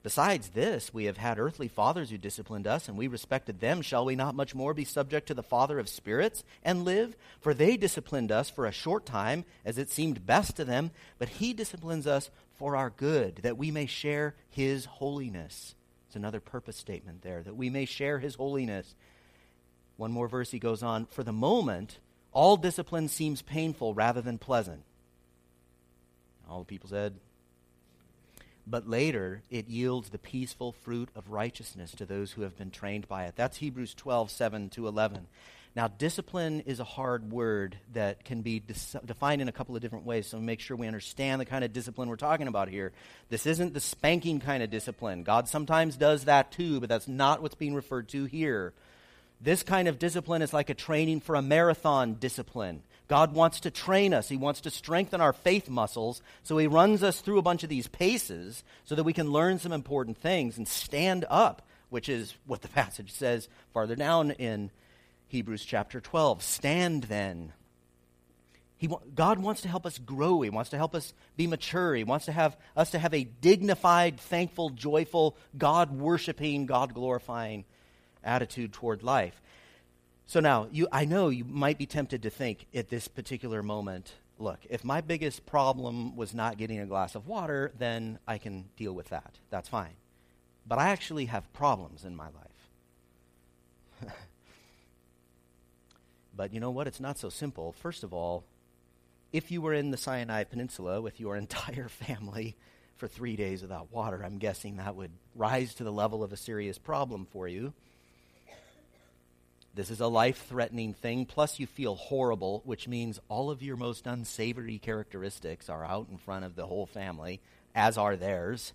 Besides 0.04 0.50
this, 0.50 0.92
we 0.92 1.06
have 1.06 1.16
had 1.16 1.38
earthly 1.38 1.66
fathers 1.66 2.10
who 2.10 2.18
disciplined 2.18 2.66
us, 2.66 2.88
and 2.88 2.98
we 2.98 3.06
respected 3.06 3.58
them. 3.58 3.80
Shall 3.80 4.04
we 4.04 4.14
not 4.14 4.34
much 4.34 4.54
more 4.54 4.74
be 4.74 4.84
subject 4.84 5.28
to 5.28 5.34
the 5.34 5.42
Father 5.42 5.78
of 5.78 5.88
spirits 5.88 6.44
and 6.62 6.84
live? 6.84 7.16
For 7.40 7.54
they 7.54 7.78
disciplined 7.78 8.30
us 8.30 8.50
for 8.50 8.66
a 8.66 8.70
short 8.70 9.06
time, 9.06 9.46
as 9.64 9.78
it 9.78 9.90
seemed 9.90 10.26
best 10.26 10.56
to 10.56 10.64
them, 10.66 10.90
but 11.18 11.30
he 11.30 11.54
disciplines 11.54 12.06
us 12.06 12.30
for 12.52 12.76
our 12.76 12.90
good, 12.90 13.36
that 13.36 13.56
we 13.56 13.70
may 13.70 13.86
share 13.86 14.34
his 14.50 14.84
holiness. 14.84 15.74
It's 16.06 16.16
another 16.16 16.38
purpose 16.38 16.76
statement 16.76 17.22
there, 17.22 17.42
that 17.42 17.56
we 17.56 17.70
may 17.70 17.86
share 17.86 18.18
his 18.18 18.34
holiness. 18.34 18.94
One 19.96 20.12
more 20.12 20.28
verse 20.28 20.50
he 20.50 20.58
goes 20.58 20.82
on 20.82 21.06
For 21.06 21.24
the 21.24 21.32
moment, 21.32 21.98
all 22.30 22.58
discipline 22.58 23.08
seems 23.08 23.40
painful 23.40 23.94
rather 23.94 24.20
than 24.20 24.36
pleasant. 24.36 24.82
All 26.46 26.58
the 26.58 26.66
people 26.66 26.90
said, 26.90 27.14
but 28.66 28.88
later 28.88 29.42
it 29.50 29.68
yields 29.68 30.11
the 30.11 30.18
peaceful 30.18 30.72
fruit 30.72 31.09
of 31.14 31.31
righteousness 31.31 31.92
to 31.92 32.07
those 32.07 32.33
who 32.33 32.42
have 32.42 32.57
been 32.57 32.70
trained 32.70 33.09
by 33.09 33.24
it. 33.24 33.35
That's 33.37 33.59
Hebrews 33.59 33.94
12, 33.94 34.31
7 34.31 34.70
to 34.70 34.87
11. 34.87 35.27
Now, 35.77 35.88
discipline 35.88 36.61
is 36.66 36.79
a 36.79 36.85
hard 36.85 37.33
word 37.33 37.77
that 37.94 38.24
can 38.24 38.42
be 38.42 38.61
dis- 38.61 38.94
defined 39.05 39.42
in 39.42 39.48
a 39.48 39.53
couple 39.53 39.74
of 39.74 39.83
different 39.83 40.07
ways, 40.07 40.29
so 40.29 40.38
make 40.38 40.61
sure 40.61 40.77
we 40.77 40.87
understand 40.87 41.40
the 41.40 41.44
kind 41.44 41.64
of 41.64 41.72
discipline 41.72 42.09
we're 42.09 42.14
talking 42.14 42.46
about 42.46 42.68
here. 42.68 42.92
This 43.29 43.44
isn't 43.44 43.74
the 43.74 43.81
spanking 43.81 44.38
kind 44.38 44.62
of 44.62 44.70
discipline. 44.70 45.24
God 45.24 45.48
sometimes 45.48 45.96
does 45.96 46.27
that 46.27 46.53
too, 46.53 46.79
but 46.79 46.88
that's 46.88 47.09
not 47.09 47.42
what's 47.42 47.57
being 47.57 47.74
referred 47.74 48.09
to 48.11 48.24
here. 48.27 48.72
This 49.40 49.64
kind 49.64 49.88
of 49.88 49.98
discipline 49.98 50.42
is 50.42 50.53
like 50.53 50.70
a 50.70 50.74
training 50.74 51.20
for 51.20 51.35
a 51.35 51.42
marathon 51.42 52.14
discipline. 52.14 52.85
God 53.06 53.34
wants 53.34 53.60
to 53.60 53.70
train 53.70 54.14
us. 54.14 54.28
He 54.28 54.36
wants 54.36 54.62
to 54.62 54.70
strengthen 54.70 55.20
our 55.20 55.32
faith 55.32 55.68
muscles. 55.68 56.22
So 56.42 56.56
He 56.56 56.66
runs 56.66 57.02
us 57.02 57.20
through 57.20 57.38
a 57.38 57.42
bunch 57.42 57.62
of 57.62 57.68
these 57.68 57.86
paces 57.86 58.64
so 58.84 58.94
that 58.94 59.04
we 59.04 59.12
can 59.12 59.30
learn 59.30 59.58
some 59.58 59.72
important 59.72 60.16
things 60.16 60.56
and 60.56 60.66
stand 60.66 61.24
up, 61.28 61.62
which 61.90 62.08
is 62.08 62.34
what 62.46 62.62
the 62.62 62.68
passage 62.80 63.12
says 63.12 63.48
farther 63.72 63.96
down 63.96 64.30
in 64.32 64.70
Hebrews 65.28 65.64
chapter 65.64 66.00
12. 66.00 66.42
Stand 66.42 67.04
then. 67.04 67.52
He, 68.76 68.88
God 69.14 69.38
wants 69.38 69.62
to 69.62 69.68
help 69.68 69.86
us 69.86 69.98
grow. 69.98 70.40
He 70.42 70.50
wants 70.50 70.70
to 70.70 70.76
help 70.76 70.94
us 70.94 71.14
be 71.36 71.46
mature. 71.46 71.94
He 71.94 72.04
wants 72.04 72.26
to 72.26 72.32
have 72.32 72.56
us 72.76 72.90
to 72.90 72.98
have 72.98 73.14
a 73.14 73.24
dignified, 73.24 74.18
thankful, 74.18 74.70
joyful, 74.70 75.36
God 75.56 75.92
worshiping, 75.92 76.66
God 76.66 76.92
glorifying 76.92 77.64
attitude 78.22 78.72
toward 78.72 79.02
life. 79.02 79.40
So 80.26 80.40
now, 80.40 80.68
you, 80.72 80.88
I 80.90 81.04
know 81.04 81.28
you 81.28 81.44
might 81.44 81.78
be 81.78 81.87
tempted 81.87 82.22
to 82.22 82.30
think 82.30 82.66
at 82.74 82.88
this 82.88 83.08
particular 83.08 83.62
moment 83.62 84.14
look, 84.38 84.58
if 84.68 84.84
my 84.84 85.00
biggest 85.00 85.46
problem 85.46 86.16
was 86.16 86.34
not 86.34 86.58
getting 86.58 86.78
a 86.80 86.87
glass 86.87 87.14
of 87.14 87.26
water, 87.26 87.72
then 87.78 88.18
I 88.26 88.38
can 88.38 88.64
deal 88.76 88.92
with 88.92 89.08
that. 89.08 89.38
That's 89.50 89.68
fine. 89.68 89.94
But 90.66 90.78
I 90.78 90.88
actually 90.88 91.26
have 91.26 91.52
problems 91.52 92.04
in 92.04 92.16
my 92.16 92.28
life. 94.02 94.12
but 96.37 96.52
you 96.52 96.60
know 96.60 96.70
what? 96.70 96.87
It's 96.87 97.00
not 97.00 97.18
so 97.18 97.28
simple. 97.28 97.72
First 97.72 98.02
of 98.02 98.12
all, 98.12 98.44
if 99.32 99.50
you 99.50 99.60
were 99.60 99.74
in 99.74 99.90
the 99.90 99.96
Sinai 99.96 100.44
Peninsula 100.44 101.00
with 101.00 101.20
your 101.20 101.37
entire 101.44 101.88
family 101.88 102.56
for 102.96 103.08
three 103.08 103.37
days 103.37 103.62
without 103.62 103.92
water, 103.92 104.22
I'm 104.24 104.38
guessing 104.38 104.76
that 104.76 104.96
would 104.96 105.12
rise 105.34 105.74
to 105.74 105.84
the 105.84 105.92
level 105.92 106.22
of 106.22 106.32
a 106.32 106.37
serious 106.37 106.78
problem 106.78 107.26
for 107.26 107.48
you. 107.48 107.72
This 109.74 109.90
is 109.90 110.00
a 110.00 110.06
life 110.06 110.46
threatening 110.48 110.94
thing. 110.94 111.26
Plus, 111.26 111.58
you 111.58 111.66
feel 111.66 111.96
horrible, 111.96 112.62
which 112.64 112.87
means 112.87 113.18
all 113.28 113.50
of 113.50 113.62
your 113.62 113.76
most 113.76 114.06
unsavory 114.06 114.78
characteristics 114.78 115.68
are 115.68 115.84
out 115.84 116.06
in 116.10 116.16
front 116.16 116.44
of 116.44 116.54
the 116.54 116.66
whole 116.66 116.87
family, 116.87 117.40
as 117.74 117.98
are 117.98 118.14
theirs. 118.14 118.72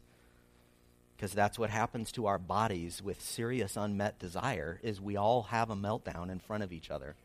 Because 1.15 1.31
that's 1.33 1.57
what 1.57 1.69
happens 1.69 2.12
to 2.13 2.27
our 2.27 2.38
bodies 2.38 3.01
with 3.01 3.21
serious 3.21 3.77
unmet 3.77 4.19
desire 4.19 4.79
is 4.83 4.99
we 4.99 5.15
all 5.15 5.43
have 5.43 5.69
a 5.69 5.75
meltdown 5.75 6.29
in 6.29 6.39
front 6.39 6.63
of 6.63 6.73
each 6.73 6.91
other. 6.91 7.15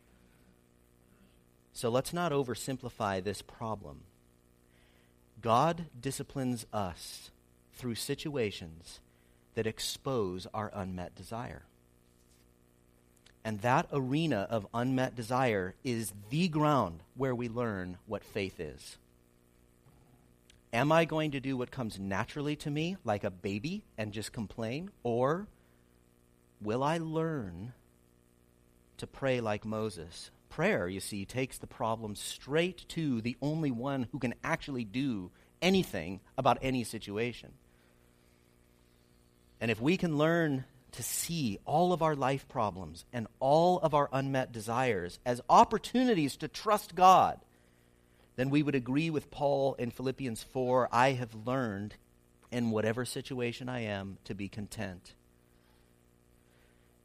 So 1.72 1.88
let's 1.88 2.12
not 2.12 2.30
oversimplify 2.30 3.22
this 3.22 3.42
problem. 3.42 4.02
God 5.40 5.86
disciplines 6.00 6.64
us 6.72 7.30
through 7.72 7.96
situations 7.96 9.00
that 9.54 9.66
expose 9.66 10.46
our 10.54 10.70
unmet 10.72 11.16
desire. 11.16 11.62
And 13.44 13.60
that 13.60 13.88
arena 13.92 14.46
of 14.48 14.66
unmet 14.72 15.14
desire 15.14 15.74
is 15.84 16.12
the 16.30 16.48
ground 16.48 17.00
where 17.14 17.34
we 17.34 17.48
learn 17.48 17.98
what 18.06 18.24
faith 18.24 18.58
is. 18.58 18.96
Am 20.72 20.90
I 20.90 21.04
going 21.04 21.30
to 21.32 21.40
do 21.40 21.56
what 21.56 21.70
comes 21.70 21.98
naturally 22.00 22.56
to 22.56 22.70
me, 22.70 22.96
like 23.04 23.22
a 23.22 23.30
baby, 23.30 23.84
and 23.98 24.12
just 24.12 24.32
complain? 24.32 24.90
Or 25.02 25.46
will 26.60 26.82
I 26.82 26.98
learn 26.98 27.74
to 28.96 29.06
pray 29.06 29.40
like 29.40 29.64
Moses? 29.64 30.30
Prayer, 30.48 30.88
you 30.88 31.00
see, 31.00 31.24
takes 31.24 31.58
the 31.58 31.66
problem 31.66 32.16
straight 32.16 32.88
to 32.88 33.20
the 33.20 33.36
only 33.42 33.70
one 33.70 34.08
who 34.10 34.18
can 34.18 34.34
actually 34.42 34.84
do 34.84 35.30
anything 35.60 36.20
about 36.38 36.58
any 36.62 36.82
situation. 36.82 37.52
And 39.60 39.70
if 39.70 39.80
we 39.80 39.96
can 39.96 40.16
learn 40.16 40.64
to 40.94 41.02
see 41.02 41.58
all 41.64 41.92
of 41.92 42.02
our 42.02 42.14
life 42.14 42.48
problems 42.48 43.04
and 43.12 43.26
all 43.40 43.80
of 43.80 43.94
our 43.94 44.08
unmet 44.12 44.52
desires 44.52 45.18
as 45.26 45.40
opportunities 45.48 46.36
to 46.36 46.48
trust 46.48 46.94
God, 46.94 47.40
then 48.36 48.48
we 48.48 48.62
would 48.62 48.74
agree 48.74 49.10
with 49.10 49.30
Paul 49.30 49.74
in 49.74 49.90
Philippians 49.90 50.42
4 50.44 50.88
I 50.92 51.12
have 51.12 51.34
learned 51.46 51.94
in 52.52 52.70
whatever 52.70 53.04
situation 53.04 53.68
I 53.68 53.80
am 53.80 54.18
to 54.24 54.34
be 54.34 54.48
content. 54.48 55.14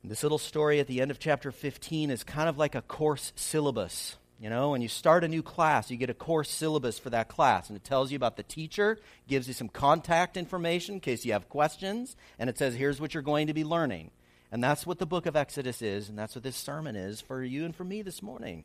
This 0.03 0.23
little 0.23 0.37
story 0.37 0.79
at 0.79 0.87
the 0.87 1.01
end 1.01 1.11
of 1.11 1.19
chapter 1.19 1.51
15 1.51 2.09
is 2.09 2.23
kind 2.23 2.47
of 2.47 2.57
like 2.57 2.75
a 2.75 2.81
course 2.81 3.33
syllabus. 3.35 4.15
You 4.41 4.49
know, 4.49 4.69
when 4.69 4.81
you 4.81 4.87
start 4.87 5.25
a 5.25 5.27
new 5.27 5.43
class, 5.43 5.91
you 5.91 5.97
get 5.97 6.09
a 6.09 6.13
course 6.13 6.49
syllabus 6.49 6.97
for 6.97 7.09
that 7.09 7.27
class, 7.27 7.67
and 7.67 7.75
it 7.75 7.83
tells 7.83 8.09
you 8.09 8.15
about 8.15 8.37
the 8.37 8.43
teacher, 8.43 8.97
gives 9.27 9.49
you 9.49 9.53
some 9.53 9.67
contact 9.67 10.37
information 10.37 10.95
in 10.95 11.01
case 11.01 11.25
you 11.25 11.33
have 11.33 11.49
questions, 11.49 12.15
and 12.37 12.49
it 12.49 12.57
says, 12.57 12.73
here's 12.73 13.01
what 13.01 13.13
you're 13.13 13.21
going 13.21 13.47
to 13.47 13.53
be 13.53 13.65
learning. 13.65 14.11
And 14.49 14.63
that's 14.63 14.87
what 14.87 14.97
the 14.97 15.05
book 15.05 15.25
of 15.25 15.35
Exodus 15.35 15.81
is, 15.81 16.07
and 16.07 16.17
that's 16.17 16.35
what 16.35 16.43
this 16.43 16.55
sermon 16.55 16.95
is 16.95 17.19
for 17.19 17.43
you 17.43 17.65
and 17.65 17.75
for 17.75 17.83
me 17.83 18.01
this 18.01 18.23
morning. 18.23 18.63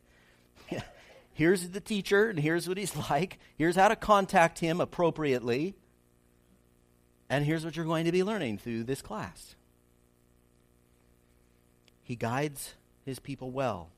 here's 1.33 1.67
the 1.69 1.81
teacher, 1.81 2.29
and 2.29 2.39
here's 2.39 2.69
what 2.69 2.77
he's 2.77 2.95
like. 3.09 3.37
Here's 3.57 3.75
how 3.75 3.89
to 3.89 3.97
contact 3.97 4.59
him 4.59 4.79
appropriately. 4.79 5.75
And 7.29 7.43
here's 7.43 7.65
what 7.65 7.75
you're 7.75 7.85
going 7.85 8.05
to 8.05 8.13
be 8.13 8.23
learning 8.23 8.59
through 8.59 8.85
this 8.85 9.01
class. 9.01 9.55
He 12.01 12.15
guides 12.15 12.75
his 13.03 13.19
people 13.19 13.51
well. 13.51 13.89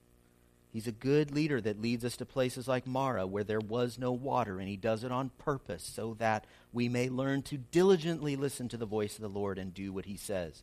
He's 0.78 0.86
a 0.86 0.92
good 0.92 1.32
leader 1.32 1.60
that 1.62 1.82
leads 1.82 2.06
us 2.06 2.18
to 2.18 2.26
places 2.28 2.68
like 2.68 2.86
Marah 2.86 3.26
where 3.26 3.44
there 3.44 3.60
was 3.60 3.98
no 3.98 4.12
water, 4.12 4.60
and 4.60 4.70
he 4.70 4.78
does 4.78 5.04
it 5.04 5.12
on 5.12 5.32
purpose 5.40 5.82
so 5.84 6.16
that 6.20 6.46
we 6.72 6.88
may 6.88 7.10
learn 7.10 7.42
to 7.46 7.58
diligently 7.58 8.36
listen 8.36 8.70
to 8.70 8.78
the 8.78 8.86
voice 8.86 9.16
of 9.16 9.24
the 9.24 9.28
Lord 9.28 9.58
and 9.58 9.74
do 9.74 9.92
what 9.92 10.06
he 10.06 10.16
says 10.16 10.62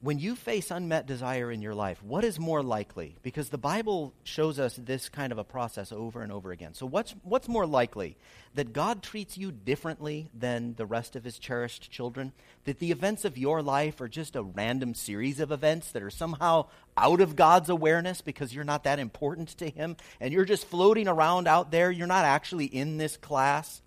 when 0.00 0.20
you 0.20 0.36
face 0.36 0.70
unmet 0.70 1.06
desire 1.06 1.50
in 1.50 1.60
your 1.60 1.74
life, 1.74 2.00
what 2.04 2.22
is 2.22 2.38
more 2.38 2.62
likely? 2.62 3.16
Because 3.22 3.48
the 3.48 3.58
Bible 3.58 4.14
shows 4.22 4.60
us 4.60 4.76
this 4.76 5.08
kind 5.08 5.32
of 5.32 5.38
a 5.38 5.44
process 5.44 5.90
over 5.90 6.22
and 6.22 6.30
over 6.30 6.52
again. 6.52 6.74
So, 6.74 6.86
what's, 6.86 7.16
what's 7.24 7.48
more 7.48 7.66
likely? 7.66 8.16
That 8.54 8.72
God 8.72 9.02
treats 9.02 9.36
you 9.36 9.50
differently 9.50 10.30
than 10.32 10.74
the 10.74 10.86
rest 10.86 11.16
of 11.16 11.24
his 11.24 11.36
cherished 11.36 11.90
children? 11.90 12.32
That 12.64 12.78
the 12.78 12.92
events 12.92 13.24
of 13.24 13.36
your 13.36 13.60
life 13.60 14.00
are 14.00 14.08
just 14.08 14.36
a 14.36 14.42
random 14.42 14.94
series 14.94 15.40
of 15.40 15.50
events 15.50 15.90
that 15.90 16.02
are 16.02 16.10
somehow 16.10 16.66
out 16.96 17.20
of 17.20 17.34
God's 17.34 17.68
awareness 17.68 18.20
because 18.20 18.54
you're 18.54 18.62
not 18.62 18.84
that 18.84 19.00
important 19.00 19.48
to 19.58 19.68
him 19.68 19.96
and 20.20 20.32
you're 20.32 20.44
just 20.44 20.66
floating 20.66 21.08
around 21.08 21.48
out 21.48 21.72
there? 21.72 21.90
You're 21.90 22.06
not 22.06 22.24
actually 22.24 22.66
in 22.66 22.98
this 22.98 23.16
class? 23.16 23.82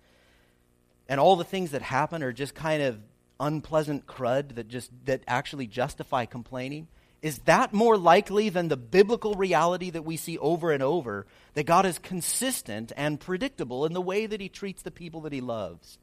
And 1.08 1.18
all 1.18 1.36
the 1.36 1.44
things 1.44 1.70
that 1.70 1.82
happen 1.82 2.22
are 2.22 2.32
just 2.32 2.54
kind 2.54 2.82
of 2.82 2.98
unpleasant 3.42 4.06
crud 4.06 4.54
that 4.54 4.68
just 4.68 4.90
that 5.04 5.22
actually 5.26 5.66
justify 5.66 6.24
complaining 6.24 6.88
Is 7.20 7.38
that 7.40 7.72
more 7.72 7.96
likely 7.96 8.48
than 8.48 8.68
the 8.68 8.76
biblical 8.76 9.34
reality 9.34 9.90
that 9.90 10.04
we 10.04 10.16
see 10.16 10.38
over 10.38 10.72
and 10.72 10.82
over 10.82 11.26
that 11.54 11.66
God 11.66 11.86
is 11.86 11.98
consistent 11.98 12.92
and 12.96 13.20
predictable 13.20 13.86
in 13.86 13.92
the 13.92 14.00
way 14.00 14.26
that 14.26 14.40
he 14.40 14.48
treats 14.48 14.82
the 14.82 14.90
people 14.90 15.20
that 15.22 15.32
he 15.32 15.40
loves? 15.40 15.98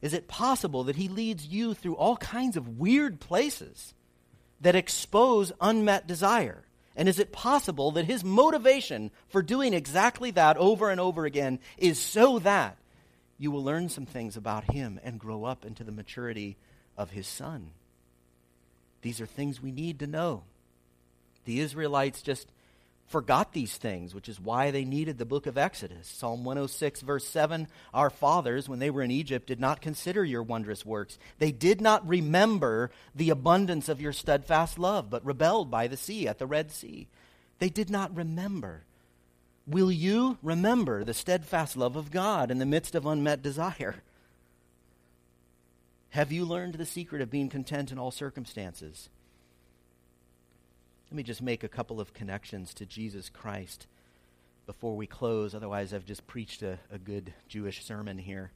Is 0.00 0.14
it 0.14 0.28
possible 0.28 0.84
that 0.84 0.96
he 0.96 1.08
leads 1.08 1.46
you 1.46 1.74
through 1.74 1.96
all 1.96 2.16
kinds 2.16 2.56
of 2.56 2.78
weird 2.78 3.20
places 3.20 3.94
that 4.60 4.76
expose 4.76 5.50
unmet 5.60 6.06
desire? 6.06 6.64
And 6.94 7.08
is 7.08 7.18
it 7.18 7.32
possible 7.32 7.90
that 7.92 8.04
his 8.04 8.22
motivation 8.22 9.10
for 9.28 9.42
doing 9.42 9.74
exactly 9.74 10.30
that 10.32 10.56
over 10.58 10.90
and 10.90 11.00
over 11.00 11.24
again 11.24 11.58
is 11.76 11.98
so 11.98 12.38
that 12.40 12.78
you 13.38 13.50
will 13.50 13.64
learn 13.64 13.88
some 13.88 14.06
things 14.06 14.36
about 14.36 14.72
him 14.72 15.00
and 15.02 15.18
grow 15.18 15.44
up 15.44 15.64
into 15.64 15.84
the 15.84 15.92
maturity 15.92 16.56
of 16.96 17.10
his 17.10 17.26
son? 17.26 17.70
These 19.02 19.20
are 19.20 19.26
things 19.26 19.62
we 19.62 19.72
need 19.72 19.98
to 19.98 20.06
know. 20.06 20.44
The 21.44 21.60
Israelites 21.60 22.22
just 22.22 22.48
forgot 23.06 23.52
these 23.52 23.76
things, 23.76 24.14
which 24.14 24.28
is 24.28 24.40
why 24.40 24.70
they 24.70 24.84
needed 24.84 25.18
the 25.18 25.24
book 25.24 25.46
of 25.46 25.58
Exodus. 25.58 26.08
Psalm 26.08 26.44
106, 26.44 27.00
verse 27.02 27.26
7 27.26 27.68
Our 27.92 28.10
fathers, 28.10 28.68
when 28.68 28.78
they 28.78 28.90
were 28.90 29.02
in 29.02 29.10
Egypt, 29.10 29.46
did 29.46 29.60
not 29.60 29.80
consider 29.80 30.24
your 30.24 30.42
wondrous 30.42 30.86
works. 30.86 31.18
They 31.38 31.52
did 31.52 31.80
not 31.80 32.06
remember 32.08 32.90
the 33.14 33.30
abundance 33.30 33.88
of 33.88 34.00
your 34.00 34.12
steadfast 34.12 34.78
love, 34.78 35.10
but 35.10 35.24
rebelled 35.24 35.70
by 35.70 35.86
the 35.86 35.96
sea 35.96 36.26
at 36.26 36.38
the 36.38 36.46
Red 36.46 36.70
Sea. 36.70 37.08
They 37.58 37.68
did 37.68 37.90
not 37.90 38.16
remember. 38.16 38.84
Will 39.66 39.90
you 39.90 40.36
remember 40.42 41.04
the 41.04 41.14
steadfast 41.14 41.76
love 41.76 41.96
of 41.96 42.10
God 42.10 42.50
in 42.50 42.58
the 42.58 42.66
midst 42.66 42.94
of 42.94 43.06
unmet 43.06 43.42
desire? 43.42 43.96
Have 46.10 46.30
you 46.30 46.44
learned 46.44 46.74
the 46.74 46.86
secret 46.86 47.22
of 47.22 47.30
being 47.30 47.48
content 47.48 47.90
in 47.90 47.98
all 47.98 48.10
circumstances? 48.10 49.08
Let 51.10 51.16
me 51.16 51.22
just 51.22 51.42
make 51.42 51.64
a 51.64 51.68
couple 51.68 52.00
of 52.00 52.12
connections 52.12 52.74
to 52.74 52.86
Jesus 52.86 53.28
Christ 53.30 53.86
before 54.66 54.96
we 54.96 55.06
close. 55.06 55.54
Otherwise, 55.54 55.94
I've 55.94 56.06
just 56.06 56.26
preached 56.26 56.62
a, 56.62 56.78
a 56.90 56.98
good 56.98 57.32
Jewish 57.48 57.84
sermon 57.84 58.18
here. 58.18 58.50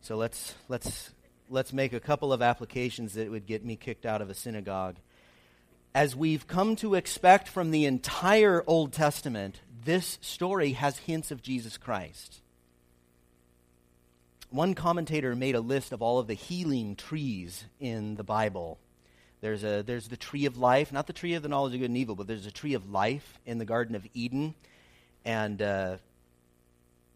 So 0.00 0.16
let's, 0.16 0.54
let's, 0.68 1.10
let's 1.48 1.72
make 1.72 1.92
a 1.92 2.00
couple 2.00 2.32
of 2.32 2.42
applications 2.42 3.14
that 3.14 3.30
would 3.30 3.46
get 3.46 3.64
me 3.64 3.76
kicked 3.76 4.06
out 4.06 4.22
of 4.22 4.30
a 4.30 4.34
synagogue. 4.34 4.96
As 5.94 6.16
we've 6.16 6.46
come 6.46 6.76
to 6.76 6.94
expect 6.94 7.48
from 7.48 7.72
the 7.72 7.84
entire 7.84 8.62
Old 8.66 8.92
Testament, 8.92 9.60
this 9.84 10.18
story 10.20 10.72
has 10.72 10.98
hints 10.98 11.30
of 11.30 11.42
Jesus 11.42 11.76
Christ. 11.76 12.40
One 14.50 14.74
commentator 14.74 15.36
made 15.36 15.54
a 15.54 15.60
list 15.60 15.92
of 15.92 16.02
all 16.02 16.18
of 16.18 16.26
the 16.26 16.34
healing 16.34 16.96
trees 16.96 17.64
in 17.78 18.16
the 18.16 18.24
Bible. 18.24 18.78
There's, 19.40 19.62
a, 19.64 19.82
there's 19.82 20.08
the 20.08 20.16
tree 20.16 20.44
of 20.44 20.58
life, 20.58 20.92
not 20.92 21.06
the 21.06 21.12
tree 21.12 21.34
of 21.34 21.42
the 21.42 21.48
knowledge 21.48 21.74
of 21.74 21.80
good 21.80 21.90
and 21.90 21.96
evil, 21.96 22.16
but 22.16 22.26
there's 22.26 22.46
a 22.46 22.50
tree 22.50 22.74
of 22.74 22.90
life 22.90 23.38
in 23.46 23.58
the 23.58 23.64
Garden 23.64 23.94
of 23.94 24.06
Eden. 24.12 24.54
And 25.24 25.62
uh, 25.62 25.96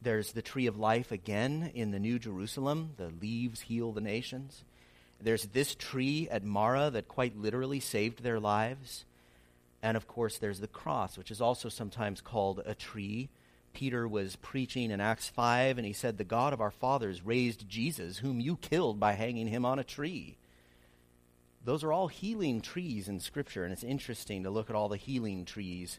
there's 0.01 0.33
the 0.33 0.43
tree 0.43 0.67
of 0.67 0.79
life 0.79 1.11
again 1.11 1.73
in 1.75 1.91
the 1.91 1.99
New 1.99 2.19
Jerusalem. 2.19 2.91
The 2.97 3.11
leaves 3.21 3.62
heal 3.62 3.93
the 3.93 4.01
nations. 4.01 4.65
There's 5.21 5.47
this 5.47 5.75
tree 5.75 6.29
at 6.31 6.45
Marah 6.45 6.91
that 6.91 7.09
quite 7.09 7.37
literally 7.37 7.81
saved 7.81 8.23
their 8.23 8.39
lives. 8.39 9.05
And 9.85 9.97
of 9.97 10.09
course, 10.09 10.39
there's 10.39 10.59
the 10.59 10.66
cross, 10.66 11.16
which 11.16 11.30
is 11.30 11.41
also 11.41 11.68
sometimes 11.68 12.20
called 12.20 12.61
a 12.64 12.74
tree 12.74 13.28
Peter 13.74 14.07
was 14.09 14.37
preaching 14.37 14.91
in 14.91 15.01
Acts 15.01 15.28
5, 15.28 15.76
and 15.76 15.87
he 15.87 15.93
said, 15.93 16.16
The 16.16 16.24
God 16.24 16.53
of 16.53 16.61
our 16.61 16.70
fathers 16.70 17.26
raised 17.26 17.68
Jesus, 17.68 18.18
whom 18.18 18.41
you 18.41 18.57
killed 18.57 18.99
by 18.99 19.12
hanging 19.12 19.49
him 19.49 19.66
on 19.66 19.78
a 19.78 19.85
tree. 19.85 20.39
Those 21.64 21.82
are 21.82 21.93
all 21.93 22.09
healing 22.09 22.61
trees 22.61 23.09
in 23.09 23.20
Scripture, 23.20 23.64
and 23.64 23.72
it's 23.72 23.85
interesting 23.85 24.45
to 24.45 24.51
look 24.51 24.70
at 24.70 24.76
all 24.76 24.89
the 24.89 24.97
healing 24.97 25.45
trees. 25.45 25.99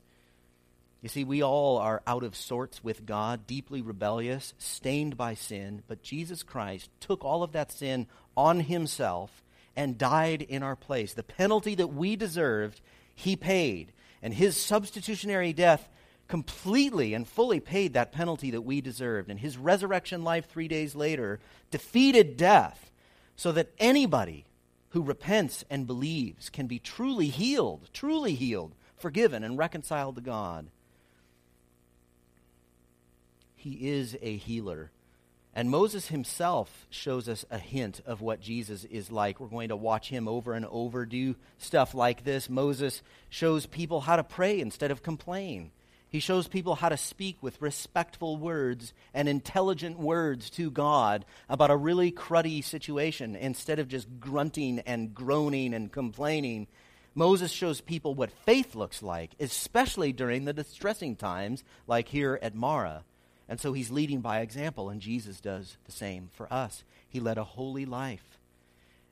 You 1.01 1.09
see, 1.09 1.23
we 1.23 1.43
all 1.43 1.77
are 1.77 2.01
out 2.07 2.23
of 2.23 2.35
sorts 2.35 2.83
with 2.83 3.05
God, 3.05 3.45
deeply 3.45 3.81
rebellious, 3.81 4.53
stained 4.57 5.17
by 5.17 5.33
sin, 5.33 5.83
but 5.87 6.01
Jesus 6.01 6.41
Christ 6.41 6.89
took 6.99 7.23
all 7.23 7.43
of 7.43 7.51
that 7.51 7.71
sin 7.71 8.07
on 8.37 8.61
himself 8.61 9.43
and 9.75 9.97
died 9.97 10.41
in 10.41 10.63
our 10.63 10.75
place. 10.75 11.13
The 11.13 11.23
penalty 11.23 11.75
that 11.75 11.93
we 11.93 12.15
deserved, 12.15 12.79
he 13.15 13.35
paid. 13.35 13.91
And 14.21 14.33
his 14.33 14.57
substitutionary 14.57 15.53
death 15.53 15.89
completely 16.27 17.13
and 17.13 17.27
fully 17.27 17.59
paid 17.59 17.93
that 17.93 18.11
penalty 18.11 18.51
that 18.51 18.61
we 18.61 18.81
deserved. 18.81 19.29
And 19.29 19.39
his 19.39 19.57
resurrection 19.57 20.23
life 20.23 20.47
three 20.47 20.67
days 20.67 20.95
later 20.95 21.39
defeated 21.71 22.37
death 22.37 22.91
so 23.35 23.51
that 23.51 23.71
anybody 23.79 24.45
who 24.89 25.01
repents 25.01 25.63
and 25.69 25.87
believes 25.87 26.49
can 26.49 26.67
be 26.67 26.79
truly 26.79 27.27
healed, 27.27 27.89
truly 27.93 28.33
healed, 28.33 28.73
forgiven, 28.97 29.43
and 29.43 29.57
reconciled 29.57 30.15
to 30.15 30.21
God. 30.21 30.67
He 33.55 33.89
is 33.89 34.15
a 34.21 34.37
healer. 34.37 34.91
And 35.57 35.71
Moses 35.71 36.09
himself 36.09 36.85
shows 36.89 37.29
us 37.29 37.45
a 37.49 37.57
hint 37.57 38.01
of 38.05 38.19
what 38.19 38.41
Jesus 38.41 38.83
is 38.83 39.09
like. 39.09 39.39
We're 39.39 39.47
going 39.47 39.69
to 39.69 39.75
watch 39.77 40.09
him 40.09 40.27
over 40.27 40.53
and 40.53 40.65
over 40.65 41.05
do 41.05 41.37
stuff 41.57 41.95
like 41.95 42.25
this. 42.25 42.49
Moses 42.49 43.01
shows 43.29 43.65
people 43.65 44.01
how 44.01 44.17
to 44.17 44.23
pray 44.23 44.59
instead 44.59 44.91
of 44.91 45.01
complain. 45.01 45.71
He 46.09 46.19
shows 46.19 46.49
people 46.49 46.75
how 46.75 46.89
to 46.89 46.97
speak 46.97 47.37
with 47.41 47.61
respectful 47.61 48.35
words 48.35 48.93
and 49.13 49.29
intelligent 49.29 49.97
words 49.97 50.49
to 50.51 50.69
God 50.69 51.23
about 51.47 51.71
a 51.71 51.77
really 51.77 52.11
cruddy 52.11 52.61
situation 52.61 53.37
instead 53.37 53.79
of 53.79 53.87
just 53.87 54.07
grunting 54.19 54.79
and 54.79 55.13
groaning 55.15 55.73
and 55.73 55.89
complaining. 55.89 56.67
Moses 57.15 57.51
shows 57.51 57.79
people 57.79 58.13
what 58.13 58.31
faith 58.31 58.75
looks 58.75 59.01
like, 59.01 59.31
especially 59.39 60.11
during 60.11 60.43
the 60.43 60.53
distressing 60.53 61.15
times 61.15 61.63
like 61.87 62.09
here 62.09 62.37
at 62.41 62.53
Marah. 62.53 63.05
And 63.47 63.59
so 63.59 63.73
he's 63.73 63.91
leading 63.91 64.21
by 64.21 64.39
example, 64.39 64.89
and 64.89 65.01
Jesus 65.01 65.39
does 65.39 65.77
the 65.85 65.91
same 65.91 66.29
for 66.33 66.51
us. 66.51 66.83
He 67.07 67.19
led 67.19 67.37
a 67.37 67.43
holy 67.43 67.85
life. 67.85 68.39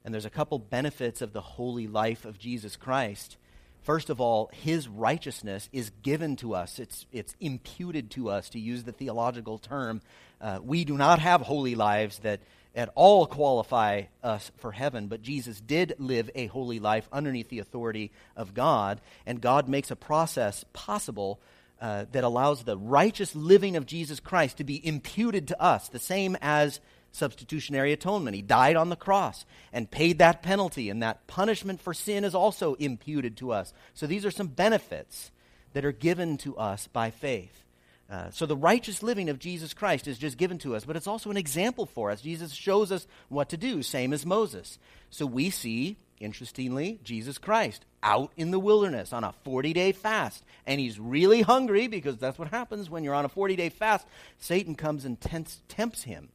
And 0.03 0.13
there's 0.13 0.25
a 0.25 0.29
couple 0.29 0.59
benefits 0.59 1.21
of 1.21 1.33
the 1.33 1.41
holy 1.41 1.87
life 1.87 2.25
of 2.25 2.39
Jesus 2.39 2.75
Christ. 2.75 3.37
First 3.83 4.09
of 4.09 4.19
all, 4.19 4.49
his 4.53 4.87
righteousness 4.87 5.69
is 5.71 5.91
given 6.01 6.35
to 6.37 6.55
us, 6.55 6.79
it's, 6.79 7.05
it's 7.11 7.35
imputed 7.39 8.11
to 8.11 8.29
us, 8.29 8.49
to 8.49 8.59
use 8.59 8.83
the 8.83 8.91
theological 8.91 9.57
term. 9.57 10.01
Uh, 10.41 10.59
we 10.63 10.85
do 10.85 10.97
not 10.97 11.19
have 11.19 11.41
holy 11.41 11.75
lives 11.75 12.19
that 12.19 12.39
at 12.75 12.89
all 12.95 13.27
qualify 13.27 14.03
us 14.23 14.51
for 14.57 14.71
heaven, 14.71 15.07
but 15.07 15.21
Jesus 15.21 15.61
did 15.61 15.95
live 15.99 16.29
a 16.33 16.47
holy 16.47 16.79
life 16.79 17.07
underneath 17.11 17.49
the 17.49 17.59
authority 17.59 18.11
of 18.35 18.53
God, 18.53 18.99
and 19.25 19.39
God 19.39 19.69
makes 19.69 19.91
a 19.91 19.95
process 19.95 20.65
possible 20.73 21.39
uh, 21.83 22.05
that 22.13 22.23
allows 22.23 22.63
the 22.63 22.77
righteous 22.77 23.35
living 23.35 23.75
of 23.75 23.85
Jesus 23.85 24.21
Christ 24.21 24.55
to 24.55 24.63
be 24.63 24.87
imputed 24.87 25.49
to 25.49 25.61
us, 25.61 25.89
the 25.89 25.99
same 25.99 26.37
as 26.41 26.79
substitutionary 27.11 27.91
atonement. 27.91 28.37
He 28.37 28.41
died 28.41 28.77
on 28.77 28.87
the 28.87 28.95
cross 28.95 29.45
and 29.73 29.91
paid 29.91 30.19
that 30.19 30.41
penalty, 30.41 30.89
and 30.89 31.03
that 31.03 31.27
punishment 31.27 31.81
for 31.81 31.93
sin 31.93 32.23
is 32.23 32.33
also 32.33 32.75
imputed 32.75 33.35
to 33.37 33.51
us. 33.51 33.73
So 33.95 34.07
these 34.07 34.25
are 34.25 34.31
some 34.31 34.47
benefits 34.47 35.29
that 35.73 35.83
are 35.83 35.91
given 35.91 36.37
to 36.37 36.55
us 36.55 36.87
by 36.87 37.11
faith. 37.11 37.65
Uh, 38.09 38.29
so 38.29 38.45
the 38.45 38.55
righteous 38.55 39.03
living 39.03 39.29
of 39.29 39.37
Jesus 39.37 39.73
Christ 39.73 40.07
is 40.07 40.17
just 40.17 40.37
given 40.37 40.59
to 40.59 40.77
us, 40.77 40.85
but 40.85 40.95
it's 40.95 41.07
also 41.07 41.31
an 41.31 41.37
example 41.37 41.85
for 41.85 42.11
us. 42.11 42.21
Jesus 42.21 42.53
shows 42.53 42.93
us 42.93 43.07
what 43.27 43.49
to 43.49 43.57
do, 43.57 43.83
same 43.83 44.13
as 44.13 44.25
Moses. 44.25 44.79
So 45.09 45.25
we 45.25 45.49
see, 45.49 45.97
interestingly, 46.23 46.99
Jesus 47.03 47.37
Christ 47.37 47.85
out 48.01 48.31
in 48.35 48.51
the 48.51 48.59
wilderness 48.59 49.13
on 49.13 49.23
a 49.23 49.33
40 49.43 49.73
day 49.73 49.91
fast. 49.91 50.43
And 50.65 50.79
he's 50.79 50.99
really 50.99 51.41
hungry 51.41 51.87
because 51.87 52.17
that's 52.17 52.37
what 52.37 52.49
happens 52.49 52.89
when 52.89 53.03
you're 53.03 53.15
on 53.15 53.25
a 53.25 53.29
40 53.29 53.55
day 53.55 53.69
fast. 53.69 54.05
Satan 54.37 54.75
comes 54.75 55.05
and 55.05 55.19
tempts, 55.19 55.61
tempts 55.67 56.03
him. 56.03 56.29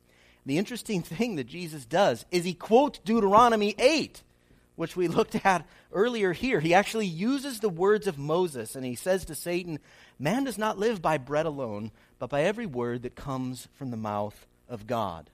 The 0.46 0.58
interesting 0.58 1.02
thing 1.02 1.36
that 1.36 1.46
Jesus 1.46 1.84
does 1.84 2.24
is 2.30 2.44
he 2.44 2.54
quotes 2.54 2.98
Deuteronomy 3.00 3.74
8, 3.78 4.22
which 4.76 4.96
we 4.96 5.08
looked 5.08 5.44
at 5.44 5.66
earlier 5.92 6.32
here. 6.32 6.60
He 6.60 6.74
actually 6.74 7.06
uses 7.06 7.60
the 7.60 7.68
words 7.68 8.06
of 8.06 8.18
Moses 8.18 8.74
and 8.74 8.84
he 8.84 8.94
says 8.94 9.24
to 9.26 9.34
Satan, 9.34 9.78
Man 10.18 10.44
does 10.44 10.58
not 10.58 10.78
live 10.78 11.00
by 11.00 11.18
bread 11.18 11.46
alone, 11.46 11.92
but 12.18 12.30
by 12.30 12.42
every 12.42 12.66
word 12.66 13.02
that 13.02 13.14
comes 13.14 13.68
from 13.74 13.90
the 13.90 13.96
mouth 13.96 14.46
of 14.68 14.86
God. 14.86 15.30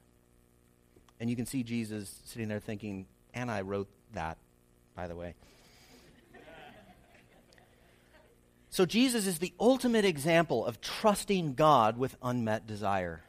And 1.21 1.31
you 1.31 1.37
can 1.37 1.47
see 1.47 1.63
Jesus 1.63 2.21
sitting 2.25 2.49
there 2.49 2.61
thinking, 2.61 3.07
and 3.33 3.51
I 3.51 3.63
wrote 3.63 3.89
that, 4.13 4.37
by 4.95 5.07
the 5.07 5.17
way. 5.17 5.35
So, 8.71 8.85
Jesus 8.85 9.29
is 9.29 9.39
the 9.39 9.53
ultimate 9.61 10.05
example 10.05 10.67
of 10.67 10.81
trusting 10.81 11.55
God 11.55 11.97
with 11.97 12.17
unmet 12.21 12.67
desire. 12.67 13.23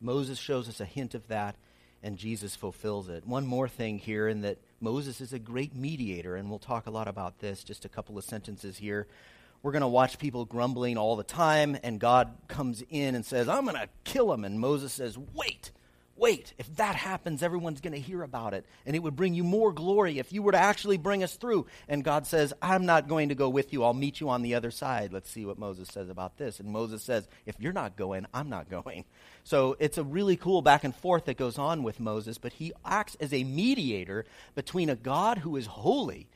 Moses 0.00 0.38
shows 0.38 0.68
us 0.68 0.78
a 0.78 0.84
hint 0.84 1.14
of 1.16 1.26
that, 1.26 1.56
and 2.00 2.16
Jesus 2.16 2.54
fulfills 2.54 3.08
it. 3.08 3.26
One 3.26 3.44
more 3.44 3.68
thing 3.68 3.98
here, 3.98 4.28
in 4.28 4.42
that 4.42 4.58
Moses 4.80 5.20
is 5.20 5.32
a 5.32 5.38
great 5.40 5.74
mediator, 5.74 6.36
and 6.36 6.48
we'll 6.48 6.60
talk 6.60 6.86
a 6.86 6.92
lot 6.92 7.08
about 7.08 7.40
this, 7.40 7.64
just 7.64 7.84
a 7.84 7.88
couple 7.88 8.16
of 8.16 8.22
sentences 8.22 8.76
here. 8.76 9.08
We're 9.64 9.72
going 9.72 9.82
to 9.82 9.88
watch 9.88 10.20
people 10.20 10.44
grumbling 10.44 10.96
all 10.96 11.16
the 11.16 11.24
time, 11.24 11.76
and 11.82 11.98
God 11.98 12.32
comes 12.46 12.84
in 12.88 13.16
and 13.16 13.26
says, 13.26 13.48
I'm 13.48 13.64
going 13.64 13.74
to 13.74 13.88
kill 14.04 14.28
them. 14.28 14.44
And 14.44 14.60
Moses 14.60 14.92
says, 14.92 15.18
Wait, 15.34 15.72
wait, 16.18 16.52
if 16.58 16.74
that 16.76 16.94
happens, 16.94 17.42
everyone's 17.42 17.80
going 17.80 17.92
to 17.92 18.00
hear 18.00 18.22
about 18.22 18.54
it. 18.54 18.66
And 18.84 18.96
it 18.96 18.98
would 19.02 19.16
bring 19.16 19.34
you 19.34 19.44
more 19.44 19.72
glory 19.72 20.18
if 20.18 20.32
you 20.32 20.42
were 20.42 20.52
to 20.52 20.58
actually 20.58 20.98
bring 20.98 21.22
us 21.22 21.36
through. 21.36 21.66
And 21.88 22.04
God 22.04 22.26
says, 22.26 22.52
I'm 22.60 22.86
not 22.86 23.08
going 23.08 23.30
to 23.30 23.34
go 23.34 23.48
with 23.48 23.72
you. 23.72 23.84
I'll 23.84 23.94
meet 23.94 24.20
you 24.20 24.28
on 24.28 24.42
the 24.42 24.54
other 24.54 24.70
side. 24.70 25.12
Let's 25.12 25.30
see 25.30 25.46
what 25.46 25.58
Moses 25.58 25.88
says 25.88 26.08
about 26.08 26.36
this. 26.36 26.60
And 26.60 26.70
Moses 26.70 27.02
says, 27.02 27.28
if 27.46 27.56
you're 27.58 27.72
not 27.72 27.96
going, 27.96 28.26
I'm 28.34 28.48
not 28.48 28.70
going. 28.70 29.04
So 29.44 29.76
it's 29.78 29.96
a 29.96 30.04
really 30.04 30.36
cool 30.36 30.60
back 30.60 30.84
and 30.84 30.94
forth 30.94 31.24
that 31.24 31.38
goes 31.38 31.56
on 31.56 31.82
with 31.82 32.00
Moses, 32.00 32.36
but 32.36 32.52
he 32.52 32.74
acts 32.84 33.16
as 33.18 33.32
a 33.32 33.44
mediator 33.44 34.26
between 34.54 34.90
a 34.90 34.94
God 34.94 35.38
who 35.38 35.56
is 35.56 35.64
holy 35.64 36.28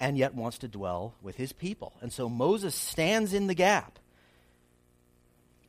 and 0.00 0.18
yet 0.18 0.34
wants 0.34 0.58
to 0.58 0.68
dwell 0.68 1.14
with 1.22 1.36
his 1.36 1.54
people. 1.54 1.94
And 2.02 2.12
so 2.12 2.28
Moses 2.28 2.74
stands 2.74 3.32
in 3.32 3.46
the 3.46 3.54
gap. 3.54 3.98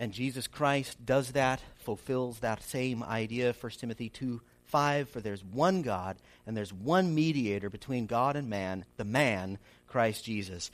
And 0.02 0.12
Jesus 0.12 0.48
Christ 0.48 1.06
does 1.06 1.34
that, 1.34 1.62
fulfills 1.76 2.40
that 2.40 2.64
same 2.64 3.04
idea. 3.04 3.54
1 3.54 3.72
Timothy 3.74 4.10
2 4.10 4.42
5 4.66 5.10
For 5.10 5.22
there's 5.22 5.44
one 5.44 5.84
God, 5.84 6.18
and 6.48 6.58
there's 6.58 6.74
one 6.74 7.14
mediator 7.14 7.70
between 7.70 8.08
God 8.08 8.36
and 8.36 8.50
man, 8.50 8.86
the 8.98 9.06
man, 9.06 9.60
Christ 9.86 10.26
Jesus. 10.26 10.72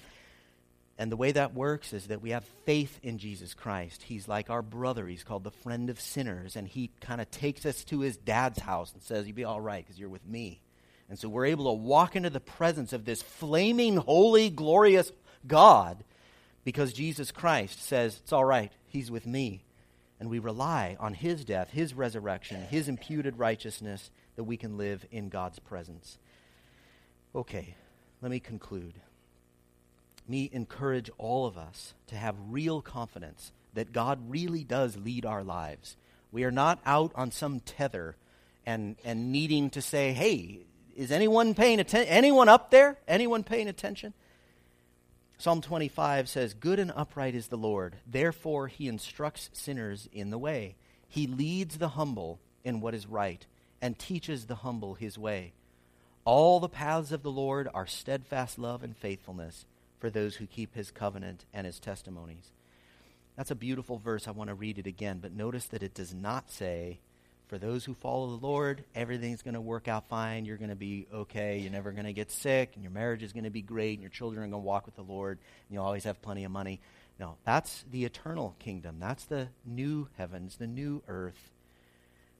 And 0.97 1.11
the 1.11 1.17
way 1.17 1.34
that 1.34 1.53
works 1.53 1.91
is 1.91 2.07
that 2.07 2.21
we 2.21 2.30
have 2.30 2.45
faith 2.65 3.01
in 3.03 3.17
Jesus 3.17 3.53
Christ. 3.53 4.03
He's 4.03 4.30
like 4.30 4.49
our 4.49 4.61
brother. 4.61 5.05
He's 5.05 5.25
called 5.25 5.43
the 5.43 5.51
friend 5.51 5.89
of 5.89 5.99
sinners. 5.99 6.55
And 6.55 6.65
he 6.65 6.89
kind 7.01 7.19
of 7.19 7.30
takes 7.30 7.65
us 7.65 7.84
to 7.84 7.99
his 7.99 8.15
dad's 8.15 8.59
house 8.59 8.93
and 8.93 9.03
says, 9.03 9.28
You'll 9.28 9.36
be 9.36 9.43
all 9.43 9.59
right 9.59 9.86
because 9.86 9.99
you're 9.99 10.07
with 10.07 10.25
me. 10.25 10.61
And 11.09 11.19
so 11.19 11.28
we're 11.28 11.47
able 11.47 11.65
to 11.65 11.84
walk 11.84 12.15
into 12.15 12.30
the 12.30 12.39
presence 12.39 12.93
of 12.93 13.03
this 13.03 13.21
flaming, 13.21 13.97
holy, 13.97 14.49
glorious 14.49 15.11
God 15.45 16.05
because 16.67 16.91
Jesus 16.91 17.32
Christ 17.32 17.82
says, 17.82 18.19
It's 18.21 18.34
all 18.34 18.43
right, 18.43 18.73
He's 18.88 19.11
with 19.11 19.25
me. 19.25 19.63
And 20.19 20.29
we 20.29 20.39
rely 20.39 20.97
on 20.99 21.13
His 21.13 21.45
death, 21.45 21.69
His 21.71 21.93
resurrection, 21.93 22.61
His 22.69 22.88
imputed 22.88 23.38
righteousness 23.38 24.09
that 24.35 24.45
we 24.45 24.57
can 24.57 24.77
live 24.77 25.05
in 25.11 25.29
God's 25.29 25.59
presence. 25.59 26.17
Okay, 27.35 27.75
let 28.21 28.31
me 28.31 28.39
conclude. 28.39 28.95
Me 30.27 30.49
encourage 30.51 31.09
all 31.17 31.45
of 31.45 31.57
us 31.57 31.93
to 32.07 32.15
have 32.15 32.35
real 32.49 32.81
confidence 32.81 33.51
that 33.73 33.93
God 33.93 34.19
really 34.29 34.63
does 34.63 34.97
lead 34.97 35.25
our 35.25 35.43
lives. 35.43 35.95
We 36.31 36.43
are 36.43 36.51
not 36.51 36.79
out 36.85 37.11
on 37.15 37.31
some 37.31 37.59
tether 37.59 38.15
and, 38.65 38.95
and 39.03 39.31
needing 39.31 39.69
to 39.71 39.81
say, 39.81 40.13
hey, 40.13 40.59
is 40.95 41.11
anyone 41.11 41.53
paying 41.53 41.79
attention? 41.79 42.11
Anyone 42.11 42.49
up 42.49 42.71
there? 42.71 42.97
Anyone 43.07 43.43
paying 43.43 43.67
attention? 43.67 44.13
Psalm 45.39 45.61
25 45.61 46.27
says, 46.27 46.55
Good 46.55 46.79
and 46.79 46.91
upright 46.95 47.35
is 47.35 47.47
the 47.47 47.57
Lord. 47.57 47.97
Therefore, 48.07 48.67
he 48.67 48.88
instructs 48.88 49.51
sinners 49.53 50.09
in 50.11 50.31
the 50.31 50.38
way. 50.38 50.75
He 51.07 51.27
leads 51.27 51.77
the 51.77 51.89
humble 51.89 52.39
in 52.63 52.81
what 52.81 52.95
is 52.95 53.05
right 53.05 53.45
and 53.79 53.99
teaches 53.99 54.45
the 54.45 54.55
humble 54.55 54.95
his 54.95 55.17
way. 55.17 55.53
All 56.25 56.59
the 56.59 56.67
paths 56.67 57.11
of 57.11 57.21
the 57.21 57.31
Lord 57.31 57.69
are 57.73 57.85
steadfast 57.85 58.57
love 58.57 58.83
and 58.83 58.97
faithfulness 58.97 59.65
for 59.99 60.09
those 60.09 60.38
who 60.38 60.47
keep 60.47 60.73
his 60.73 60.89
covenant 60.89 61.45
and 61.53 61.65
his 61.67 61.79
testimonies. 61.79 62.51
That's 63.35 63.51
a 63.51 63.55
beautiful 63.55 63.99
verse. 63.99 64.27
I 64.27 64.31
want 64.31 64.47
to 64.49 64.55
read 64.55 64.79
it 64.79 64.88
again, 64.88 65.19
but 65.21 65.31
notice 65.31 65.67
that 65.67 65.83
it 65.83 65.93
does 65.93 66.13
not 66.13 66.49
say, 66.49 66.99
for 67.48 67.58
those 67.58 67.86
who 67.86 67.93
follow 67.93 68.28
the 68.38 68.45
Lord, 68.45 68.84
everything's 68.93 69.41
going 69.41 69.54
to 69.54 69.62
work 69.62 69.88
out 69.88 70.08
fine. 70.10 70.45
You're 70.45 70.58
going 70.58 70.70
to 70.70 70.76
be 70.76 71.08
okay. 71.14 71.60
You're 71.60 71.72
never 71.72 71.91
going 71.91 72.06
to 72.06 72.14
get 72.14 72.30
sick, 72.30 72.72
and 72.76 72.84
your 72.84 72.91
marriage 72.91 73.24
is 73.24 73.32
going 73.32 73.45
to 73.45 73.50
be 73.50 73.62
great, 73.62 73.93
and 73.93 74.02
your 74.02 74.10
children 74.10 74.43
are 74.43 74.48
going 74.48 74.62
to 74.62 74.66
walk 74.66 74.86
with 74.86 74.95
the 74.95 75.02
Lord, 75.02 75.38
and 75.38 75.74
you'll 75.74 75.86
always 75.86 76.04
have 76.04 76.22
plenty 76.22 76.43
of 76.43 76.52
money. 76.52 76.82
No, 77.20 77.38
that's 77.45 77.86
the 77.89 78.04
eternal 78.04 78.56
kingdom. 78.60 78.98
That's 79.00 79.26
the 79.26 79.48
new 79.66 80.10
heavens, 80.18 80.58
the 80.58 80.68
new 80.68 81.02
earth. 81.08 81.52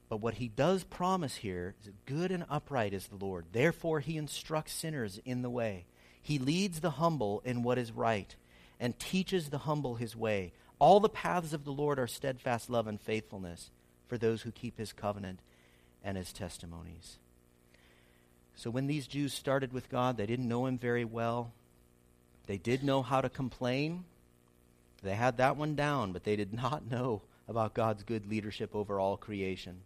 But 0.08 0.20
what 0.20 0.34
he 0.34 0.48
does 0.48 0.84
promise 0.84 1.36
here 1.36 1.74
is 1.82 1.90
good 2.06 2.30
and 2.30 2.44
upright 2.48 2.92
is 2.92 3.08
the 3.08 3.24
Lord. 3.24 3.46
Therefore, 3.52 4.00
he 4.00 4.16
instructs 4.16 4.72
sinners 4.72 5.20
in 5.24 5.42
the 5.42 5.50
way. 5.50 5.86
He 6.20 6.38
leads 6.38 6.80
the 6.80 6.92
humble 6.92 7.42
in 7.44 7.62
what 7.62 7.78
is 7.78 7.92
right 7.92 8.34
and 8.78 8.98
teaches 8.98 9.48
the 9.48 9.58
humble 9.58 9.96
his 9.96 10.14
way. 10.14 10.52
All 10.78 11.00
the 11.00 11.08
paths 11.08 11.52
of 11.52 11.64
the 11.64 11.72
Lord 11.72 11.98
are 11.98 12.06
steadfast 12.06 12.70
love 12.70 12.86
and 12.86 13.00
faithfulness 13.00 13.70
for 14.08 14.18
those 14.18 14.42
who 14.42 14.50
keep 14.50 14.78
his 14.78 14.92
covenant 14.92 15.38
and 16.02 16.16
his 16.16 16.32
testimonies. 16.32 17.18
So 18.56 18.70
when 18.70 18.88
these 18.88 19.06
Jews 19.06 19.32
started 19.32 19.72
with 19.72 19.88
God, 19.88 20.16
they 20.16 20.26
didn't 20.26 20.48
know 20.48 20.66
him 20.66 20.78
very 20.78 21.04
well. 21.04 21.52
They 22.46 22.56
did 22.56 22.82
know 22.82 23.02
how 23.02 23.20
to 23.20 23.28
complain. 23.28 24.04
They 25.02 25.14
had 25.14 25.36
that 25.36 25.56
one 25.56 25.76
down, 25.76 26.12
but 26.12 26.24
they 26.24 26.34
did 26.34 26.52
not 26.62 26.90
know 26.90 27.22
about 27.46 27.74
God's 27.74 28.02
good 28.02 28.28
leadership 28.28 28.74
over 28.74 28.98
all 28.98 29.16
creation. 29.16 29.80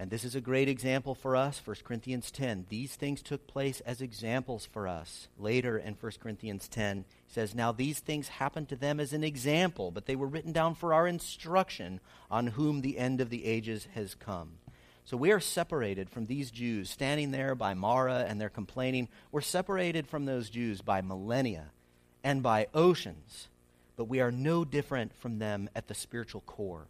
And 0.00 0.10
this 0.10 0.22
is 0.22 0.36
a 0.36 0.40
great 0.40 0.68
example 0.68 1.16
for 1.16 1.34
us, 1.34 1.60
1 1.64 1.78
Corinthians 1.82 2.30
10. 2.30 2.66
These 2.68 2.94
things 2.94 3.20
took 3.20 3.48
place 3.48 3.80
as 3.80 4.00
examples 4.00 4.64
for 4.64 4.86
us. 4.86 5.26
Later 5.36 5.76
in 5.76 5.94
1 5.94 6.12
Corinthians 6.20 6.68
10, 6.68 7.04
he 7.26 7.32
says, 7.32 7.52
Now 7.52 7.72
these 7.72 7.98
things 7.98 8.28
happened 8.28 8.68
to 8.68 8.76
them 8.76 9.00
as 9.00 9.12
an 9.12 9.24
example, 9.24 9.90
but 9.90 10.06
they 10.06 10.14
were 10.14 10.28
written 10.28 10.52
down 10.52 10.76
for 10.76 10.94
our 10.94 11.08
instruction, 11.08 11.98
on 12.30 12.46
whom 12.48 12.80
the 12.80 12.96
end 12.96 13.20
of 13.20 13.28
the 13.28 13.44
ages 13.44 13.88
has 13.94 14.14
come. 14.14 14.58
So 15.04 15.16
we 15.16 15.32
are 15.32 15.40
separated 15.40 16.10
from 16.10 16.26
these 16.26 16.52
Jews 16.52 16.90
standing 16.90 17.32
there 17.32 17.56
by 17.56 17.74
Marah 17.74 18.26
and 18.28 18.40
they're 18.40 18.50
complaining. 18.50 19.08
We're 19.32 19.40
separated 19.40 20.06
from 20.06 20.26
those 20.26 20.50
Jews 20.50 20.80
by 20.80 21.00
millennia 21.00 21.70
and 22.22 22.42
by 22.42 22.68
oceans, 22.74 23.48
but 23.96 24.04
we 24.04 24.20
are 24.20 24.30
no 24.30 24.64
different 24.64 25.16
from 25.16 25.38
them 25.38 25.70
at 25.74 25.88
the 25.88 25.94
spiritual 25.94 26.42
core. 26.42 26.86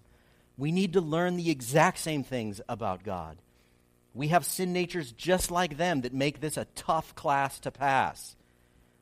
We 0.58 0.72
need 0.72 0.94
to 0.94 1.00
learn 1.00 1.36
the 1.36 1.50
exact 1.50 1.98
same 1.98 2.24
things 2.24 2.60
about 2.68 3.04
God. 3.04 3.38
We 4.12 4.28
have 4.28 4.44
sin 4.44 4.72
natures 4.72 5.12
just 5.12 5.52
like 5.52 5.76
them 5.76 6.00
that 6.00 6.12
make 6.12 6.40
this 6.40 6.56
a 6.56 6.66
tough 6.74 7.14
class 7.14 7.60
to 7.60 7.70
pass. 7.70 8.34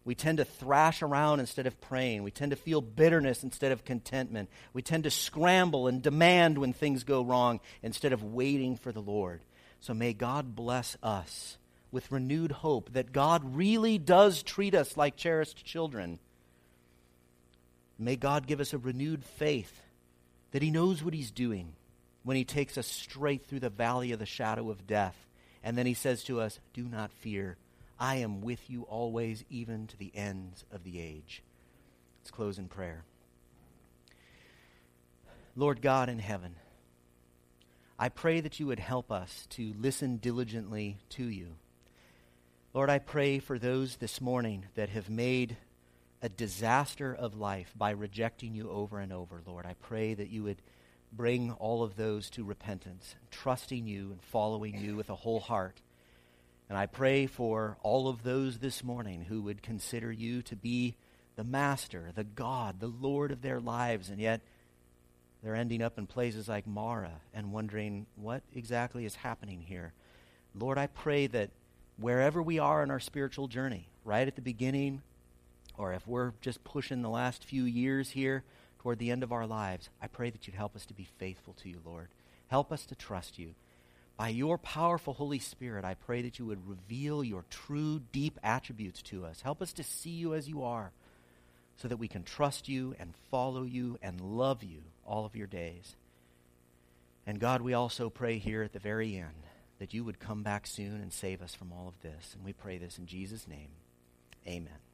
We 0.05 0.15
tend 0.15 0.39
to 0.39 0.45
thrash 0.45 1.03
around 1.03 1.41
instead 1.41 1.67
of 1.67 1.81
praying. 1.81 2.23
We 2.23 2.31
tend 2.31 2.51
to 2.51 2.57
feel 2.57 2.83
bitterness 2.83 3.43
instead 3.43 3.73
of 3.73 3.85
contentment. 3.85 4.51
We 4.75 4.83
tend 4.83 5.05
to 5.05 5.11
scramble 5.11 5.89
and 5.89 6.03
demand 6.03 6.59
when 6.59 6.75
things 6.75 7.03
go 7.03 7.23
wrong 7.23 7.61
instead 7.83 8.13
of 8.13 8.23
waiting 8.23 8.77
for 8.77 8.93
the 8.93 9.01
Lord. 9.01 9.41
So 9.81 9.95
may 9.95 10.13
God 10.13 10.55
bless 10.55 10.97
us 11.03 11.57
with 11.91 12.13
renewed 12.13 12.53
hope 12.53 12.93
that 12.93 13.13
God 13.13 13.57
really 13.57 13.97
does 13.97 14.43
treat 14.43 14.75
us 14.75 14.97
like 14.97 15.17
cherished 15.17 15.65
children. 15.65 16.19
May 17.99 18.17
God 18.17 18.47
give 18.47 18.61
us 18.61 18.75
a 18.75 18.79
renewed 18.79 19.25
faith 19.25 19.81
that 20.57 20.63
He 20.63 20.71
knows 20.71 21.05
what 21.05 21.13
He's 21.13 21.31
doing 21.31 21.75
when 22.23 22.35
He 22.35 22.45
takes 22.47 22.79
us 22.79 22.87
straight 22.87 23.45
through 23.45 23.61
the 23.61 23.69
valley 23.69 24.13
of 24.13 24.19
the 24.19 24.25
shadow 24.25 24.71
of 24.71 24.87
death. 24.87 25.15
And 25.63 25.77
then 25.77 25.85
He 25.85 25.93
says 25.93 26.25
to 26.25 26.41
us, 26.41 26.61
Do 26.73 26.85
not 26.85 27.13
fear. 27.13 27.59
I 28.01 28.17
am 28.17 28.41
with 28.41 28.71
you 28.71 28.85
always, 28.85 29.45
even 29.51 29.87
to 29.89 29.99
the 29.99 30.11
ends 30.15 30.65
of 30.73 30.83
the 30.83 30.99
age. 30.99 31.43
Let's 32.23 32.31
close 32.31 32.59
in 32.59 32.69
prayer. 32.69 33.05
Lord 35.55 35.83
God 35.83 36.09
in 36.09 36.21
heaven, 36.21 36.55
I 37.99 38.09
pray 38.09 38.41
that 38.41 38.59
you 38.59 38.67
would 38.69 38.81
help 38.81 39.13
us 39.13 39.47
to 39.51 39.75
listen 39.79 40.17
diligently 40.17 40.97
to 41.11 41.25
you. 41.25 41.57
Lord, 42.73 42.89
I 42.89 42.99
pray 42.99 43.41
for 43.41 43.59
those 43.59 43.97
this 43.97 44.23
morning 44.23 44.65
that 44.75 44.89
have 44.89 45.11
made 45.11 45.59
a 46.27 46.29
disaster 46.29 47.15
of 47.15 47.37
life 47.37 47.73
by 47.77 47.91
rejecting 47.91 48.53
you 48.53 48.69
over 48.69 48.99
and 48.99 49.13
over, 49.13 49.41
Lord. 49.47 49.65
I 49.65 49.75
pray 49.75 50.13
that 50.13 50.29
you 50.29 50.43
would 50.43 50.61
bring 51.13 51.53
all 51.53 51.85
of 51.85 51.95
those 51.95 52.29
to 52.31 52.43
repentance, 52.43 53.15
trusting 53.31 53.87
you 53.87 54.11
and 54.11 54.21
following 54.21 54.77
you 54.77 54.97
with 54.97 55.09
a 55.09 55.15
whole 55.15 55.39
heart. 55.39 55.81
And 56.69 56.77
I 56.77 56.87
pray 56.87 57.29
for 57.29 57.77
all 57.81 58.09
of 58.09 58.25
those 58.25 58.59
this 58.59 58.83
morning 58.83 59.27
who 59.29 59.41
would 59.43 59.63
consider 59.63 60.11
you 60.11 60.43
to 60.43 60.57
be 60.57 60.97
the 61.37 61.45
master, 61.45 62.11
the 62.13 62.25
God, 62.25 62.81
the 62.81 62.89
Lord 62.89 63.31
of 63.31 63.43
their 63.43 63.61
lives, 63.61 64.11
and 64.11 64.21
yet 64.21 64.41
they're 65.45 65.55
ending 65.55 65.81
up 65.81 65.97
in 65.97 66.09
places 66.09 66.49
like 66.49 66.67
Marah 66.67 67.21
and 67.33 67.53
wondering 67.53 68.07
what 68.17 68.43
exactly 68.53 69.05
is 69.05 69.15
happening 69.15 69.61
here. 69.61 69.93
Lord, 70.57 70.77
I 70.77 70.89
pray 70.89 71.29
that 71.29 71.51
wherever 71.97 72.43
we 72.43 72.59
are 72.59 72.83
in 72.83 72.91
our 72.91 72.99
spiritual 72.99 73.47
journey, 73.47 73.87
right 74.05 74.27
at 74.27 74.35
the 74.35 74.43
beginning, 74.43 75.03
or 75.79 75.93
if 75.93 76.07
we're 76.07 76.33
just 76.41 76.65
pushing 76.65 77.03
the 77.03 77.09
last 77.09 77.45
few 77.45 77.65
years 77.65 78.11
here 78.11 78.45
toward 78.79 78.99
the 78.99 79.11
end 79.11 79.23
of 79.23 79.33
our 79.33 79.47
lives, 79.47 79.89
I 80.01 80.07
pray 80.07 80.31
that 80.31 80.47
you'd 80.47 80.57
help 80.57 80.77
us 80.77 80.87
to 80.87 80.95
be 80.95 81.09
faithful 81.19 81.55
to 81.63 81.69
you, 81.69 81.81
Lord. 81.85 82.09
Help 82.49 82.73
us 82.73 82.87
to 82.87 82.95
trust 82.95 83.39
you. 83.39 83.55
By 84.17 84.29
your 84.29 84.57
powerful 84.57 85.13
Holy 85.13 85.39
Spirit, 85.39 85.85
I 85.85 85.95
pray 85.95 86.23
that 86.23 86.39
you 86.39 86.47
would 86.47 86.67
reveal 86.67 87.23
your 87.23 87.45
true, 87.51 88.01
deep 88.13 88.39
attributes 88.43 89.03
to 89.03 89.27
us. 89.27 89.43
Help 89.43 89.61
us 89.61 89.73
to 89.75 89.83
see 89.83 90.11
you 90.11 90.35
as 90.35 90.49
you 90.49 90.63
are 90.63 90.93
so 91.77 91.89
that 91.89 91.99
we 91.99 92.09
can 92.09 92.23
trust 92.23 92.69
you 92.69 92.95
and 92.99 93.13
follow 93.31 93.65
you 93.65 93.99
and 94.01 94.21
love 94.21 94.63
you 94.63 94.83
all 95.05 95.27
of 95.27 95.37
your 95.37 95.47
days. 95.47 95.97
And 97.27 97.41
God, 97.41 97.61
we 97.61 97.75
also 97.75 98.09
pray 98.09 98.39
here 98.39 98.63
at 98.63 98.73
the 98.73 98.79
very 98.79 99.17
end 99.17 99.47
that 99.79 99.93
you 99.93 100.05
would 100.05 100.19
come 100.19 100.43
back 100.43 100.67
soon 100.67 101.03
and 101.03 101.13
save 101.13 101.43
us 101.43 101.55
from 101.55 101.73
all 101.73 101.89
of 101.89 102.01
this. 102.01 102.33
And 102.35 102.45
we 102.45 102.53
pray 102.53 102.79
this 102.79 102.99
in 102.99 103.07
Jesus' 103.07 103.47
name. 103.47 103.69
Amen. 104.47 104.86